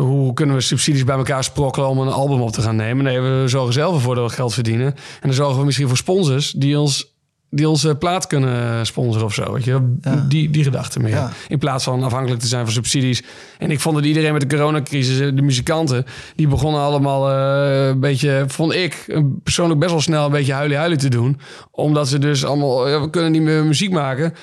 hoe 0.04 0.34
kunnen 0.34 0.56
we 0.56 0.62
subsidies 0.62 1.04
bij 1.04 1.18
elkaar 1.18 1.44
sprokkelen 1.44 1.90
om 1.90 2.00
een 2.00 2.08
album 2.08 2.42
op 2.42 2.52
te 2.52 2.62
gaan 2.62 2.76
nemen. 2.76 3.04
Nee, 3.04 3.20
we 3.20 3.44
zorgen 3.48 3.74
zelf 3.74 3.96
ervoor 3.96 4.16
dat 4.16 4.30
we 4.30 4.36
geld 4.36 4.54
verdienen. 4.54 4.88
En 4.96 4.96
dan 5.22 5.34
zorgen 5.34 5.60
we 5.60 5.66
misschien 5.66 5.88
voor 5.88 5.98
sponsors 5.98 6.52
die 6.52 6.80
ons 6.80 7.09
die 7.52 7.70
onze 7.70 7.96
plaat 7.96 8.28
kunnen 8.28 8.86
sponsoren 8.86 9.26
of 9.26 9.34
zo. 9.34 9.54
Weet 9.54 9.64
je? 9.64 9.96
Ja. 10.02 10.26
Die, 10.28 10.50
die 10.50 10.64
gedachte 10.64 11.00
meer. 11.00 11.12
Ja. 11.12 11.32
In 11.48 11.58
plaats 11.58 11.84
van 11.84 12.04
afhankelijk 12.04 12.42
te 12.42 12.48
zijn 12.48 12.64
van 12.64 12.74
subsidies. 12.74 13.24
En 13.58 13.72
ik 13.72 13.80
vond 13.80 13.96
dat 13.96 14.06
iedereen 14.06 14.34
met 14.34 14.42
de 14.42 14.56
coronacrisis, 14.56 15.20
eh, 15.20 15.28
de 15.36 15.42
muzikanten, 15.42 16.06
die 16.36 16.48
begonnen 16.48 16.82
allemaal 16.82 17.30
eh, 17.30 17.88
een 17.88 18.00
beetje, 18.00 18.44
vond 18.48 18.74
ik 18.74 19.04
eh, 19.08 19.20
persoonlijk 19.44 19.80
best 19.80 19.92
wel 19.92 20.02
snel 20.02 20.26
een 20.26 20.32
beetje 20.32 20.54
huilie-huilie 20.54 20.98
te 20.98 21.10
doen. 21.10 21.40
Omdat 21.72 22.08
ze 22.08 22.18
dus 22.20 22.46
allemaal, 22.46 22.90
ja, 22.90 23.02
we 23.02 23.10
kunnen 23.10 23.32
niet 23.32 23.42
meer 23.42 23.64
muziek 23.66 23.92
maken. 23.92 24.34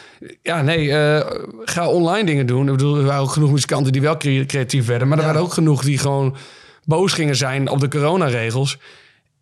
Ja, 0.42 0.62
nee, 0.62 0.92
eh, 0.92 1.26
ga 1.64 1.88
online 1.88 2.26
dingen 2.26 2.46
doen. 2.46 2.66
Ik 2.66 2.72
bedoel, 2.72 2.96
er 2.96 3.04
waren 3.04 3.22
ook 3.22 3.30
genoeg 3.32 3.50
muzikanten 3.50 3.92
die 3.92 4.02
wel 4.02 4.16
cre- 4.16 4.46
creatief 4.46 4.86
werden. 4.86 5.08
Maar 5.08 5.18
er 5.18 5.24
waren 5.24 5.40
ook 5.40 5.52
genoeg 5.52 5.82
die 5.82 5.98
gewoon 5.98 6.36
boos 6.84 7.12
gingen 7.12 7.36
zijn 7.36 7.68
op 7.70 7.80
de 7.80 7.88
coronaregels. 7.88 8.78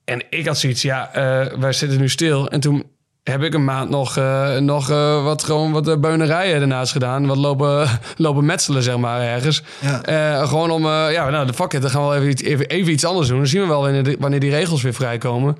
En 0.05 0.23
ik 0.31 0.47
had 0.47 0.59
zoiets, 0.59 0.83
ja, 0.83 1.13
eh, 1.13 1.59
wij 1.59 1.73
zitten 1.73 1.99
nu 2.01 2.09
stil. 2.09 2.49
En 2.49 2.61
toen 2.61 2.85
heb 3.25 3.43
ik 3.43 3.55
een 3.55 3.65
maand 3.65 3.91
nog, 3.91 4.17
eh, 4.17 4.57
nog 4.57 4.91
eh, 4.91 5.25
wat, 5.25 5.45
gewoon 5.45 5.73
wat 5.73 5.89
eh, 5.89 5.97
beunerijen 5.97 6.61
ernaast 6.61 6.93
gedaan. 6.93 7.27
Wat 7.27 7.37
lopen, 7.37 7.89
lopen 8.17 8.45
metselen, 8.45 8.83
zeg 8.83 8.97
maar, 8.97 9.21
ergens. 9.21 9.63
Ja. 9.81 10.47
Gewoon 10.47 10.71
om, 10.71 10.87
ja, 10.87 11.31
nou, 11.31 11.47
de 11.47 11.53
fuck 11.55 11.73
it, 11.73 11.83
dan 11.83 11.91
gaan 11.91 12.03
we 12.03 12.09
wel 12.09 12.17
even, 12.17 12.31
iets- 12.31 12.43
even, 12.43 12.67
even 12.67 12.93
iets 12.93 13.05
anders 13.05 13.29
doen. 13.29 13.37
Dan 13.39 13.47
zien 13.47 13.61
we 13.61 13.67
wel 13.67 13.81
wanneer, 13.83 14.03
die- 14.05 14.17
wanneer 14.19 14.41
die 14.41 14.51
regels 14.51 14.83
weer 14.83 14.95
vrijkomen. 14.95 15.57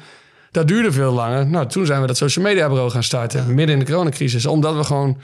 Dat 0.51 0.69
duurde 0.69 0.93
veel 0.93 1.13
langer. 1.13 1.47
Nou, 1.47 1.67
toen 1.67 1.87
zijn 1.87 2.01
we 2.01 2.07
dat 2.07 2.17
social 2.17 2.45
media 2.45 2.69
bureau 2.69 2.91
gaan 2.91 3.03
starten. 3.03 3.55
Midden 3.55 3.79
in 3.79 3.85
de 3.85 3.91
coronacrisis. 3.91 4.47
Omdat 4.47 4.77
we 4.77 4.85
gewoon 4.85 5.19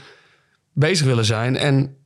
bezig 0.73 1.07
willen 1.07 1.25
zijn. 1.25 1.57
En 1.57 1.97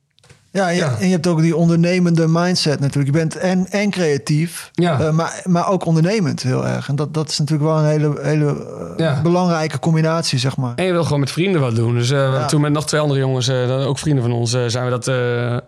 Ja, 0.55 0.67
en 0.69 0.73
je, 0.75 0.79
Ja. 0.79 0.97
en 0.99 1.05
je 1.05 1.11
hebt 1.11 1.27
ook 1.27 1.41
die 1.41 1.55
ondernemende 1.55 2.27
mindset 2.27 2.79
natuurlijk. 2.79 3.05
Je 3.15 3.19
bent 3.21 3.35
en, 3.35 3.67
en 3.69 3.89
creatief, 3.89 4.69
Ja. 4.73 4.99
eh, 4.99 5.11
maar, 5.11 5.41
maar 5.45 5.69
ook 5.69 5.85
ondernemend 5.85 6.43
heel 6.43 6.67
erg. 6.67 6.87
En 6.87 6.95
dat, 6.95 7.13
dat 7.13 7.29
is 7.29 7.39
natuurlijk 7.39 7.69
wel 7.69 7.77
een 7.79 7.85
hele, 7.85 8.19
hele 8.21 8.45
eh, 8.47 8.97
Ja. 8.97 9.21
belangrijke 9.21 9.79
combinatie, 9.79 10.39
zeg 10.39 10.57
maar. 10.57 10.75
En 10.75 10.85
je 10.85 10.91
wil 10.91 11.03
gewoon 11.03 11.19
met 11.19 11.31
vrienden 11.31 11.61
wat 11.61 11.75
doen. 11.75 11.93
Dus 11.95 12.11
eh, 12.11 12.45
toen 12.47 12.61
met 12.61 12.71
nog 12.71 12.85
twee 12.85 13.01
andere 13.01 13.19
jongens, 13.19 13.49
ook 13.69 13.99
vrienden 13.99 14.23
van 14.23 14.33
ons, 14.33 14.51
zijn 14.67 14.83
we 14.83 14.89
dat 14.89 15.03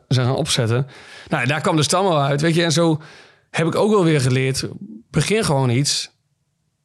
zijn 0.08 0.26
gaan 0.28 0.36
opzetten. 0.36 0.88
Nou, 1.30 1.46
daar 1.48 1.62
kwam 1.62 1.76
de 1.76 1.84
stam 1.84 2.06
al 2.06 2.22
uit, 2.22 2.42
weet 2.42 2.56
je. 2.56 2.64
En 2.64 2.72
zo 2.72 3.02
heb 3.52 3.68
ik 3.68 3.76
ook 3.76 3.92
wel 3.92 4.04
weer 4.04 4.22
geleerd. 4.22 4.68
Begin 5.12 5.44
gewoon 5.44 5.70
iets. 5.70 6.10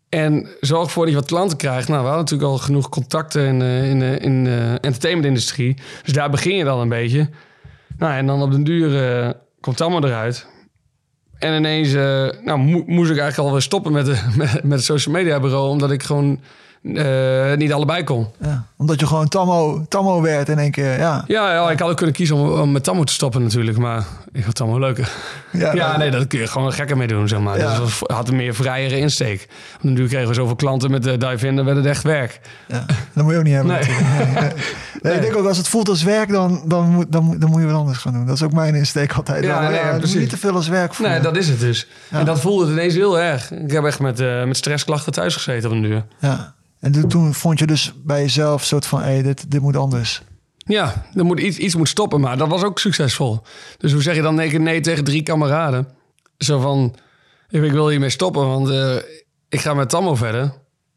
En 0.08 0.48
zorg 0.60 0.84
ervoor 0.84 1.04
dat 1.04 1.14
je 1.14 1.18
wat 1.20 1.28
klanten 1.28 1.56
krijgt. 1.56 1.88
Nou, 1.88 2.00
we 2.00 2.06
hadden 2.08 2.24
natuurlijk 2.24 2.50
al 2.50 2.58
genoeg 2.58 2.88
contacten 2.88 3.46
in, 3.46 3.62
in, 3.62 4.02
in 4.20 4.44
de 4.44 4.78
entertainmentindustrie. 4.80 5.76
Dus 6.04 6.12
daar 6.12 6.30
begin 6.30 6.56
je 6.56 6.64
dan 6.64 6.80
een 6.80 6.88
beetje. 6.88 7.28
Nou, 7.98 8.12
en 8.14 8.26
dan 8.26 8.42
op 8.42 8.50
den 8.50 8.64
duur 8.64 9.18
eh, 9.18 9.24
komt 9.60 9.78
het 9.78 9.80
allemaal 9.88 10.08
eruit. 10.10 10.46
En 11.38 11.54
ineens 11.56 11.92
eh, 11.94 12.28
nou, 12.44 12.58
mo- 12.58 12.84
moest 12.86 13.10
ik 13.10 13.18
eigenlijk 13.18 13.38
alweer 13.38 13.62
stoppen 13.62 13.92
met, 13.92 14.06
de, 14.06 14.22
met, 14.36 14.52
met 14.62 14.72
het 14.72 14.84
social 14.84 15.14
media 15.14 15.40
bureau. 15.40 15.68
Omdat 15.68 15.90
ik 15.90 16.02
gewoon 16.02 16.40
eh, 16.94 17.54
niet 17.54 17.72
allebei 17.72 18.04
kon. 18.04 18.26
Ja, 18.40 18.64
omdat 18.76 19.00
je 19.00 19.06
gewoon 19.06 19.28
tammo, 19.28 19.84
tammo 19.88 20.20
werd 20.22 20.48
in 20.48 20.58
één 20.58 20.70
keer. 20.70 20.98
Ja, 20.98 21.24
Ja, 21.26 21.52
ja, 21.52 21.70
ik 21.70 21.78
had 21.78 21.90
ook 21.90 21.96
kunnen 21.96 22.14
kiezen 22.14 22.36
om, 22.36 22.60
om 22.60 22.72
met 22.72 22.84
Tammo 22.84 23.04
te 23.04 23.12
stoppen 23.12 23.42
natuurlijk. 23.42 23.78
Maar 23.78 24.06
ik 24.32 24.44
had 24.44 24.54
Tammo 24.54 24.78
leuker. 24.78 25.12
ja, 25.52 25.74
Ja, 25.74 25.96
nee, 25.96 26.10
dat 26.10 26.26
kun 26.26 26.38
je 26.38 26.46
gewoon 26.46 26.72
gekker 26.72 26.96
mee 26.96 27.06
doen, 27.06 27.28
zeg 27.28 27.40
maar. 27.40 27.58
Ja. 27.58 27.78
Dus 27.80 27.98
dat 27.98 28.10
had 28.10 28.28
een 28.28 28.36
meer 28.36 28.54
vrijere 28.54 28.98
insteek. 28.98 29.48
Want 29.80 29.94
nu 29.98 30.06
kregen 30.08 30.28
we 30.28 30.34
zoveel 30.34 30.56
klanten 30.56 30.90
met 30.90 31.02
de 31.02 31.16
dive 31.16 31.46
in, 31.46 31.56
dan 31.56 31.64
werd 31.64 31.76
het 31.76 31.86
echt 31.86 32.02
werk. 32.02 32.40
ja. 32.68 32.84
Dat 33.12 33.24
moet 33.24 33.32
je 33.32 33.38
ook 33.38 33.44
niet 33.44 33.54
hebben 33.54 33.72
Nee. 33.72 33.84
Nee, 35.02 35.14
ik 35.14 35.20
denk 35.20 35.36
ook 35.36 35.46
als 35.46 35.56
het 35.56 35.68
voelt 35.68 35.88
als 35.88 36.02
werk, 36.02 36.28
dan, 36.30 36.62
dan, 36.66 36.88
moet, 36.90 37.12
dan, 37.12 37.24
moet- 37.24 37.40
dan 37.40 37.50
moet 37.50 37.60
je 37.60 37.66
wat 37.66 37.76
anders 37.76 37.98
gaan 37.98 38.12
doen. 38.12 38.26
Dat 38.26 38.34
is 38.34 38.42
ook 38.42 38.52
mijn 38.52 38.74
insteek 38.74 39.12
altijd. 39.12 39.44
Ja, 39.44 39.60
Dan, 39.62 39.70
nee, 39.72 39.80
het 39.80 39.98
precies. 39.98 40.20
niet 40.20 40.30
te 40.30 40.36
veel 40.36 40.54
als 40.54 40.68
werk 40.68 40.94
voelen. 40.94 41.14
Nee, 41.14 41.22
dat 41.24 41.36
is 41.36 41.48
het 41.48 41.60
dus. 41.60 41.86
En 42.10 42.24
dat 42.24 42.40
voelde 42.40 42.64
het 42.64 42.72
ineens 42.72 42.94
heel 42.94 43.18
erg. 43.20 43.50
Ik 43.50 43.70
heb 43.70 43.84
echt 43.84 44.00
met, 44.00 44.20
eh, 44.20 44.44
met 44.44 44.56
stressklachten 44.56 45.12
thuis 45.12 45.34
gezeten 45.34 45.70
op 45.70 45.76
een 45.76 45.82
duur. 45.82 46.04
Ja. 46.18 46.54
En 46.80 46.92
toen- 46.92 47.08
toen 47.08 47.34
vond 47.34 47.58
je 47.58 47.66
dus 47.66 47.92
bij 48.04 48.20
jezelf 48.20 48.60
een 48.60 48.66
soort 48.66 48.86
van, 48.86 49.00
hé, 49.02 49.12
hey, 49.12 49.22
dit, 49.22 49.50
dit 49.50 49.60
moet 49.60 49.76
anders. 49.76 50.22
Ja, 50.64 51.06
er 51.14 51.24
moet 51.24 51.40
iets, 51.40 51.58
iets 51.58 51.74
moet 51.74 51.88
stoppen, 51.88 52.20
maar 52.20 52.36
dat 52.36 52.48
was 52.48 52.62
ook 52.62 52.78
succesvol. 52.78 53.40
Dus 53.78 53.92
hoe 53.92 54.02
zeg 54.02 54.14
je 54.14 54.22
dan 54.22 54.34
nee, 54.34 54.58
nee 54.58 54.80
tegen 54.80 55.04
drie 55.04 55.22
kameraden? 55.22 55.88
Zo 56.38 56.60
van, 56.60 56.94
ik 57.48 57.72
wil 57.72 57.88
hiermee 57.88 58.10
stoppen, 58.10 58.48
want 58.48 58.68
eh, 58.68 58.94
ik 59.48 59.60
ga 59.60 59.74
met 59.74 59.88
Tammo 59.88 60.14
verder. 60.14 60.52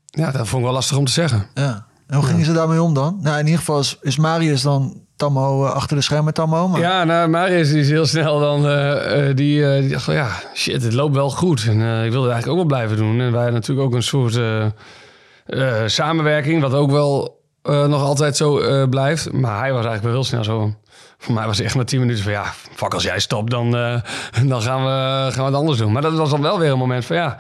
Ja, 0.06 0.32
dat 0.32 0.48
vond 0.48 0.60
ik 0.60 0.64
wel 0.64 0.74
lastig 0.74 0.98
om 0.98 1.06
te 1.06 1.12
zeggen. 1.12 1.48
Ja. 1.54 1.86
En 2.08 2.16
hoe 2.16 2.26
gingen 2.26 2.46
ze 2.46 2.54
daarmee 2.54 2.82
om 2.82 2.94
dan? 2.94 3.20
Nou, 3.22 3.40
in 3.40 3.46
ieder 3.46 3.60
geval 3.60 3.80
is, 3.80 3.98
is 4.02 4.18
Marius 4.18 4.62
dan 4.62 5.02
Tammo 5.16 5.66
eh, 5.66 5.72
achter 5.72 5.96
de 5.96 6.04
schermen 6.04 6.34
Tammo. 6.34 6.68
Maar... 6.68 6.80
Ja, 6.80 7.04
nou, 7.04 7.30
Marius 7.30 7.72
is 7.72 7.90
heel 7.90 8.06
snel 8.06 8.40
dan... 8.40 8.68
eh, 8.68 9.26
die, 9.36 9.80
die 9.82 9.90
dacht 9.90 10.04
van, 10.04 10.14
ja, 10.14 10.30
shit, 10.54 10.84
het 10.84 10.94
loopt 10.94 11.16
wel 11.16 11.30
goed. 11.30 11.66
En 11.68 12.04
ik 12.06 12.12
wilde 12.12 12.28
het 12.28 12.34
eigenlijk 12.34 12.48
ook 12.48 12.56
wel 12.56 12.66
blijven 12.66 12.98
doen. 12.98 13.20
En 13.20 13.32
wij 13.32 13.50
natuurlijk 13.50 13.88
ook 13.88 13.94
een 13.94 14.04
soort 14.04 14.40
samenwerking... 15.86 16.62
wat 16.62 16.74
ook 16.74 16.92
wel 16.92 17.35
eh, 17.66 17.86
nog 17.86 18.02
altijd 18.02 18.38
zo 18.38 18.60
eh, 18.60 18.90
blijft. 18.90 19.32
Maar 19.32 19.60
hij 19.60 19.74
was 19.74 19.86
eigenlijk 19.86 20.04
wel 20.04 20.14
heel 20.14 20.24
snel 20.24 20.44
zo... 20.44 20.74
Voor 21.18 21.34
mij 21.34 21.46
was 21.46 21.58
het 21.58 21.66
echt 21.66 21.76
na 21.76 21.84
tien 21.84 22.00
minuten 22.00 22.24
van... 22.24 22.32
ja, 22.32 22.44
fuck, 22.76 22.94
als 22.94 23.04
jij 23.04 23.20
stopt, 23.20 23.52
dan, 23.52 23.76
eh, 23.76 24.02
dan 24.52 24.62
gaan, 24.62 24.84
we, 24.84 25.32
gaan 25.32 25.44
we 25.46 25.50
het 25.52 25.54
anders 25.60 25.78
doen. 25.78 25.92
Maar 25.92 26.02
dat 26.02 26.14
was 26.14 26.30
dan 26.30 26.42
wel 26.42 26.60
weer 26.60 26.72
een 26.72 26.78
moment 26.78 27.06
van, 27.06 27.16
ja... 27.16 27.38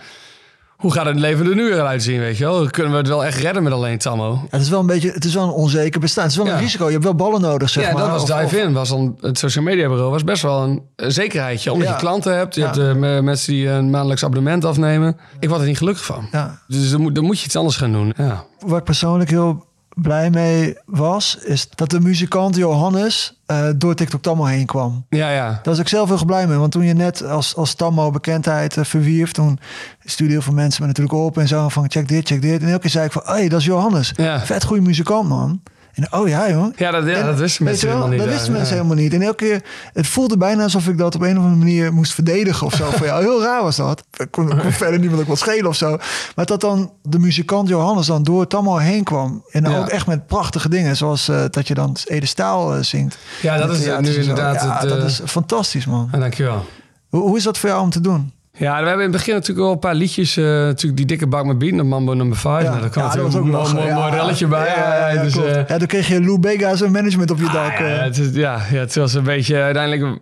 Hoe 0.76 0.94
gaat 0.94 1.06
het 1.06 1.16
leven 1.20 1.46
er 1.50 1.56
nu 1.56 1.72
eruit 1.74 2.04
zien, 2.04 2.20
weet 2.20 2.38
je 2.38 2.44
wel? 2.44 2.66
Kunnen 2.70 2.92
we 2.92 2.98
het 2.98 3.08
wel 3.08 3.26
echt 3.26 3.38
redden 3.40 3.64
met 3.64 3.74
alleen 3.74 3.98
Tammo? 3.98 4.32
Ja, 4.34 4.40
het 4.50 4.62
is 4.62 4.70
wel 4.70 4.80
een 4.80 4.86
beetje, 4.86 5.12
het 5.12 5.26
is 5.26 5.34
wel 5.34 5.44
een 5.44 5.50
onzeker 5.50 6.00
bestaan. 6.00 6.24
Het 6.24 6.32
is 6.32 6.38
wel 6.38 6.48
Ja. 6.48 6.54
een 6.54 6.60
risico. 6.60 6.86
Je 6.86 6.92
hebt 6.92 7.04
wel 7.04 7.16
ballen 7.16 7.42
nodig, 7.42 7.70
zeg 7.70 7.84
ja, 7.84 7.92
maar. 7.92 8.02
dat 8.02 8.12
was 8.12 8.22
Of- 8.22 8.28
Dive 8.40 8.56
of- 8.56 8.64
In. 8.64 8.74
Was 8.74 8.90
dan, 8.90 9.18
het 9.22 9.38
social 9.40 9.64
media 9.64 9.88
bureau 9.88 10.12
was 10.12 10.24
best 10.24 10.42
wel 10.42 10.64
een, 10.64 10.82
een 10.96 11.12
zekerheidje. 11.12 11.72
Omdat 11.72 11.88
Ja. 11.88 11.94
je 11.94 12.00
klanten 12.00 12.36
hebt. 12.38 12.56
Je 12.56 12.62
Ja. 12.62 12.74
hebt 12.74 12.98
me- 13.00 13.22
mensen 13.22 13.54
die 13.54 13.70
een 13.70 13.90
maandelijks 13.90 14.24
abonnement 14.24 14.66
afnemen. 14.66 15.18
Ik 15.40 15.50
word 15.50 15.62
er 15.62 15.68
niet 15.68 15.78
gelukkig 15.78 16.06
van. 16.06 16.28
Ja. 16.32 16.60
Dus 16.68 16.92
dan 16.92 17.02
moet, 17.02 17.16
dan 17.16 17.24
moet 17.24 17.40
je 17.40 17.46
iets 17.46 17.56
anders 17.56 17.78
gaan 17.78 17.92
doen. 17.92 18.14
Ja. 18.18 18.44
Waar 18.66 18.78
ik 18.80 18.84
persoonlijk 18.84 19.30
heel 19.30 19.66
blij 19.96 20.30
mee 20.30 20.78
was, 20.86 21.38
is 21.42 21.68
dat 21.70 21.90
de 21.90 22.00
muzikant 22.00 22.56
Johannes 22.56 23.40
eh, 23.46 23.68
door 23.76 23.96
TikTok 23.96 24.22
Tammo 24.22 24.46
heen 24.46 24.66
kwam. 24.66 25.06
Ja, 25.10 25.32
ja. 25.32 25.50
Daar 25.50 25.60
was 25.64 25.80
ik 25.80 25.88
zelf 25.88 26.10
heel 26.10 26.26
blij 26.26 26.48
mee. 26.48 26.58
Want 26.58 26.72
toen 26.72 26.86
je 26.86 26.94
net 26.94 27.24
als, 27.24 27.56
als 27.56 27.74
Tammo 27.74 28.12
bekendheid 28.12 28.78
eh, 28.78 28.84
verwierf, 28.84 29.32
toen 29.32 29.60
stuurde 30.04 30.34
heel 30.34 30.42
veel 30.42 30.54
mensen 30.54 30.82
me 30.82 30.88
natuurlijk 30.88 31.16
op 31.16 31.38
en 31.38 31.48
zo 31.48 31.70
van 31.70 31.92
check 31.92 32.08
dit, 32.08 32.28
check 32.28 32.42
dit. 32.42 32.62
En 32.62 32.68
elke 32.68 32.82
keer 32.82 32.90
zei 32.90 33.06
ik 33.06 33.12
van, 33.12 33.22
hey, 33.26 33.50
dat 33.50 33.60
is 33.60 33.66
Johannes. 33.66 34.14
Ja. 34.16 34.40
Vet 34.46 34.64
goede 34.64 34.82
muzikant, 34.82 35.30
man. 35.30 35.62
En 35.96 36.14
oh 36.14 36.28
ja, 36.28 36.50
joh. 36.50 36.74
Ja, 36.76 36.92
dat, 36.92 37.06
ja, 37.06 37.14
En, 37.14 37.26
dat 37.26 37.40
wisten 37.40 37.64
mensen 37.64 37.88
helemaal 37.88 38.08
niet. 38.08 38.20
Dat 38.20 38.28
wisten 38.28 38.52
ja. 38.52 38.58
mensen 38.58 38.76
helemaal 38.76 38.96
niet. 38.96 39.14
En 39.14 39.22
elke 39.22 39.46
keer, 39.46 39.64
het 39.94 40.08
voelde 40.08 40.38
bijna 40.38 40.64
alsof 40.64 40.88
ik 40.88 40.98
dat 40.98 41.16
op 41.16 41.22
een 41.22 41.38
of 41.38 41.44
andere 41.44 41.56
manier 41.56 41.94
moest 41.94 42.14
verdedigen 42.14 42.66
of 42.68 42.74
zo. 42.74 42.90
Voor 42.92 43.06
jou. 43.06 43.24
Heel 43.24 43.42
raar 43.42 43.64
was 43.64 43.76
dat. 43.76 44.04
Ik 44.18 44.32
kon, 44.32 44.60
kon 44.60 44.72
verder 44.84 45.00
niemand 45.00 45.22
ook 45.22 45.28
wat 45.28 45.40
schelen 45.40 45.66
of 45.68 45.76
zo. 45.76 45.98
Maar 46.36 46.46
dat 46.46 46.62
dan 46.62 46.94
de 47.02 47.20
muzikant 47.20 47.68
Johannes 47.68 48.06
dan 48.08 48.24
door 48.24 48.42
het 48.42 48.54
allemaal 48.54 48.80
heen 48.80 49.04
kwam. 49.04 49.44
En 49.52 49.64
dan 49.64 49.72
Ja. 49.72 49.80
ook 49.80 49.88
echt 49.88 50.08
met 50.08 50.28
prachtige 50.28 50.70
dingen. 50.70 50.98
Zoals 50.98 51.28
eh, 51.28 51.44
dat 51.50 51.68
je 51.68 51.74
dan 51.74 51.96
Ede 52.06 52.26
Staal 52.26 52.76
eh, 52.76 52.82
zingt. 52.82 53.18
Ja, 53.42 53.58
dat 53.58 53.72
is 53.72 53.86
nu 53.86 53.92
en 53.92 54.06
inderdaad 54.06 54.56
Ja, 54.64 54.78
het, 54.80 54.90
dat 54.90 54.98
eh, 55.00 55.06
is 55.06 55.22
fantastisch, 55.26 55.86
man. 55.86 56.10
Ja, 56.12 56.18
dankjewel. 56.20 56.66
Hoe, 57.10 57.22
hoe 57.22 57.38
is 57.38 57.44
dat 57.44 57.58
voor 57.58 57.70
jou 57.70 57.82
om 57.82 57.90
te 57.90 58.02
doen? 58.02 58.34
Ja, 58.58 58.72
we 58.82 58.88
hebben 58.88 58.94
in 59.06 59.12
het 59.12 59.12
begin 59.12 59.34
natuurlijk 59.34 59.60
wel 59.60 59.72
een 59.72 59.80
paar 59.80 59.96
liedjes. 59.96 60.38
eh, 60.38 60.44
natuurlijk 60.46 60.98
die 60.98 61.06
dikke 61.06 61.28
bak 61.28 61.46
met 61.46 61.58
beat, 61.58 61.74
naar 61.74 61.86
Mambo 61.86 62.14
nummer 62.14 62.38
5. 62.38 62.64
Ja, 62.64 62.70
nou, 62.70 62.82
daar 62.82 62.90
kwam 62.90 63.04
ja, 63.04 63.10
natuurlijk 63.16 63.36
ook 63.56 63.68
een 63.68 63.76
mooi, 63.76 63.94
mooi, 63.94 64.12
relletje 64.12 64.48
bij. 64.48 64.68
Ja, 64.68 64.96
ja, 64.98 65.10
ja, 65.10 65.24
dus, 65.24 65.38
eh, 65.38 65.68
ja, 65.68 65.78
dan 65.78 65.88
kreeg 65.88 66.08
je 66.08 66.22
Lou 66.22 66.40
Bega 66.40 66.76
zijn 66.76 66.92
management 66.92 67.32
op 67.32 67.38
je 67.38 67.44
dak. 67.52 67.72
Ah, 67.72 67.80
ja, 67.80 67.86
eh. 67.86 68.04
het, 68.04 68.18
is- 68.18 68.34
ja, 68.34 68.62
ja, 68.72 68.80
het 68.80 68.96
was 68.96 69.14
een 69.14 69.24
beetje... 69.24 69.62
Uiteindelijk 69.62 70.20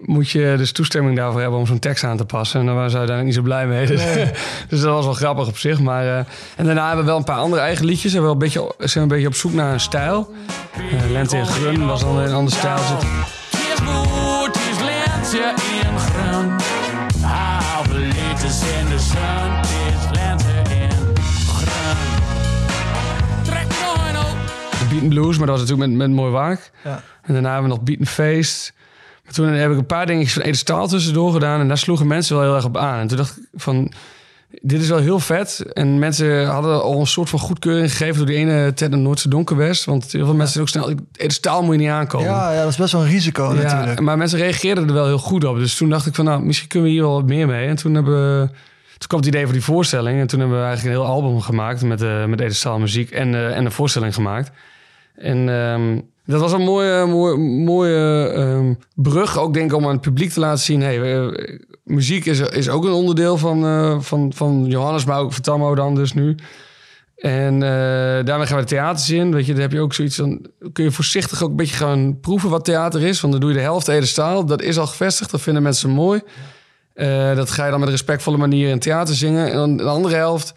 moet 0.00 0.30
je 0.30 0.54
dus 0.56 0.72
toestemming 0.72 1.16
daarvoor 1.16 1.40
hebben 1.40 1.58
om 1.58 1.66
zo'n 1.66 1.78
tekst 1.78 2.04
aan 2.04 2.16
te 2.16 2.24
passen. 2.24 2.60
En 2.60 2.66
daar 2.66 2.74
waren 2.74 2.90
ze 2.90 2.96
uiteindelijk 2.98 3.36
niet 3.36 3.44
zo 3.46 3.50
blij 3.54 3.66
mee. 3.66 3.86
Dus, 3.86 4.02
dus 4.68 4.80
dat 4.80 4.92
was 4.94 5.04
wel 5.04 5.14
grappig 5.14 5.46
op 5.48 5.58
zich. 5.58 5.80
Maar, 5.80 6.06
eh, 6.06 6.16
en 6.56 6.64
daarna 6.64 6.86
hebben 6.86 7.04
we 7.04 7.10
wel 7.10 7.18
een 7.18 7.24
paar 7.24 7.38
andere 7.38 7.62
eigen 7.62 7.84
liedjes. 7.84 8.14
En 8.14 8.22
wel 8.22 8.32
een 8.32 8.38
beetje, 8.38 8.72
zijn 8.78 8.90
we 8.94 9.00
een 9.00 9.08
beetje 9.08 9.26
op 9.26 9.34
zoek 9.34 9.52
naar 9.52 9.72
een 9.72 9.80
stijl. 9.80 10.32
Eh, 10.74 11.10
Lente 11.10 11.36
en 11.36 11.46
Grun 11.46 11.86
was 11.86 12.00
dan 12.00 12.20
in 12.20 12.26
een 12.28 12.34
andere 12.34 12.56
stijl 12.56 12.78
zitten. 12.78 13.08
Op. 24.96 25.02
Beat 25.02 25.12
and 25.12 25.20
Blues, 25.20 25.38
maar 25.38 25.46
dat 25.46 25.58
was 25.58 25.68
natuurlijk 25.68 25.98
met, 25.98 26.08
met 26.08 26.16
Mooi 26.16 26.32
Waak. 26.32 26.70
Ja. 26.84 27.02
En 27.22 27.32
daarna 27.32 27.52
hebben 27.52 27.70
we 27.70 27.76
nog 27.76 27.84
Beat 27.84 27.98
and 27.98 28.08
Feest. 28.08 28.72
Maar 29.24 29.34
toen 29.34 29.46
heb 29.46 29.70
ik 29.70 29.76
een 29.76 29.86
paar 29.86 30.06
dingetjes 30.06 30.32
van 30.32 30.42
Ede 30.42 30.56
Staal 30.56 30.88
tussendoor 30.88 31.32
gedaan. 31.32 31.60
En 31.60 31.68
daar 31.68 31.78
sloegen 31.78 32.06
mensen 32.06 32.36
wel 32.36 32.44
heel 32.44 32.54
erg 32.54 32.64
op 32.64 32.76
aan. 32.76 32.98
En 32.98 33.06
toen 33.06 33.16
dacht 33.16 33.36
ik 33.36 33.44
van, 33.54 33.92
dit 34.60 34.80
is 34.80 34.88
wel 34.88 34.98
heel 34.98 35.18
vet. 35.18 35.64
En 35.72 35.98
mensen 35.98 36.46
hadden 36.46 36.82
al 36.82 37.00
een 37.00 37.06
soort 37.06 37.28
van 37.28 37.38
goedkeuring 37.38 37.90
gegeven... 37.90 38.16
door 38.16 38.26
die 38.26 38.36
ene 38.36 38.72
Ted 38.74 38.92
en 38.92 39.02
Noordse 39.02 39.28
Donkerwest. 39.28 39.84
Want 39.84 40.12
heel 40.12 40.24
veel 40.24 40.34
mensen 40.34 40.60
ook 40.60 40.68
snel... 40.68 40.90
Ede 41.12 41.32
Staal 41.32 41.62
moet 41.62 41.74
je 41.74 41.80
niet 41.80 41.90
aankomen. 41.90 42.26
ja, 42.26 42.52
ja, 42.52 42.60
dat 42.60 42.70
is 42.70 42.76
best 42.76 42.92
wel 42.92 43.02
een 43.02 43.08
risico 43.08 43.54
Ja, 43.54 43.62
natuurlijk. 43.62 44.00
maar 44.00 44.18
mensen 44.18 44.38
reageerden 44.38 44.88
er 44.88 44.94
wel 44.94 45.06
heel 45.06 45.18
goed 45.18 45.44
op. 45.44 45.56
Dus 45.56 45.76
toen 45.76 45.88
dacht 45.88 46.06
ik 46.06 46.14
van, 46.14 46.24
nou, 46.24 46.42
misschien 46.42 46.68
kunnen 46.68 46.88
we 46.88 46.94
hier 46.94 47.04
wel 47.04 47.14
wat 47.14 47.26
meer 47.26 47.46
mee. 47.46 47.68
En 47.68 47.76
toen 47.76 47.94
hebben 47.94 48.40
we... 48.40 48.48
Toen 48.98 49.08
kwam 49.08 49.20
het 49.20 49.28
idee 49.28 49.44
voor 49.44 49.52
die 49.52 49.62
voorstelling. 49.62 50.20
En 50.20 50.26
toen 50.26 50.40
hebben 50.40 50.58
we 50.58 50.64
eigenlijk 50.64 50.96
een 50.96 51.02
heel 51.02 51.12
album 51.12 51.40
gemaakt 51.40 51.82
met, 51.82 52.02
eh 52.02 52.24
met 52.24 52.40
Ede 52.40 52.52
Staal 52.52 52.78
muziek 52.78 53.10
en, 53.10 53.34
eh, 53.34 53.56
en 53.56 53.64
een 53.64 53.72
voorstelling 53.72 54.14
gemaakt. 54.14 54.50
En 55.16 55.48
ehm, 55.48 56.00
dat 56.24 56.40
was 56.40 56.52
een 56.52 56.62
mooie, 56.62 57.06
mooie, 57.06 57.36
mooie 57.36 58.28
ehm, 58.28 58.74
brug 58.94 59.38
ook 59.38 59.54
denk 59.54 59.70
ik 59.70 59.76
om 59.76 59.84
aan 59.84 59.92
het 59.92 60.00
publiek 60.00 60.30
te 60.30 60.40
laten 60.40 60.64
zien... 60.64 60.80
Hey, 60.80 61.00
we- 61.00 61.64
muziek 61.84 62.24
is, 62.24 62.40
is 62.40 62.68
ook 62.68 62.84
een 62.84 62.92
onderdeel 62.92 63.38
van, 63.38 63.64
eh, 63.64 64.00
van, 64.00 64.32
van 64.34 64.64
Johannes, 64.66 65.04
maar 65.04 65.18
ook 65.18 65.32
van 65.32 65.42
Tammo 65.42 65.74
dan 65.74 65.94
dus 65.94 66.12
nu. 66.12 66.34
En 67.16 67.54
eh, 67.54 68.24
daarmee 68.24 68.46
gaan 68.46 68.56
we 68.56 68.62
de 68.62 68.68
theaters 68.68 69.10
in. 69.10 69.32
Weet 69.32 69.46
je, 69.46 69.52
dan 69.52 69.60
heb 69.60 69.72
je 69.72 69.80
ook 69.80 69.94
zoiets 69.94 70.16
van... 70.16 70.46
kun 70.72 70.84
je 70.84 70.90
voorzichtig 70.90 71.42
ook 71.42 71.50
een 71.50 71.56
beetje 71.56 71.76
gaan 71.76 72.20
proeven 72.20 72.50
wat 72.50 72.64
theater 72.64 73.02
is. 73.02 73.20
Want 73.20 73.32
dan 73.32 73.42
doe 73.42 73.50
je 73.50 73.56
de 73.56 73.62
helft 73.62 73.88
Ede 73.88 74.06
Staal. 74.06 74.46
Dat 74.46 74.62
is 74.62 74.78
al 74.78 74.86
gevestigd, 74.86 75.30
dat 75.30 75.40
vinden 75.40 75.62
mensen 75.62 75.90
mooi. 75.90 76.20
Eh, 76.94 77.36
dat 77.36 77.50
ga 77.50 77.64
je 77.64 77.70
dan 77.70 77.78
met 77.78 77.88
een 77.88 77.94
respectvolle 77.94 78.36
manier 78.36 78.68
in 78.68 78.78
theater 78.78 79.14
zingen. 79.14 79.50
En 79.50 79.56
dan 79.56 79.76
de 79.76 79.82
andere 79.82 80.14
helft 80.14 80.54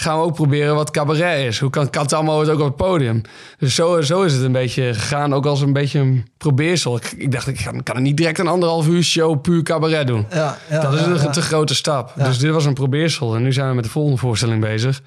gaan 0.00 0.18
we 0.18 0.24
ook 0.24 0.34
proberen 0.34 0.74
wat 0.74 0.90
cabaret 0.90 1.46
is. 1.46 1.58
Hoe 1.58 1.70
kan 1.70 1.90
Katamo 1.90 2.40
het 2.40 2.48
ook 2.48 2.58
op 2.60 2.66
het 2.66 2.76
podium? 2.76 3.22
Dus 3.58 3.74
zo, 3.74 4.00
zo 4.00 4.22
is 4.22 4.32
het 4.32 4.42
een 4.42 4.52
beetje 4.52 4.94
gegaan, 4.94 5.34
ook 5.34 5.46
als 5.46 5.60
een 5.60 5.72
beetje 5.72 5.98
een 5.98 6.26
probeersel. 6.38 6.96
Ik, 6.96 7.12
ik 7.16 7.32
dacht, 7.32 7.46
ik 7.46 7.70
kan, 7.84 7.96
er 7.96 8.00
niet 8.00 8.16
direct 8.16 8.38
een 8.38 8.46
anderhalf 8.46 8.88
uur 8.88 9.02
show 9.02 9.40
puur 9.40 9.62
cabaret 9.62 10.06
doen. 10.06 10.26
Ja, 10.30 10.58
ja, 10.70 10.80
dat 10.80 10.92
is 10.94 11.00
een 11.00 11.14
ja. 11.14 11.30
te 11.30 11.42
grote 11.42 11.74
stap. 11.74 12.12
Dus 12.16 12.38
dit 12.38 12.50
was 12.50 12.64
een 12.64 12.74
probeersel. 12.74 13.34
En 13.34 13.42
nu 13.42 13.52
zijn 13.52 13.68
we 13.68 13.74
met 13.74 13.84
de 13.84 13.90
volgende 13.90 14.18
voorstelling 14.18 14.60
bezig. 14.60 15.00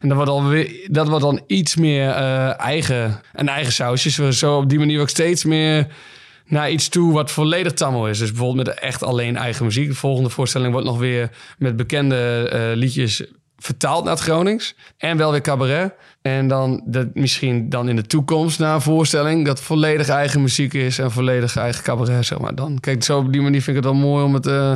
En 0.00 0.08
dat 0.08 0.16
wordt, 0.16 0.32
alweer, 0.32 0.88
dat 0.90 1.08
wordt 1.08 1.24
dan 1.24 1.40
iets 1.46 1.76
meer 1.76 2.08
eh, 2.10 2.60
eigen, 2.60 3.20
een 3.32 3.48
eigen 3.48 3.72
sausje. 3.72 4.10
Zo- 4.10 4.30
Zo 4.30 4.56
op 4.56 4.68
die 4.68 4.78
manier 4.78 5.00
ook 5.00 5.08
steeds 5.08 5.44
meer 5.44 5.86
naar 6.46 6.70
iets 6.70 6.88
toe 6.88 7.12
wat 7.12 7.30
volledig 7.30 7.72
tammo 7.72 8.04
is. 8.06 8.18
Dus 8.18 8.28
bijvoorbeeld 8.32 8.66
met 8.66 8.78
echt 8.78 9.02
alleen 9.02 9.36
eigen 9.36 9.64
muziek. 9.64 9.88
De 9.88 9.94
volgende 9.94 10.30
voorstelling 10.30 10.72
wordt 10.72 10.86
nog 10.86 10.98
weer 10.98 11.30
met 11.58 11.76
bekende 11.76 12.48
eh, 12.52 12.60
liedjes 12.76 13.24
vertaald 13.58 14.04
naar 14.04 14.12
het 14.12 14.22
Gronings. 14.22 14.74
En 14.96 15.16
wel 15.16 15.30
weer 15.30 15.40
cabaret. 15.40 15.92
En 16.22 16.48
dan 16.48 16.82
dat 16.84 17.06
misschien 17.14 17.68
dan 17.68 17.88
in 17.88 17.96
de 17.96 18.06
toekomst 18.06 18.58
na 18.58 18.74
een 18.74 18.80
voorstelling... 18.80 19.46
dat 19.46 19.60
volledig 19.60 20.08
eigen 20.08 20.42
muziek 20.42 20.74
is 20.74 20.98
en 20.98 21.10
volledig 21.10 21.56
eigen 21.56 21.84
cabaret, 21.84 22.26
zeg 22.26 22.38
maar. 22.38 22.54
Dan, 22.54 22.80
kijk, 22.80 23.04
zo 23.04 23.18
op 23.18 23.32
die 23.32 23.42
manier 23.42 23.62
vind 23.62 23.76
ik 23.76 23.84
het 23.84 23.92
wel 23.92 24.02
mooi 24.02 24.24
om 24.24 24.34
het, 24.34 24.46
eh, 24.46 24.72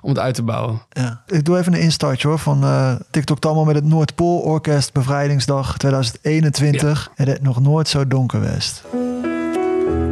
om 0.00 0.08
het 0.08 0.18
uit 0.18 0.34
te 0.34 0.42
bouwen. 0.42 0.82
Ja. 0.88 1.22
Ik 1.26 1.44
doe 1.44 1.58
even 1.58 1.72
een 1.72 1.80
instartje 1.80 2.28
hoor 2.28 2.38
van 2.38 2.62
eh, 2.62 2.94
TikTok 3.10 3.38
Tammo 3.38 3.64
met 3.64 3.74
het 3.74 3.84
Noordpool 3.84 4.38
Orkest 4.38 4.92
Bevrijdingsdag 4.92 5.76
2021. 5.76 7.10
En 7.14 7.28
het 7.28 7.42
nog 7.42 7.60
nooit 7.60 7.88
zo 7.88 8.06
donker 8.06 8.40
west. 8.40 8.82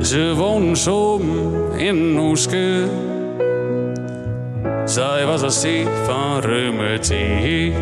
Ze 0.01 0.33
wonen 0.37 0.77
soms 0.77 1.25
in 1.77 2.19
Oeske. 2.19 2.89
Zij 4.85 5.27
was 5.27 5.43
een 5.43 5.51
ziek 5.51 5.89
van 6.05 6.41
reumatie. 6.41 7.73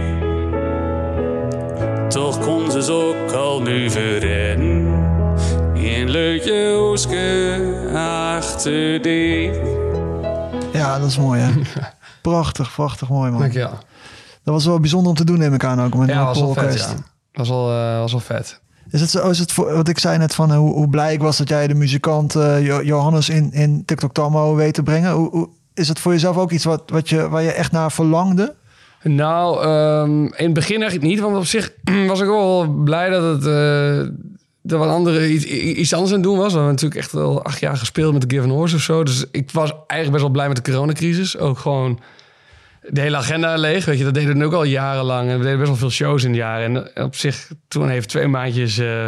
Toch 2.11 2.39
kon 2.41 2.71
ze 2.71 2.83
ze 2.83 2.93
ook 2.93 3.33
al 3.33 3.63
nu 3.63 3.91
verrennen. 3.91 5.05
In 5.75 6.09
leutje 6.09 6.77
Oeske 6.91 7.91
achter 7.95 9.03
die. 9.03 9.51
Ja, 10.73 10.99
dat 10.99 11.09
is 11.09 11.19
mooi 11.19 11.41
hè. 11.41 11.51
prachtig, 12.23 12.75
prachtig 12.75 13.09
mooi 13.09 13.31
man. 13.31 13.41
Dank 13.41 13.53
je 13.53 13.59
wel. 13.59 13.79
Dat 14.45 14.55
was 14.55 14.65
wel 14.65 14.81
bijzonder 14.81 15.09
om 15.09 15.17
te 15.17 15.25
doen 15.25 15.39
neem 15.39 15.55
ik 15.55 15.65
aan 15.65 15.83
ook. 15.83 15.95
Met 15.95 16.09
Ja, 16.09 16.25
was 16.25 16.41
wel 16.41 16.55
vet, 16.55 16.79
ja. 16.79 16.95
Was 17.33 17.49
wel, 17.49 17.71
eh, 17.71 17.99
was 17.99 18.13
wel 18.13 18.21
vet. 18.21 18.61
Is 18.91 19.01
het 19.01 19.11
zo, 19.11 19.29
is 19.31 19.39
het 19.39 19.53
voor, 19.53 19.75
wat 19.75 19.89
ik 19.89 19.99
zei 19.99 20.19
net 20.19 20.35
van 20.35 20.51
eh, 20.51 20.57
hoe, 20.57 20.75
hoe 20.75 20.89
blij 20.89 21.13
ik 21.13 21.21
was 21.21 21.37
dat 21.37 21.49
jij 21.49 21.67
de 21.67 21.75
muzikant 21.75 22.35
eh, 22.35 22.67
Jo- 22.67 22.83
Johannes 22.83 23.29
in, 23.29 23.53
in 23.53 23.85
TikTok 23.85 24.13
Tammo 24.13 24.55
weet 24.55 24.75
te 24.75 24.83
brengen. 24.83 25.13
Hoe, 25.13 25.31
hoe, 25.31 25.49
is 25.75 25.89
het 25.89 25.99
voor 25.99 26.13
jezelf 26.13 26.37
ook 26.37 26.51
iets 26.51 26.65
wat, 26.65 26.83
wat 26.87 27.09
je, 27.09 27.29
waar 27.29 27.43
je 27.43 27.53
echt 27.53 27.73
naar 27.73 27.93
verlangde? 27.93 28.55
Nou, 29.03 29.63
ehm, 29.63 30.25
in 30.25 30.45
het 30.45 30.53
begin 30.53 30.81
eigenlijk 30.81 31.11
niet. 31.11 31.21
Want 31.21 31.37
op 31.37 31.45
zich 31.45 31.73
was 32.07 32.21
ik 32.21 32.27
wel 32.27 32.69
blij 32.69 33.09
dat 33.09 33.23
het... 33.23 33.47
eh 33.47 34.13
dat 34.63 34.79
wat 34.79 34.89
andere 34.89 35.33
iets, 35.77 35.93
anders 35.93 36.13
aan 36.13 36.23
doen 36.23 36.37
was. 36.37 36.53
We 36.53 36.59
hebben 36.59 36.71
natuurlijk 36.75 37.01
echt 37.01 37.13
wel 37.13 37.45
acht 37.45 37.61
jaar 37.61 37.77
gespeeld 37.77 38.13
met 38.13 38.29
de 38.29 38.37
Given 38.37 38.51
Horse 38.51 38.77
of 38.77 38.83
zo. 38.83 39.05
Dus 39.05 39.25
ik 39.33 39.51
was 39.51 39.71
eigenlijk 39.71 40.11
best 40.11 40.23
wel 40.23 40.31
blij 40.31 40.49
met 40.49 40.57
de 40.57 40.73
coronacrisis. 40.73 41.39
Ook 41.39 41.59
gewoon 41.59 42.01
de 42.89 43.01
hele 43.01 43.17
agenda 43.17 43.57
leeg. 43.57 43.85
Weet 43.85 43.99
je, 43.99 44.05
dat 44.05 44.15
deden 44.15 44.39
we 44.39 44.45
ook 44.45 44.53
al 44.53 44.65
jarenlang. 44.65 45.31
En 45.31 45.39
we 45.39 45.43
deden 45.43 45.59
best 45.59 45.71
wel 45.71 45.79
veel 45.79 45.91
shows 45.91 46.23
in 46.23 46.29
het 46.31 46.39
jaar. 46.39 46.63
En 46.63 46.95
eh, 46.95 47.05
op 47.05 47.15
zich, 47.15 47.51
toen 47.69 47.89
even 47.89 48.09
twee 48.09 48.29
maandjes 48.29 48.79
eh, 48.79 49.07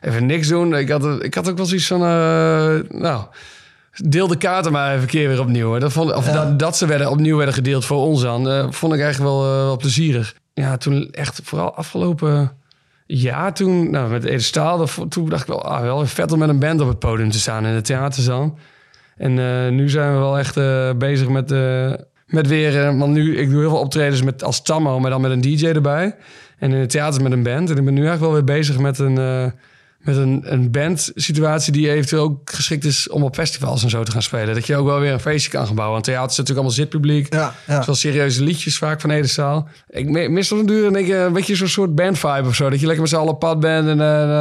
even 0.00 0.26
niks 0.26 0.48
doen. 0.48 0.74
Ik 0.74 0.88
had, 0.88 1.22
ik 1.22 1.34
had 1.34 1.50
ook 1.50 1.56
wel 1.56 1.66
zoiets 1.66 1.86
van... 1.86 2.00
eh, 2.00 2.98
nou, 3.00 3.24
deel 4.04 4.26
de 4.26 4.36
kaarten 4.36 4.72
maar 4.72 4.90
even 4.90 5.02
een 5.02 5.08
keer 5.08 5.28
weer 5.28 5.40
opnieuw. 5.40 5.72
hè. 5.72 5.78
Dat, 5.78 5.92
vond, 5.92 6.14
of 6.14 6.26
dat, 6.26 6.58
dat 6.58 6.76
ze 6.76 6.86
werden, 6.86 7.10
opnieuw 7.10 7.36
werden 7.36 7.54
gedeeld 7.54 7.84
voor 7.84 7.98
ons 7.98 8.22
dan, 8.22 8.48
eh, 8.48 8.66
vond 8.70 8.92
ik 8.92 9.00
eigenlijk 9.00 9.32
wel, 9.32 9.44
eh, 9.44 9.50
wel 9.50 9.76
plezierig. 9.76 10.34
Ja, 10.54 10.76
toen 10.76 11.10
echt 11.10 11.40
vooral 11.44 11.74
afgelopen 11.74 12.52
jaar 13.06 13.54
toen, 13.54 13.90
nou, 13.90 14.10
met 14.10 14.24
Ede 14.24 14.38
Staal, 14.38 14.86
toen 15.08 15.28
dacht 15.28 15.42
ik 15.42 15.48
wel, 15.48 15.64
ah, 15.64 15.80
wel 15.80 16.06
vet 16.06 16.32
om 16.32 16.38
met 16.38 16.48
een 16.48 16.58
band 16.58 16.80
op 16.80 16.88
het 16.88 16.98
podium 16.98 17.30
te 17.30 17.38
staan 17.38 17.66
in 17.66 17.74
de 17.74 17.80
theaterzaal. 17.80 18.58
En 19.16 19.38
eh, 19.38 19.72
nu 19.72 19.88
zijn 19.88 20.12
we 20.12 20.18
wel 20.18 20.38
echt 20.38 20.54
bezig 20.98 21.28
met, 21.28 21.50
met 22.26 22.46
weer, 22.46 22.96
want 22.96 23.12
nu, 23.12 23.36
ik 23.36 23.50
doe 23.50 23.60
heel 23.60 23.70
veel 23.70 23.78
optredens 23.78 24.22
met, 24.22 24.44
als 24.44 24.62
Tammo, 24.62 25.00
maar 25.00 25.10
dan 25.10 25.20
met 25.20 25.30
een 25.30 25.40
DJ 25.40 25.66
erbij. 25.66 26.16
En 26.58 26.72
in 26.72 26.80
het 26.80 26.90
theater 26.90 27.22
met 27.22 27.32
een 27.32 27.42
band. 27.42 27.70
En 27.70 27.76
ik 27.76 27.84
ben 27.84 27.94
nu 27.94 28.06
eigenlijk 28.06 28.20
wel 28.20 28.32
weer 28.32 28.56
bezig 28.56 28.78
met 28.78 28.98
een, 28.98 29.52
met 30.06 30.16
een, 30.16 30.42
een 30.44 30.70
bandsituatie 30.70 31.72
die 31.72 31.90
eventueel 31.90 32.22
ook 32.22 32.50
geschikt 32.50 32.84
is 32.84 33.08
om 33.10 33.22
op 33.22 33.34
festivals 33.34 33.82
en 33.82 33.90
zo 33.90 34.02
te 34.02 34.10
gaan 34.10 34.22
spelen. 34.22 34.54
Dat 34.54 34.66
je 34.66 34.76
ook 34.76 34.86
wel 34.86 35.00
weer 35.00 35.12
een 35.12 35.20
feestje 35.20 35.50
kan 35.50 35.66
gaan 35.66 35.74
bouwen. 35.74 35.92
Want 35.94 36.04
theater 36.04 36.30
is 36.30 36.36
natuurlijk 36.36 36.66
allemaal 36.66 36.76
zitpubliek. 36.84 37.32
Ja, 37.34 37.54
ja. 37.66 37.82
Zoals 37.82 38.00
serieuze 38.00 38.42
liedjes 38.42 38.78
vaak 38.78 39.00
van 39.00 39.10
Edenzaal. 39.10 39.68
Ik 39.90 40.08
mi- 40.08 40.28
mis 40.28 40.52
op 40.52 40.58
een 40.58 40.66
duur 40.66 40.92
denk 40.92 41.06
ik, 41.06 41.14
een 41.14 41.32
beetje 41.32 41.54
zo'n 41.56 41.68
soort 41.68 41.94
bandvibe 41.94 42.48
of 42.48 42.54
zo. 42.54 42.70
Dat 42.70 42.80
je 42.80 42.84
lekker 42.86 43.02
met 43.02 43.10
z'n 43.12 43.16
allen 43.18 43.32
op 43.32 43.38
pad 43.40 43.60
bent 43.60 43.84
en 43.88 43.92
eh, 43.92 43.96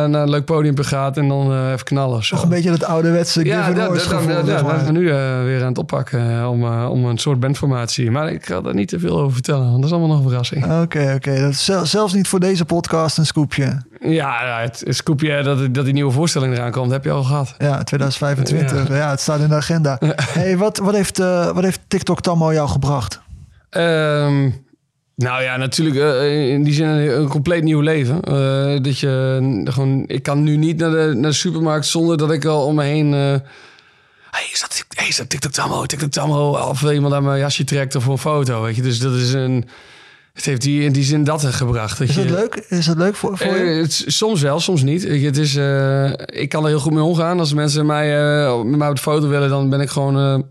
naar 0.06 0.14
een 0.24 0.30
leuk 0.30 0.46
podium 0.46 0.84
gaat 0.84 1.18
en 1.18 1.28
dan 1.28 1.52
eh, 1.52 1.72
even 1.72 1.86
knallen. 1.86 2.22
Toch 2.22 2.44
een 2.44 2.50
beetje 2.50 2.70
dat 2.72 2.84
ouderwetse 2.84 3.46
Ja, 3.46 3.72
dat, 3.72 3.90
dat, 3.90 4.02
gevoel. 4.02 4.46
dat, 4.46 4.84
we 4.86 4.92
nu 4.92 5.10
eh, 5.10 5.44
weer 5.44 5.62
aan 5.62 5.68
het 5.68 5.78
oppakken 5.78 6.40
eh, 6.40 6.50
om, 6.50 6.64
eh, 6.64 6.90
om 6.92 7.06
een 7.06 7.18
soort 7.18 7.40
bandformatie. 7.40 8.12
Maar 8.12 8.32
ik 8.32 8.46
ga 8.46 8.62
daar 8.62 8.74
niet 8.74 8.88
te 8.88 9.00
veel 9.00 9.20
over 9.20 9.34
vertellen, 9.34 9.64
want 9.66 9.76
dat 9.76 9.86
is 9.86 9.92
allemaal 9.92 10.08
nog 10.10 10.18
een 10.18 10.30
verrassing. 10.30 10.82
Oké, 10.82 11.14
oké. 11.16 11.40
Dat 11.42 11.52
is 11.52 11.72
zelfs 11.84 12.14
niet 12.14 12.28
voor 12.28 12.40
deze 12.40 12.66
podcast 12.66 13.18
een 13.18 13.26
scoopje. 13.26 13.82
Ja, 14.06 14.60
het, 14.62 14.84
scoopje 14.88 15.44
dat, 15.44 15.74
dat 15.74 15.86
die 15.86 15.94
nieuwe 15.94 16.12
voorstelling 16.12 16.54
eraan 16.54 16.72
komt, 16.72 16.92
heb 16.92 17.04
je 17.04 17.12
al 17.12 17.24
gehad. 17.24 17.56
Ja, 17.58 17.84
2025. 17.84 18.88
Ja, 18.88 19.10
het 19.10 19.20
staat 19.20 19.40
in 19.40 19.50
de 19.50 19.56
agenda. 19.56 20.00
Hey, 20.16 20.58
wat, 20.58 20.78
wat, 20.78 20.94
heeft, 20.94 21.20
eh, 21.20 21.52
wat 21.52 21.64
heeft 21.64 21.80
TikTok 21.88 22.22
Tammo 22.22 22.54
jou 22.54 22.70
gebracht? 22.70 23.22
Ehm, 23.70 24.50
Nou 25.16 25.44
ja, 25.44 25.58
natuurlijk 25.58 25.96
eh, 25.96 26.50
in 26.50 26.64
die 26.64 26.74
zin 26.74 26.88
een, 26.88 27.20
een 27.20 27.28
compleet 27.28 27.64
nieuw 27.64 27.80
leven. 27.80 28.22
Eh, 28.22 28.82
dat 28.82 29.00
je 29.00 29.62
gewoon, 29.64 30.04
ik 30.08 30.24
kan 30.24 30.44
nu 30.44 30.58
niet 30.58 30.78
naar 30.78 30.92
de, 30.92 31.12
naar 31.16 31.30
de 31.30 31.38
supermarkt 31.38 31.86
zonder 31.86 32.18
dat 32.18 32.32
ik 32.32 32.46
al 32.46 32.66
om 32.66 32.76
me 32.76 32.84
heen. 32.84 33.12
hey, 33.12 33.42
is 34.52 34.62
dat, 34.62 34.86
hey, 34.90 35.08
is 35.08 35.18
dat 35.18 35.30
TikTok 35.30 35.52
Tammo, 35.52 35.86
TikTok 35.86 36.12
Tammo? 36.12 36.52
Of 36.52 36.92
iemand 36.92 37.14
aan 37.14 37.24
mijn 37.24 37.40
jasje 37.40 37.64
trekt 37.64 37.96
of 37.96 38.04
voor 38.04 38.14
een 38.14 38.20
foto, 38.20 38.62
weet 38.62 38.76
je. 38.76 38.82
Dus 38.82 39.00
dat 39.00 39.14
is 39.14 39.34
een. 39.34 39.66
Het 40.36 40.46
heeft 40.46 40.62
die, 40.62 40.84
in 40.84 40.92
die 40.92 41.04
zin 41.04 41.24
dat 41.24 41.46
gebracht. 41.46 41.98
Dat 41.98 42.08
Is 42.10 42.16
dat 42.16 42.24
je, 42.24 42.32
leuk? 42.32 42.56
Is 42.70 42.86
dat 42.86 42.98
leuk 42.98 43.16
voor, 43.16 43.38
voor 43.38 43.48
Eh, 43.48 43.76
je? 43.76 43.82
het 43.82 44.04
soms 44.08 44.42
wel, 44.42 44.60
soms 44.60 44.82
niet. 44.84 45.06
Ik, 45.06 45.24
het 45.24 45.38
is, 45.38 45.56
eh, 45.56 46.12
ik 46.26 46.50
kan 46.50 46.64
er 46.64 46.70
heel 46.70 46.80
goed 46.80 46.94
mee 46.94 47.04
omgaan. 47.04 47.40
Als 47.40 47.54
mensen 47.54 47.86
mij, 47.86 48.18
eh, 48.46 48.62
met 48.62 48.78
mij 48.78 48.90
op 48.90 48.96
de 48.96 49.02
foto 49.02 49.28
willen, 49.28 49.50
dan 49.50 49.70
ben 49.70 49.80
ik 49.82 49.90
gewoon... 49.90 50.46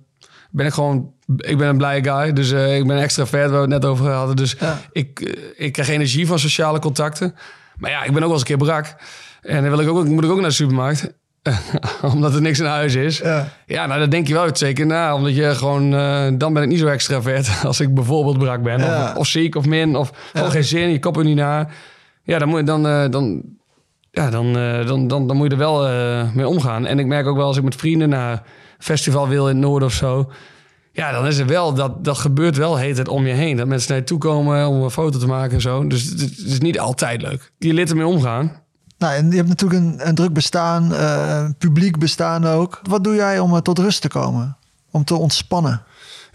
ben 0.50 0.66
ik 0.66 0.72
gewoon... 0.72 1.12
Ik 1.36 1.58
ben 1.58 1.68
een 1.68 1.76
blije 1.76 2.02
guy, 2.04 2.32
dus 2.32 2.50
ik 2.50 2.86
ben 2.86 2.98
extravert, 2.98 3.50
waar 3.50 3.66
we 3.66 3.72
het 3.74 3.82
net 3.82 3.84
over 3.84 4.10
hadden. 4.10 4.36
Dus 4.36 4.56
Ja. 4.60 4.80
ik, 4.92 5.36
ik 5.56 5.72
krijg 5.72 5.88
energie 5.88 6.26
van 6.26 6.38
sociale 6.38 6.78
contacten. 6.78 7.34
Maar 7.76 7.90
ja, 7.90 7.98
ik 8.04 8.12
ben 8.12 8.14
ook 8.16 8.20
wel 8.20 8.30
eens 8.30 8.40
een 8.40 8.46
keer 8.46 8.56
brak. 8.56 8.94
En 9.42 9.60
dan 9.62 9.70
wil 9.70 9.80
ik 9.80 9.88
ook, 9.88 10.04
moet 10.04 10.24
ik 10.24 10.30
ook 10.30 10.40
naar 10.40 10.48
de 10.48 10.54
supermarkt. 10.54 11.12
omdat 12.14 12.34
er 12.34 12.40
niks 12.40 12.58
in 12.58 12.64
huis 12.64 12.94
is. 12.94 13.18
Ja. 13.18 13.48
Ja, 13.66 13.86
nou, 13.86 14.00
dan 14.00 14.10
denk 14.10 14.26
je 14.28 14.34
wel 14.34 14.56
zeker 14.56 14.86
na. 14.86 15.14
Omdat 15.14 15.34
je 15.36 15.54
gewoon... 15.54 15.94
eh, 15.94 16.26
dan 16.34 16.52
ben 16.52 16.62
ik 16.62 16.68
niet 16.68 16.78
zo 16.78 16.86
extravert 16.86 17.50
als 17.66 17.80
ik 17.80 17.94
bijvoorbeeld 17.94 18.38
brak 18.38 18.62
ben. 18.62 18.78
Ja. 18.78 19.02
Of, 19.10 19.16
of 19.16 19.26
ziek 19.26 19.54
of 19.54 19.66
min. 19.66 19.96
Of 19.96 20.12
gewoon 20.32 20.50
geen 20.50 20.64
zin. 20.64 20.90
Je 20.90 20.98
kop 20.98 21.16
er 21.16 21.24
niet 21.24 21.36
naar. 21.36 21.74
Ja, 22.22 22.38
dan 22.38 22.48
moet 22.48 22.58
je 22.58 22.64
dan... 22.64 22.86
eh, 22.86 23.10
dan 23.10 23.42
ja, 24.10 24.30
dan, 24.30 24.56
eh, 24.58 24.86
dan, 24.86 25.08
dan, 25.08 25.26
dan 25.26 25.36
moet 25.36 25.46
je 25.46 25.52
er 25.52 25.58
wel 25.58 25.88
mee 26.34 26.48
omgaan. 26.48 26.86
En 26.86 26.98
ik 26.98 27.06
merk 27.06 27.26
ook 27.26 27.36
wel 27.36 27.46
als 27.46 27.56
ik 27.56 27.62
met 27.62 27.76
vrienden 27.76 28.08
naar 28.08 28.42
festival 28.78 29.28
wil 29.28 29.48
in 29.48 29.54
het 29.56 29.64
noorden 29.64 29.88
of 29.88 29.94
zo. 29.94 30.30
Ja, 30.92 31.12
dan 31.12 31.26
is 31.26 31.38
er 31.38 31.46
wel, 31.46 31.74
dat, 31.74 32.04
dat 32.04 32.18
gebeurt 32.18 32.56
wel 32.56 32.76
heet 32.76 32.98
het 32.98 33.08
om 33.08 33.26
je 33.26 33.32
heen. 33.32 33.56
Dat 33.56 33.66
mensen 33.66 33.90
naar 33.90 33.98
je 33.98 34.04
toe 34.04 34.18
komen 34.18 34.66
om 34.68 34.82
een 34.82 34.90
foto 34.90 35.18
te 35.18 35.26
maken 35.26 35.54
en 35.54 35.60
zo. 35.60 35.86
Dus 35.86 36.04
het, 36.04 36.20
het 36.20 36.38
is 36.46 36.60
niet 36.60 36.78
altijd 36.78 37.22
leuk. 37.22 37.52
Je 37.58 37.72
leert 37.74 37.90
ermee 37.90 38.06
omgaan. 38.06 38.62
Nou, 38.98 39.14
en 39.14 39.30
je 39.30 39.36
hebt 39.36 39.48
natuurlijk 39.48 39.80
een, 39.80 40.08
een 40.08 40.14
druk 40.14 40.32
bestaan, 40.32 40.94
eh, 40.94 41.44
publiek 41.58 41.98
bestaan 41.98 42.46
ook. 42.46 42.80
Wat 42.82 43.04
doe 43.04 43.14
jij 43.14 43.38
om 43.38 43.54
eh, 43.54 43.60
tot 43.60 43.78
rust 43.78 44.02
te 44.02 44.08
komen? 44.08 44.56
Om 44.90 45.04
te 45.04 45.14
ontspannen? 45.14 45.82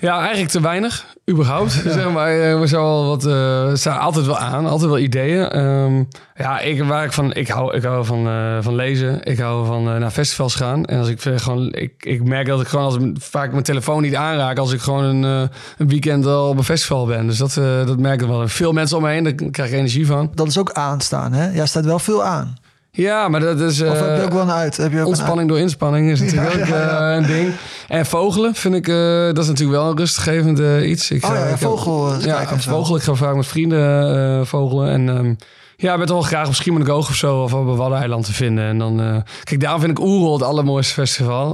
Ja, 0.02 0.20
eigenlijk 0.20 0.52
te 0.52 0.62
weinig, 0.62 1.06
überhaupt. 1.30 1.72
Zeg 1.72 2.12
maar, 2.12 2.40
eh, 2.40 2.60
we 2.60 2.68
zijn 2.68 2.82
wel 2.82 3.08
wat, 3.08 3.26
eh, 3.26 3.70
staan 3.74 4.00
altijd 4.00 4.26
wel 4.26 4.38
aan, 4.38 4.66
altijd 4.66 4.90
wel 4.90 5.00
ideeën. 5.00 5.50
Ehm, 5.50 6.04
ja, 6.36 6.60
ik, 6.60 6.84
waar 6.84 7.06
ik 7.06 7.12
van, 7.12 7.34
ik 7.34 7.48
hou, 7.48 7.76
ik 7.76 7.84
hou 7.84 8.06
van, 8.06 8.28
eh, 8.28 8.58
van 8.62 8.76
lezen. 8.76 9.24
Ik 9.24 9.40
hou 9.40 9.66
van 9.66 9.84
naar 9.84 10.12
festivals 10.12 10.56
gaan. 10.56 10.86
En 10.86 11.00
als 11.00 11.08
ik 11.08 11.22
gewoon, 11.22 11.74
ik, 11.74 11.94
ik 12.00 12.24
merk 12.24 12.48
dat 12.48 12.62
ik 12.62 12.68
gewoon 12.68 12.86
als 12.86 12.96
ik 12.96 13.16
vaak 13.20 13.52
mijn 13.52 13.64
telefoon 13.64 14.02
niet 14.02 14.16
aanraak 14.16 14.58
als 14.58 14.74
ik 14.74 14.82
gewoon 14.82 15.04
een, 15.04 15.50
een 15.78 15.88
weekend 15.88 16.26
al 16.26 16.50
op 16.50 16.58
een 16.58 16.64
festival 16.64 17.06
ben. 17.06 17.28
Dus 17.28 17.38
dat, 17.38 17.54
dat 17.86 18.00
merk 18.00 18.22
ik 18.22 18.28
wel. 18.28 18.48
Veel 18.48 18.72
mensen 18.72 18.98
om 18.98 19.04
me 19.04 19.10
heen, 19.10 19.24
daar 19.24 19.34
krijg 19.34 19.70
ik 19.70 19.78
energie 19.78 20.06
van. 20.06 20.32
Dat 20.34 20.48
is 20.48 20.58
ook 20.58 20.72
aanstaan, 20.72 21.34
hè? 21.34 21.50
Jij 21.50 21.66
staat 21.66 21.86
wel 21.86 22.00
veel 22.00 22.24
aan. 22.24 22.56
Ja, 22.92 23.28
maar 23.28 23.40
dat 23.40 23.60
is. 23.60 23.82
Of 23.82 23.88
heb 24.00 24.06
je 24.16 24.22
eh, 24.22 24.24
ook 24.24 24.32
wel 24.34 24.42
een 24.42 24.52
uit? 24.52 24.78
Heb 24.78 24.92
je 24.92 24.96
ook 24.98 25.02
een 25.02 25.08
Ontspanning 25.08 25.50
door 25.50 25.60
inspanning 25.60 26.10
is 26.12 26.20
natuurlijk 26.24 26.54
Ja, 26.56 26.62
ook 26.62 26.68
ja, 26.68 26.76
ja. 26.82 27.10
eh, 27.12 27.16
een 27.18 27.26
ding. 27.26 27.54
En 27.88 28.06
vogelen 28.06 28.56
vind 28.56 28.76
ik, 28.76 28.88
eh, 28.88 28.96
dat 29.26 29.38
is 29.38 29.48
natuurlijk 29.48 29.80
wel 29.80 29.90
een 29.90 29.98
rustgevend 29.98 30.60
iets. 30.84 31.12
Ik 31.12 31.26
Oh 31.26 31.30
ja, 31.34 31.44
ik- 31.46 31.58
vogel, 31.58 32.14
eh, 32.14 32.22
ja, 32.26 32.48
vogelen. 32.58 33.00
Ik 33.00 33.06
ga 33.06 33.14
vaak 33.14 33.36
met 33.36 33.46
vrienden 33.46 34.48
vogelen. 34.48 34.90
En 34.90 35.10
ehm, 35.10 35.34
ja, 35.76 35.92
ik 35.92 35.98
ben 35.98 36.08
toch 36.08 36.18
wel 36.18 36.26
graag 36.28 36.48
op 36.48 36.56
Schiermonnikoog 36.56 37.10
of 37.10 37.16
zo. 37.16 37.42
Of 37.44 37.54
op 37.54 37.68
een 37.68 37.76
Waddeneiland 37.76 38.26
te 38.26 38.34
vinden. 38.34 38.64
En 38.64 38.78
dan, 38.78 39.24
kijk, 39.44 39.60
daarom 39.62 39.80
vind 39.82 39.92
ik 39.98 40.04
Oerol 40.06 40.34
het 40.34 40.44
allermooiste 40.44 40.94
festival 40.94 41.54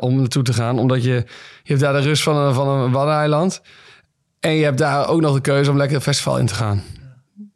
om 0.00 0.16
naartoe 0.16 0.42
te 0.42 0.52
gaan. 0.52 0.78
Omdat 0.78 1.04
je, 1.04 1.10
je 1.10 1.24
hebt 1.72 1.80
daar 1.80 1.92
de 1.92 2.00
rust 2.00 2.22
van 2.22 2.36
een, 2.36 2.54
van 2.54 2.68
een 2.68 2.92
Waddeneiland. 2.92 3.60
En 4.40 4.52
je 4.54 4.64
hebt 4.64 4.78
daar 4.78 5.08
ook 5.08 5.20
nog 5.20 5.34
de 5.34 5.40
keuze 5.40 5.70
om 5.70 5.76
lekker 5.76 5.94
het 5.96 6.04
festival 6.04 6.38
in 6.38 6.46
te 6.46 6.54
gaan. 6.54 6.82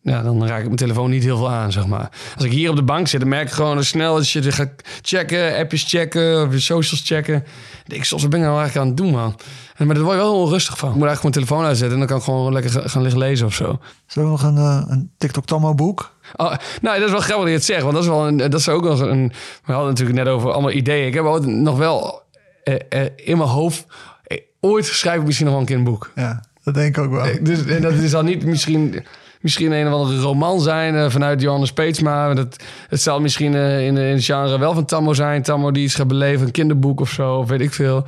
Ja, 0.08 0.22
dan 0.22 0.46
raak 0.46 0.58
ik 0.58 0.64
mijn 0.64 0.76
telefoon 0.76 1.10
niet 1.10 1.22
heel 1.22 1.36
veel 1.36 1.50
aan, 1.50 1.72
zeg 1.72 1.86
maar. 1.86 2.10
Als 2.36 2.44
ik 2.44 2.50
hier 2.52 2.70
op 2.70 2.76
de 2.76 2.82
bank 2.82 3.06
zit, 3.08 3.20
dan 3.20 3.28
merk 3.28 3.46
ik 3.48 3.52
gewoon 3.52 3.84
snel 3.84 4.14
dat 4.14 4.30
je 4.30 4.52
gaat 4.52 4.70
checken, 5.02 5.56
appjes 5.56 5.84
checken, 5.88 6.46
of 6.46 6.52
je 6.52 6.60
socials 6.60 7.02
checken. 7.06 7.44
Ik, 7.86 8.04
soms 8.04 8.22
wat 8.22 8.30
ben 8.30 8.40
ik 8.40 8.46
nou 8.46 8.58
eigenlijk 8.58 8.86
aan 8.88 8.94
het 8.96 9.02
doen, 9.04 9.12
man? 9.20 9.36
En, 9.76 9.86
maar 9.86 9.94
daar 9.94 10.04
word 10.04 10.16
je 10.16 10.22
wel 10.22 10.32
heel 10.32 10.42
onrustig 10.42 10.78
van. 10.78 10.88
Ik 10.88 10.94
moet 10.94 11.06
eigenlijk 11.06 11.34
gewoon 11.36 11.46
mijn 11.46 11.46
telefoon 11.46 11.64
uitzetten 11.64 11.92
en 11.92 11.98
dan 11.98 12.08
kan 12.08 12.16
ik 12.18 12.24
gewoon 12.24 12.52
lekker 12.52 12.70
ga- 12.70 12.88
gaan 12.88 13.02
liggen 13.02 13.20
lezen 13.20 13.46
of 13.46 13.54
zo. 13.54 13.78
Is 14.08 14.16
er 14.16 14.22
ook 14.22 14.28
nog 14.28 14.42
een, 14.42 14.56
eh, 14.56 14.82
een 14.88 15.10
TikTok 15.18 15.44
Tammo 15.46 15.74
boek? 15.74 16.14
Oh, 16.36 16.52
nou, 16.82 16.96
dat 16.98 17.06
is 17.06 17.10
wel 17.12 17.20
grappig 17.20 17.36
dat 17.36 17.46
je 17.48 17.52
het 17.52 17.64
zegt, 17.64 17.82
want 17.82 17.94
dat 17.94 18.02
is 18.02 18.08
wel 18.08 18.26
een, 18.26 18.36
dat 18.36 18.54
is 18.54 18.68
ook 18.68 18.82
nog 18.82 19.00
een. 19.00 19.32
We 19.64 19.72
hadden 19.72 19.88
natuurlijk 19.90 20.18
net 20.18 20.28
over 20.28 20.52
allemaal 20.52 20.70
ideeën. 20.72 21.06
Ik 21.06 21.14
heb 21.14 21.24
ook 21.24 21.46
nog 21.46 21.76
wel 21.78 22.22
eh, 22.64 22.74
eh, 22.88 23.10
in 23.16 23.36
mijn 23.38 23.48
hoofd. 23.50 23.86
eh, 24.24 24.38
ooit 24.60 24.84
schrijf 24.86 25.18
ik 25.20 25.24
misschien 25.24 25.44
nog 25.46 25.54
wel 25.54 25.62
een 25.62 25.68
keer 25.70 25.78
een 25.78 25.84
boek. 25.92 26.10
Ja, 26.14 26.44
dat 26.64 26.74
denk 26.74 26.96
ik 26.96 27.04
ook 27.04 27.10
wel. 27.10 27.26
Dus 27.42 27.64
en 27.64 27.82
dat 27.82 27.92
is 27.92 28.10
dan 28.10 28.24
niet 28.24 28.44
misschien, 28.44 29.04
misschien 29.40 29.72
een 29.72 29.86
of 29.86 29.92
andere 29.92 30.20
roman 30.20 30.60
zijn 30.60 30.94
eh, 30.94 31.10
vanuit 31.10 31.40
Johannes 31.40 31.72
Peetsma. 31.72 32.34
Dat, 32.34 32.56
het 32.88 33.00
zal 33.02 33.20
misschien 33.20 33.54
eh, 33.54 33.86
in, 33.86 33.96
in 33.96 34.14
het 34.14 34.24
genre 34.24 34.58
wel 34.58 34.74
van 34.74 34.84
Tammo 34.84 35.12
zijn. 35.12 35.42
Tammo 35.42 35.70
die 35.70 35.84
iets 35.84 35.94
gaat 35.94 36.08
beleven, 36.08 36.46
een 36.46 36.52
kinderboek 36.52 37.00
of 37.00 37.10
zo, 37.10 37.34
of 37.36 37.48
weet 37.48 37.60
ik 37.60 37.72
veel. 37.74 38.04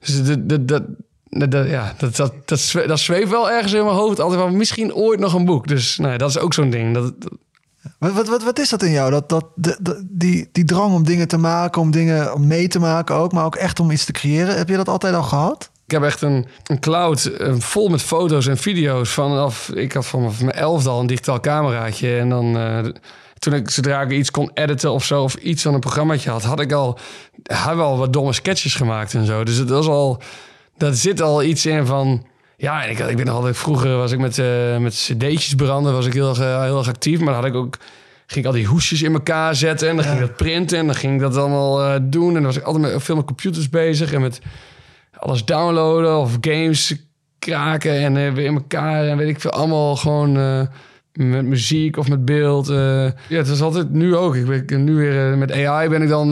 Dus 0.00 0.24
dat, 0.24 0.48
dat, 0.48 0.68
dat, 0.68 0.82
dat, 1.28 1.50
dat- 1.50 1.68
ja, 1.68 1.94
dat, 1.98 2.16
dat, 2.16 2.32
dat, 2.44 2.58
zwe- 2.60 2.86
dat 2.86 2.98
zweeft 3.00 3.30
wel 3.30 3.50
ergens 3.50 3.72
in 3.72 3.84
mijn 3.84 3.96
hoofd. 3.96 4.20
Altijd 4.20 4.40
van 4.40 4.56
misschien 4.56 4.94
ooit 4.94 5.20
nog 5.20 5.34
een 5.34 5.44
boek. 5.44 5.66
Dus 5.68 5.98
nou, 5.98 6.16
dat 6.16 6.28
is 6.30 6.38
ook 6.38 6.54
zo'n 6.54 6.70
ding. 6.70 6.94
Dat, 6.94 7.12
dat- 7.22 7.32
Wat, 7.98 8.12
wat, 8.12 8.28
wat, 8.28 8.42
wat 8.44 8.58
is 8.58 8.68
dat 8.68 8.82
in 8.82 8.90
jou? 8.90 9.10
Dat, 9.10 9.28
dat, 9.28 9.44
de- 9.54 10.06
die, 10.10 10.48
die 10.52 10.64
drang 10.64 10.94
om 10.94 11.04
dingen 11.04 11.28
te 11.28 11.36
maken, 11.38 11.80
om 11.82 11.90
dingen 11.90 12.34
om 12.34 12.46
mee 12.46 12.68
te 12.68 12.78
maken 12.78 13.14
ook, 13.14 13.32
maar 13.32 13.44
ook 13.44 13.56
echt 13.56 13.80
om 13.80 13.90
iets 13.90 14.04
te 14.04 14.12
creëren. 14.12 14.56
Heb 14.56 14.68
je 14.68 14.76
dat 14.76 14.88
altijd 14.88 15.14
al 15.14 15.22
gehad? 15.22 15.69
Ik 15.90 15.96
heb 15.96 16.04
echt 16.04 16.22
een, 16.22 16.46
een 16.66 16.80
cloud 16.80 17.24
eh, 17.24 17.54
vol 17.58 17.88
met 17.88 18.02
foto's 18.02 18.46
en 18.46 18.56
video's. 18.56 19.10
Vanaf, 19.10 19.68
ik 19.68 19.92
had 19.92 20.06
vanaf 20.06 20.40
mijn 20.40 20.56
elfde 20.56 20.90
al 20.90 21.00
een 21.00 21.06
digitaal 21.06 21.40
cameraatje. 21.40 22.18
En 22.18 22.28
dan, 22.28 22.58
eh, 22.58 22.78
toen 23.38 23.54
ik, 23.54 23.70
zodra 23.70 24.00
ik 24.00 24.10
iets 24.10 24.30
kon 24.30 24.50
editen 24.54 24.92
of 24.92 25.04
zo, 25.04 25.22
of 25.22 25.34
iets 25.34 25.62
van 25.62 25.74
een 25.74 25.80
programmaatje 25.80 26.30
had, 26.30 26.42
had 26.42 26.60
ik 26.60 26.72
al, 26.72 26.98
had 27.42 27.76
wel 27.76 27.98
wat 27.98 28.12
domme 28.12 28.32
sketches 28.32 28.74
gemaakt 28.74 29.14
en 29.14 29.26
zo. 29.26 29.44
Dus 29.44 29.56
het 29.56 29.68
was 29.68 29.86
al, 29.86 30.22
dat 30.76 30.96
zit 30.96 31.20
al 31.20 31.42
iets 31.42 31.66
in 31.66 31.86
van. 31.86 32.26
Ja, 32.56 32.84
en 32.84 32.90
ik, 32.90 32.98
ik 32.98 33.16
weet 33.16 33.26
nog 33.26 33.34
altijd, 33.34 33.56
vroeger 33.56 33.96
was 33.96 34.12
ik 34.12 34.18
met, 34.18 34.38
eh, 34.38 34.76
met 34.76 34.94
cd'tjes 34.94 35.54
branden, 35.54 35.92
was 35.92 36.06
ik 36.06 36.12
heel, 36.12 36.34
heel 36.36 36.78
erg 36.78 36.88
actief. 36.88 37.18
Maar 37.18 37.32
dan 37.32 37.42
had 37.42 37.52
ik 37.52 37.58
ook, 37.58 37.76
ging 38.26 38.44
ik 38.44 38.46
al 38.46 38.56
die 38.56 38.66
hoesjes 38.66 39.02
in 39.02 39.12
elkaar 39.12 39.54
zetten 39.54 39.88
en 39.88 39.96
dan 39.96 40.04
ging 40.04 40.20
ik 40.20 40.26
dat 40.26 40.36
printen 40.36 40.78
en 40.78 40.86
dan 40.86 40.94
ging 40.94 41.14
ik 41.14 41.20
dat 41.20 41.36
allemaal 41.36 41.98
doen. 42.02 42.28
En 42.28 42.34
dan 42.34 42.42
was 42.42 42.56
ik 42.56 42.62
altijd 42.62 42.92
met, 42.92 43.02
veel 43.02 43.16
met 43.16 43.24
computers 43.24 43.68
bezig 43.68 44.12
en 44.12 44.20
met 44.20 44.40
alles 45.20 45.44
downloaden 45.44 46.18
of 46.18 46.36
games 46.40 46.94
kraken 47.38 47.92
en 48.00 48.16
eh, 48.16 48.32
weer 48.32 48.44
in 48.44 48.54
elkaar 48.54 49.04
en 49.06 49.16
weet 49.16 49.28
ik 49.28 49.40
veel. 49.40 49.50
Allemaal 49.50 49.96
gewoon 49.96 50.36
eh, 50.38 50.60
met 51.12 51.44
muziek 51.44 51.96
of 51.96 52.08
met 52.08 52.24
beeld. 52.24 52.68
eh. 52.68 53.04
Ja, 53.04 53.36
het 53.36 53.48
is 53.48 53.60
altijd 53.62 53.90
nu 53.90 54.16
ook. 54.16 54.34
Ik 54.36 54.66
ben 54.66 54.84
nu 54.84 54.94
weer 54.94 55.38
met 55.38 55.52
AI 55.52 55.88
ben 55.88 56.02
ik 56.02 56.08
dan, 56.08 56.30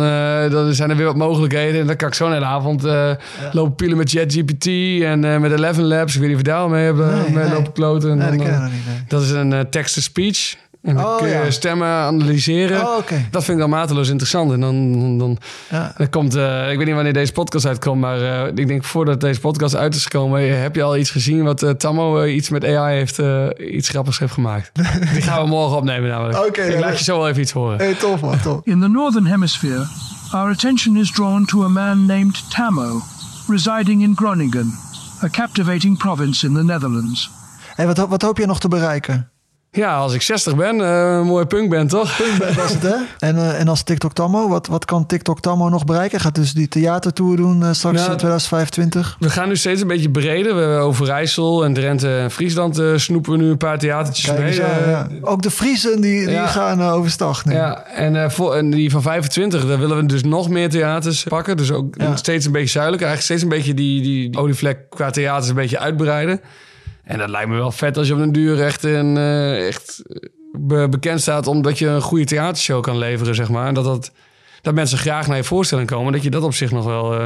dan 0.51 0.75
zijn 0.75 0.91
er 0.91 0.97
weer 0.97 1.07
wat 1.07 1.17
mogelijkheden. 1.17 1.81
En 1.81 1.87
dan 1.87 1.97
kan 1.97 2.09
ik 2.09 2.15
zo'n 2.15 2.33
hele 2.33 2.45
avond 2.45 2.85
eh, 2.85 3.11
lopen 3.53 3.75
pielen 3.75 3.97
met 3.97 4.11
ChatGPT 4.11 4.67
en 5.03 5.41
met 5.41 5.53
Eleven 5.53 5.85
Labs. 5.85 6.15
Ik 6.15 6.21
weet 6.21 6.29
niet 6.29 6.39
of 6.39 6.45
je 6.45 6.49
daar 6.51 6.61
al 6.61 6.69
mee 6.69 6.85
hebt 6.85 7.01
eh, 7.01 7.21
Nee, 7.21 7.31
nee. 7.31 7.51
lopen 7.55 7.73
kloten. 7.73 8.11
En 8.11 8.17
Nee, 8.19 8.29
dan, 8.39 8.47
dat 8.61 8.71
niet. 8.71 9.09
dat 9.11 9.23
is 9.23 9.31
een 9.31 9.67
text-to-speech. 9.71 10.57
En 10.83 10.95
dan 10.95 11.05
Oh, 11.05 11.17
kun 11.17 11.29
je 11.29 11.35
ja. 11.35 11.51
stemmen 11.51 11.89
analyseren. 11.89 12.81
Oh. 12.81 12.97
Dat 13.31 13.45
vind 13.45 13.49
ik 13.49 13.59
dan 13.59 13.71
mateloos 13.71 14.09
interessant. 14.09 14.53
En 14.53 14.61
dan, 14.61 14.93
dan, 14.93 15.19
dan, 15.19 15.39
Ja. 15.71 15.95
dan 15.97 16.11
komt, 16.11 16.35
eh, 16.35 16.71
ik 16.71 16.77
weet 16.77 16.87
niet 16.87 16.95
wanneer 16.95 17.13
deze 17.13 17.33
podcast 17.33 17.67
uitkomt, 17.67 18.01
maar 18.01 18.21
eh, 18.21 18.47
ik 18.55 18.67
denk 18.69 18.85
voordat 18.85 19.21
deze 19.21 19.41
podcast 19.41 19.77
uit 19.77 19.95
is 19.95 20.03
gekomen, 20.03 20.61
heb 20.63 20.75
je 20.75 20.83
al 20.83 20.97
iets 20.97 21.11
gezien 21.11 21.43
wat 21.45 21.63
eh, 21.63 21.71
Tammo 21.71 22.21
eh, 22.21 22.35
iets 22.35 22.49
met 22.49 22.65
AI 22.65 22.97
heeft, 22.97 23.19
eh, 23.19 23.47
iets 23.75 23.89
grappigs 23.89 24.19
heeft 24.19 24.33
gemaakt. 24.33 24.71
Die 25.13 25.23
gaan 25.23 25.43
we 25.43 25.49
morgen 25.49 25.77
opnemen 25.77 26.09
namelijk. 26.11 26.39
Oké, 26.47 26.63
ik 26.63 26.73
ja, 26.73 26.79
laat 26.81 26.99
je 26.99 27.05
zo 27.05 27.19
wel 27.19 27.29
even 27.29 27.43
iets 27.43 27.53
horen. 27.53 27.77
Hey, 27.79 27.95
tof 27.95 28.21
man, 28.21 28.41
tof. 28.41 28.61
In 28.65 28.81
the 28.81 28.89
Northern 28.89 29.27
Hemisphere, 29.27 29.87
our 30.33 30.51
attention 30.51 30.97
is 30.97 31.11
drawn 31.13 31.45
to 31.45 31.65
a 31.65 31.69
man 31.69 32.07
named 32.07 32.51
Tammo, 32.51 33.01
residing 33.49 34.03
in 34.03 34.13
Groningen, 34.17 34.79
a 35.25 35.29
captivating 35.29 35.99
province 35.99 36.47
in 36.47 36.55
the 36.55 36.63
Netherlands. 36.65 37.31
Hey, 37.75 37.87
wat, 37.87 37.97
wat 38.09 38.23
hoop 38.23 38.39
je 38.39 38.47
nog 38.47 38.61
te 38.61 38.69
bereiken? 38.69 39.31
Ja, 39.71 39.97
als 39.97 40.15
ik 40.15 40.23
60 40.23 40.57
ben, 40.57 40.81
eh, 40.81 41.17
een 41.19 41.27
mooie 41.27 41.47
punk 41.47 41.71
ben, 41.71 41.87
toch? 41.87 42.17
Punkband 42.17 42.55
was 42.55 42.73
het, 42.73 42.83
hè? 42.83 42.95
En, 43.29 43.37
eh, 43.37 43.61
en 43.61 43.69
als 43.69 43.83
TikTok 43.83 44.13
Tammo, 44.13 44.49
wat, 44.49 44.67
wat 44.67 44.85
kan 44.85 45.07
TikTok 45.07 45.41
Tammo 45.41 45.69
nog 45.69 45.85
bereiken? 45.85 46.21
Gaat 46.21 46.35
dus 46.35 46.53
die 46.53 46.69
theatertour 46.69 47.37
doen 47.37 47.63
eh, 47.63 47.73
straks 47.73 47.97
Nou, 47.97 48.11
in 48.11 48.17
2025? 48.17 49.17
We 49.19 49.31
gaan 49.31 49.49
nu 49.49 49.57
steeds 49.57 49.81
een 49.81 49.87
beetje 49.87 50.11
breder. 50.11 50.55
We 50.55 50.61
hebben 50.61 50.81
Overijssel 50.81 51.65
en 51.65 51.73
Drenthe 51.75 52.17
en 52.19 52.31
Friesland 52.31 52.79
eh, 52.79 52.87
snoepen 52.97 53.33
we 53.33 53.39
nu 53.39 53.51
een 53.51 53.57
paar 53.57 53.79
theatertjes 53.79 54.25
Kijk 54.27 54.39
mee. 54.39 54.63
Eh, 54.63 54.91
ja. 54.91 55.09
Ook 55.21 55.43
de 55.43 55.51
Friesen 55.51 56.01
die, 56.01 56.21
die 56.21 56.31
Ja. 56.35 56.47
gaan 56.47 56.81
eh, 56.81 56.93
overstag 56.93 57.45
nu. 57.45 57.53
Ja, 57.53 57.83
en, 57.85 58.23
eh, 58.23 58.31
voor, 58.31 58.55
en 58.55 58.71
die 58.71 58.91
van 58.91 59.03
25, 59.03 59.67
daar 59.67 59.79
willen 59.79 59.97
we 59.97 60.07
dus 60.07 60.23
nog 60.23 60.49
meer 60.49 60.71
theaters 60.71 61.23
pakken. 61.23 61.57
Dus 61.57 61.73
ook 61.73 61.95
steeds 62.15 62.47
een 62.47 62.53
beetje 62.53 62.69
zuidelijker. 62.69 63.09
Eigenlijk 63.09 63.41
steeds 63.41 63.43
een 63.53 63.59
beetje 63.59 63.75
die, 63.83 64.03
die, 64.03 64.31
die 64.31 64.41
olievlek 64.41 64.79
qua 64.91 65.11
theaters 65.11 65.49
een 65.49 65.55
beetje 65.55 65.79
uitbreiden. 65.79 66.41
En 67.09 67.19
dat 67.19 67.29
lijkt 67.29 67.49
me 67.49 67.57
wel 67.57 67.71
vet 67.73 67.97
als 67.97 68.07
je 68.07 68.15
op 68.15 68.21
een 68.21 68.33
duur 68.33 68.63
echt, 68.63 68.85
eh, 68.85 69.67
echt 69.67 70.03
be- 70.53 70.89
bekend 70.89 71.21
staat... 71.21 71.47
omdat 71.47 71.79
je 71.79 71.87
een 71.87 72.01
goede 72.01 72.25
theatershow 72.25 72.83
kan 72.83 72.99
leveren, 72.99 73.35
zeg 73.35 73.49
maar. 73.49 73.67
En 73.67 73.75
dat, 73.75 73.85
dat, 73.85 74.13
dat 74.63 74.75
mensen 74.75 74.99
graag 74.99 75.27
naar 75.27 75.37
je 75.37 75.45
voorstelling 75.45 75.89
komen. 75.89 76.13
Dat 76.13 76.23
je 76.23 76.31
dat 76.31 76.43
op 76.43 76.55
zich 76.55 76.71
nog 76.71 76.85
wel... 76.85 77.15
eh 77.15 77.19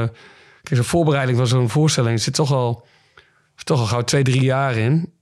kijk, 0.63 0.75
zo'n 0.75 0.83
voorbereiding 0.83 1.37
van 1.37 1.47
zo'n 1.47 1.69
voorstelling 1.69 2.21
zit 2.21 2.33
toch 2.33 2.51
al, 2.51 2.85
toch 3.63 3.79
al 3.79 3.85
gauw 3.85 4.01
twee, 4.01 4.23
drie 4.23 4.41
jaar 4.41 4.75
in. 4.77 5.12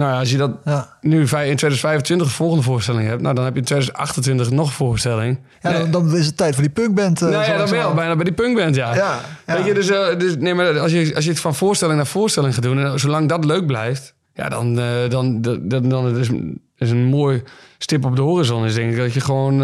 Nou 0.00 0.12
ja, 0.12 0.18
als 0.18 0.30
je 0.30 0.36
dat 0.36 0.50
Ja. 0.64 0.96
nu 1.00 1.18
in 1.20 1.26
2025 1.26 2.26
de 2.26 2.32
volgende 2.32 2.62
voorstelling 2.62 3.08
hebt... 3.08 3.22
Nou, 3.22 3.34
dan 3.34 3.44
heb 3.44 3.52
je 3.52 3.58
in 3.58 3.64
2028 3.64 4.50
nog 4.50 4.66
een 4.66 4.72
voorstelling. 4.72 5.38
Ja, 5.60 5.72
dan, 5.72 5.90
dan 5.90 6.16
is 6.16 6.26
het 6.26 6.36
tijd 6.36 6.54
voor 6.54 6.62
die 6.62 6.72
punkband. 6.72 7.20
nou 7.20 7.32
ja, 7.32 7.44
ik 7.44 7.58
dan 7.58 7.68
ben 7.68 7.78
je 7.78 7.84
al 7.84 7.94
bijna 7.94 8.14
bij 8.14 8.24
die 8.24 8.32
punkband, 8.32 8.74
ja. 8.74 8.94
Ja, 8.94 9.20
ja. 9.46 9.56
Weet 9.56 9.66
je, 9.66 9.74
dus, 9.74 9.90
eh, 9.90 10.18
dus 10.18 10.36
nee, 10.36 10.54
maar 10.54 10.78
als 10.78 10.92
je, 10.92 11.12
als 11.14 11.24
je 11.24 11.30
het 11.30 11.40
van 11.40 11.54
voorstelling 11.54 11.96
naar 11.96 12.06
voorstelling 12.06 12.54
gaat 12.54 12.62
doen... 12.62 12.78
en 12.78 13.00
zolang 13.00 13.28
dat 13.28 13.44
leuk 13.44 13.66
blijft... 13.66 14.14
Ja, 14.34 14.48
dan, 14.48 14.78
eh, 14.78 14.86
dan, 15.08 15.40
dan, 15.42 15.88
dan, 15.88 16.16
is, 16.18 16.28
is 16.76 16.90
een 16.90 17.04
mooi 17.04 17.42
stip 17.78 18.04
op 18.04 18.16
de 18.16 18.22
horizon. 18.22 18.64
Is 18.64 18.74
denk 18.74 18.90
ik 18.90 18.96
dat 18.96 19.12
je 19.12 19.20
gewoon 19.20 19.62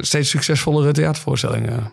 steeds 0.00 0.30
succesvollere 0.30 0.92
theatervoorstellingen... 0.92 1.92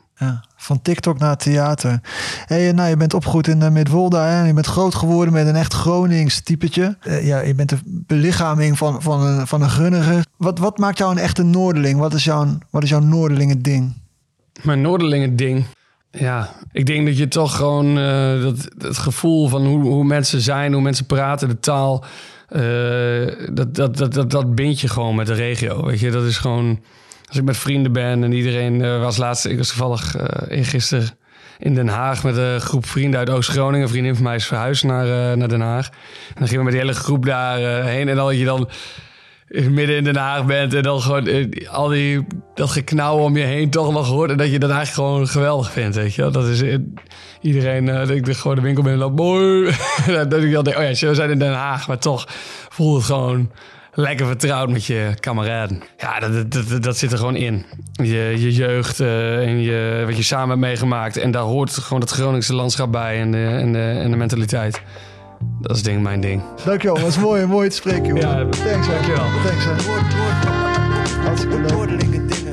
Van 0.56 0.82
TikTok 0.82 1.20
naar 1.20 1.38
theater. 1.38 2.00
Hey, 2.46 2.72
nou, 2.72 2.90
je 2.90 2.98
bent 2.98 3.14
opgegroeid 3.14 3.48
in 3.48 3.62
uh, 3.62 3.70
Midwolda 3.70 4.26
hè? 4.26 4.40
en 4.40 4.48
je 4.48 4.54
bent 4.54 4.66
groot 4.66 4.96
geworden 4.96 5.34
met 5.34 5.48
een 5.48 5.56
echt 5.56 5.74
Gronings 5.74 6.42
typetje. 6.42 6.98
Eh, 7.02 7.28
ja, 7.28 7.40
je 7.40 7.56
bent 7.56 7.70
de 7.70 7.78
belichaming 7.86 8.78
van, 8.78 9.02
van, 9.02 9.22
een, 9.22 9.48
van 9.48 9.62
een 9.62 9.70
gunniger. 9.70 10.26
Wat, 10.38 10.60
wat 10.60 10.78
maakt 10.78 10.98
jou 10.98 11.12
een 11.12 11.18
echte 11.18 11.44
Noorderling? 11.44 12.00
Wat 12.00 12.14
is 12.14 12.24
jouw, 12.24 12.58
wat 12.70 12.84
is 12.84 12.90
jouw 12.90 13.00
Noorderlingen 13.00 13.62
ding? 13.62 13.94
Mijn 14.62 14.82
Noorderlingen 14.82 15.36
ding. 15.36 15.66
Ja, 16.12 16.56
ik 16.72 16.86
denk 16.86 17.06
dat 17.06 17.18
je 17.18 17.28
toch 17.28 17.56
gewoon 17.56 17.98
eh, 17.98 18.42
dat, 18.42 18.70
het 18.78 18.98
gevoel 18.98 19.48
van 19.48 19.66
hoe, 19.66 19.82
hoe 19.82 20.04
mensen 20.04 20.42
zijn, 20.42 20.74
hoe 20.74 20.82
mensen 20.82 21.06
praten, 21.06 21.48
de 21.48 21.60
taal, 21.60 22.04
eh, 22.48 22.62
dat, 23.54 23.76
dat, 23.76 23.98
dat, 23.98 24.14
dat, 24.14 24.32
dat 24.32 24.56
bind 24.56 24.80
je 24.80 24.88
gewoon 24.88 25.16
met 25.16 25.28
de 25.28 25.34
regio. 25.34 25.86
Weet 25.86 26.00
je, 26.00 26.12
dat 26.12 26.24
is 26.24 26.38
gewoon. 26.38 26.80
Als 27.30 27.38
ik 27.38 27.44
met 27.44 27.58
vrienden 27.58 27.92
ben 27.92 28.24
en 28.24 28.32
iedereen 28.32 28.82
eh, 28.82 29.02
was 29.02 29.18
laatst, 29.18 29.46
ik 29.46 29.58
was 29.58 29.68
toevallig 29.68 30.18
uh, 30.18 30.58
eergisteren 30.58 31.10
in 31.58 31.76
Den 31.76 31.88
Haag 31.88 32.24
met 32.24 32.38
een 32.38 32.62
groep 32.62 32.86
vrienden 32.86 33.20
uit 33.20 33.30
Oost-Groningen. 33.30 33.82
Een 33.82 33.90
vriendin 33.90 34.16
van 34.16 34.24
mij 34.24 34.36
is 34.36 34.48
verhuisd 34.48 34.84
naar, 34.84 35.06
uh, 35.06 35.38
naar 35.38 35.48
Den 35.48 35.62
Haag. 35.62 35.88
En 35.88 36.36
dan 36.36 36.48
gingen 36.48 36.58
we 36.58 36.64
met 36.64 36.74
die 36.74 36.82
hele 36.82 36.94
groep 36.94 37.26
daarheen. 37.26 38.08
en 38.10 38.16
dan 38.16 38.26
dat 38.26 38.38
je 38.38 38.46
dan 38.46 38.70
midden 39.50 39.96
in 39.96 40.04
Den 40.04 40.16
Haag 40.16 40.46
bent 40.46 40.74
en 40.74 40.84
dan 40.84 41.02
gewoon 41.02 41.28
eh, 41.28 41.70
al 41.70 41.88
die 41.88 42.26
dat 42.54 42.70
geknauw 42.70 43.18
om 43.18 43.38
je 43.38 43.44
heen 43.44 43.70
toch 43.70 43.92
nog 43.92 44.08
hoort 44.08 44.32
en 44.32 44.38
dat 44.38 44.52
je 44.52 44.60
dat 44.60 44.70
eigenlijk 44.70 45.08
gewoon 45.08 45.28
geweldig 45.28 45.72
vindt, 45.72 45.96
weet 45.96 46.16
je. 46.16 46.30
Dat 46.30 46.48
is 46.48 46.62
eh, 46.62 46.78
iedereen 47.42 47.86
dat 47.86 48.10
ik 48.10 48.28
gewoon 48.28 48.56
de 48.56 48.62
winkel 48.62 48.84
binnen 48.84 49.02
loop, 49.02 49.18
mooi. 49.18 49.72
dat 50.30 50.34
ik 50.44 50.52
dan 50.52 50.64
denk, 50.64 50.78
oh 50.78 50.92
ja, 50.92 51.08
we 51.08 51.16
zijn 51.16 51.30
in 51.30 51.40
Den 51.40 51.54
Haag, 51.54 51.88
maar 51.88 52.00
toch 52.00 52.28
voelt 52.70 52.96
het 52.96 53.06
gewoon 53.06 53.52
lekker 54.00 54.26
vertrouwd 54.26 54.70
met 54.70 54.86
je 54.86 55.14
kameraden. 55.20 55.82
Ja, 55.98 56.20
dat, 56.20 56.52
dat, 56.52 56.68
dat, 56.70 56.84
dat 56.84 56.98
zit 56.98 57.12
er 57.12 57.18
gewoon 57.18 57.36
in. 57.36 57.66
Je, 57.92 58.34
je 58.38 58.54
jeugd 58.54 59.00
uh, 59.00 59.48
en 59.48 59.62
je, 59.62 60.04
wat 60.06 60.18
je 60.18 60.24
samen 60.24 60.50
hebt 60.50 60.60
meegemaakt 60.62 61.18
en 61.18 61.32
daar 61.32 61.42
hoort 61.42 61.72
gewoon 61.72 62.02
het 62.02 62.10
Groningse 62.10 62.54
landschap 62.54 62.92
bij 62.92 63.20
en 63.20 63.32
de, 63.32 63.46
en 63.46 63.74
de, 63.74 64.00
en 64.04 64.12
de 64.12 64.18
mentaliteit. 64.18 64.82
Dat 65.62 65.76
is 65.76 65.84
denk 65.84 65.98
ik 65.98 66.04
mijn 66.04 66.22
ding. 66.22 66.42
Dankjewel, 66.66 66.96
dat 66.96 67.04
was 67.04 67.18
mooi, 67.18 67.46
mooi 67.46 67.70
te 67.70 67.76
spreken, 67.76 68.06
jongen. 68.06 68.22
Ja, 68.22 68.46
Thanks, 68.50 68.88
dankjewel. 68.88 69.26
Thanks, 69.44 69.66
man. 69.66 70.00
Hartstikke 71.24 71.58
leuk. 71.58 72.49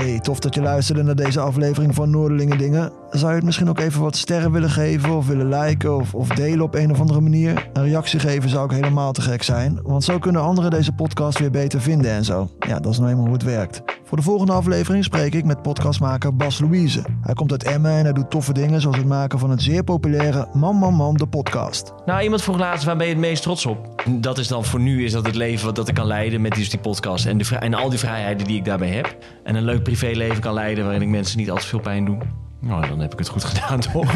Hey, 0.00 0.20
tof 0.20 0.38
dat 0.38 0.54
je 0.54 0.60
luisterde 0.60 1.02
naar 1.02 1.14
deze 1.14 1.40
aflevering 1.40 1.94
van 1.94 2.10
Noorderlingen 2.10 2.58
Dingen. 2.58 2.92
Zou 3.10 3.28
je 3.28 3.36
het 3.36 3.44
misschien 3.44 3.68
ook 3.68 3.78
even 3.78 4.00
wat 4.00 4.16
sterren 4.16 4.52
willen 4.52 4.70
geven 4.70 5.16
of 5.16 5.26
willen 5.26 5.48
liken 5.48 5.96
of, 5.96 6.14
of 6.14 6.28
delen 6.28 6.64
op 6.64 6.74
een 6.74 6.90
of 6.90 7.00
andere 7.00 7.20
manier? 7.20 7.68
Een 7.72 7.82
reactie 7.82 8.18
geven 8.18 8.50
zou 8.50 8.64
ook 8.64 8.72
helemaal 8.72 9.12
te 9.12 9.20
gek 9.20 9.42
zijn, 9.42 9.78
want 9.82 10.04
zo 10.04 10.18
kunnen 10.18 10.42
anderen 10.42 10.70
deze 10.70 10.92
podcast 10.92 11.38
weer 11.38 11.50
beter 11.50 11.80
vinden 11.80 12.10
en 12.10 12.24
zo. 12.24 12.50
Ja, 12.58 12.80
dat 12.80 12.92
is 12.92 12.98
nou 12.98 13.10
eenmaal 13.10 13.24
hoe 13.24 13.34
het 13.34 13.42
werkt. 13.42 13.82
Voor 14.10 14.18
de 14.18 14.24
volgende 14.24 14.52
aflevering 14.52 15.04
spreek 15.04 15.34
ik 15.34 15.44
met 15.44 15.62
podcastmaker 15.62 16.36
Bas 16.36 16.60
Louise. 16.60 17.04
Hij 17.20 17.34
komt 17.34 17.50
uit 17.50 17.64
Emmen 17.64 17.90
en 17.90 18.04
hij 18.04 18.12
doet 18.12 18.30
toffe 18.30 18.52
dingen 18.52 18.80
zoals 18.80 18.96
het 18.96 19.06
maken 19.06 19.38
van 19.38 19.50
het 19.50 19.62
zeer 19.62 19.84
populaire 19.84 20.48
Man 20.52 20.76
Man 20.76 20.94
Man 20.94 21.14
de 21.14 21.26
podcast. 21.26 21.92
Nou, 22.06 22.22
iemand 22.22 22.42
vroeg 22.42 22.58
laatst, 22.58 22.84
waar 22.84 22.96
ben 22.96 23.06
je 23.06 23.12
het 23.12 23.20
meest 23.20 23.42
trots 23.42 23.66
op? 23.66 24.04
Dat 24.20 24.38
is 24.38 24.48
dan 24.48 24.64
voor 24.64 24.80
nu 24.80 25.04
is 25.04 25.12
dat 25.12 25.26
het 25.26 25.34
leven 25.34 25.66
wat 25.66 25.76
dat 25.76 25.88
ik 25.88 25.94
kan 25.94 26.06
leiden 26.06 26.40
met 26.40 26.52
dus 26.52 26.70
die 26.70 26.78
podcast. 26.80 27.26
En, 27.26 27.38
de, 27.38 27.56
en 27.56 27.74
al 27.74 27.88
die 27.90 27.98
vrijheden 27.98 28.46
die 28.46 28.56
ik 28.56 28.64
daarbij 28.64 28.88
heb. 28.88 29.16
En 29.44 29.54
een 29.54 29.64
leuk 29.64 29.82
privéleven 29.82 30.40
kan 30.40 30.54
leiden 30.54 30.84
waarin 30.84 31.02
ik 31.02 31.08
mensen 31.08 31.38
niet 31.38 31.50
al 31.50 31.56
te 31.56 31.66
veel 31.66 31.80
pijn 31.80 32.04
doe. 32.04 32.18
Nou, 32.60 32.88
dan 32.88 33.00
heb 33.00 33.12
ik 33.12 33.18
het 33.18 33.28
goed 33.28 33.44
gedaan, 33.52 33.80
toch? 33.80 34.12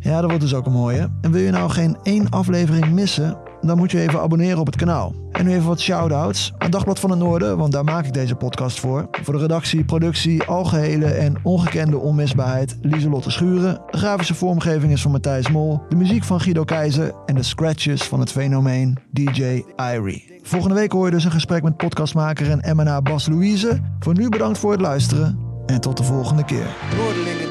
Ja, 0.00 0.20
dat 0.20 0.30
wordt 0.30 0.40
dus 0.40 0.54
ook 0.54 0.66
een 0.66 0.72
mooie. 0.72 1.10
En 1.20 1.32
wil 1.32 1.42
je 1.42 1.50
nou 1.50 1.70
geen 1.70 1.96
één 2.02 2.30
aflevering 2.30 2.90
missen? 2.90 3.36
Dan 3.66 3.76
moet 3.76 3.90
je 3.90 4.00
even 4.00 4.20
abonneren 4.20 4.58
op 4.58 4.66
het 4.66 4.76
kanaal. 4.76 5.14
En 5.32 5.44
nu 5.44 5.50
even 5.50 5.66
wat 5.66 5.80
shout-outs. 5.80 6.52
Aan 6.58 6.70
Dagblad 6.70 7.00
van 7.00 7.10
het 7.10 7.18
Noorden, 7.18 7.58
want 7.58 7.72
daar 7.72 7.84
maak 7.84 8.06
ik 8.06 8.12
deze 8.12 8.34
podcast 8.34 8.80
voor. 8.80 9.08
Voor 9.22 9.34
de 9.34 9.40
redactie, 9.40 9.84
productie, 9.84 10.42
algehele 10.42 11.06
en 11.06 11.36
ongekende 11.42 11.98
onmisbaarheid 11.98 12.76
Lieselotte 12.82 13.30
Schuren. 13.30 13.80
De 13.90 13.98
grafische 13.98 14.34
vormgeving 14.34 14.92
is 14.92 15.02
van 15.02 15.10
Matthijs 15.10 15.50
Mol. 15.50 15.80
De 15.88 15.96
muziek 15.96 16.24
van 16.24 16.40
Guido 16.40 16.64
Keizer. 16.64 17.14
En 17.26 17.34
de 17.34 17.42
scratches 17.42 18.02
van 18.02 18.20
het 18.20 18.32
fenomeen 18.32 18.96
DJ 19.10 19.62
Irie. 19.76 20.40
Volgende 20.42 20.74
week 20.74 20.92
hoor 20.92 21.04
je 21.04 21.10
dus 21.10 21.24
een 21.24 21.30
gesprek 21.30 21.62
met 21.62 21.76
podcastmaker 21.76 22.50
en 22.50 22.76
MNA 22.76 23.02
Bas 23.02 23.28
Louise. 23.28 23.80
Voor 23.98 24.14
nu 24.14 24.28
bedankt 24.28 24.58
voor 24.58 24.72
het 24.72 24.80
luisteren. 24.80 25.38
En 25.66 25.80
tot 25.80 25.96
de 25.96 26.04
volgende 26.04 26.44
keer. 26.44 26.66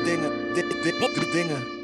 Dingen. 0.04 1.32
Dingen. 1.32 1.83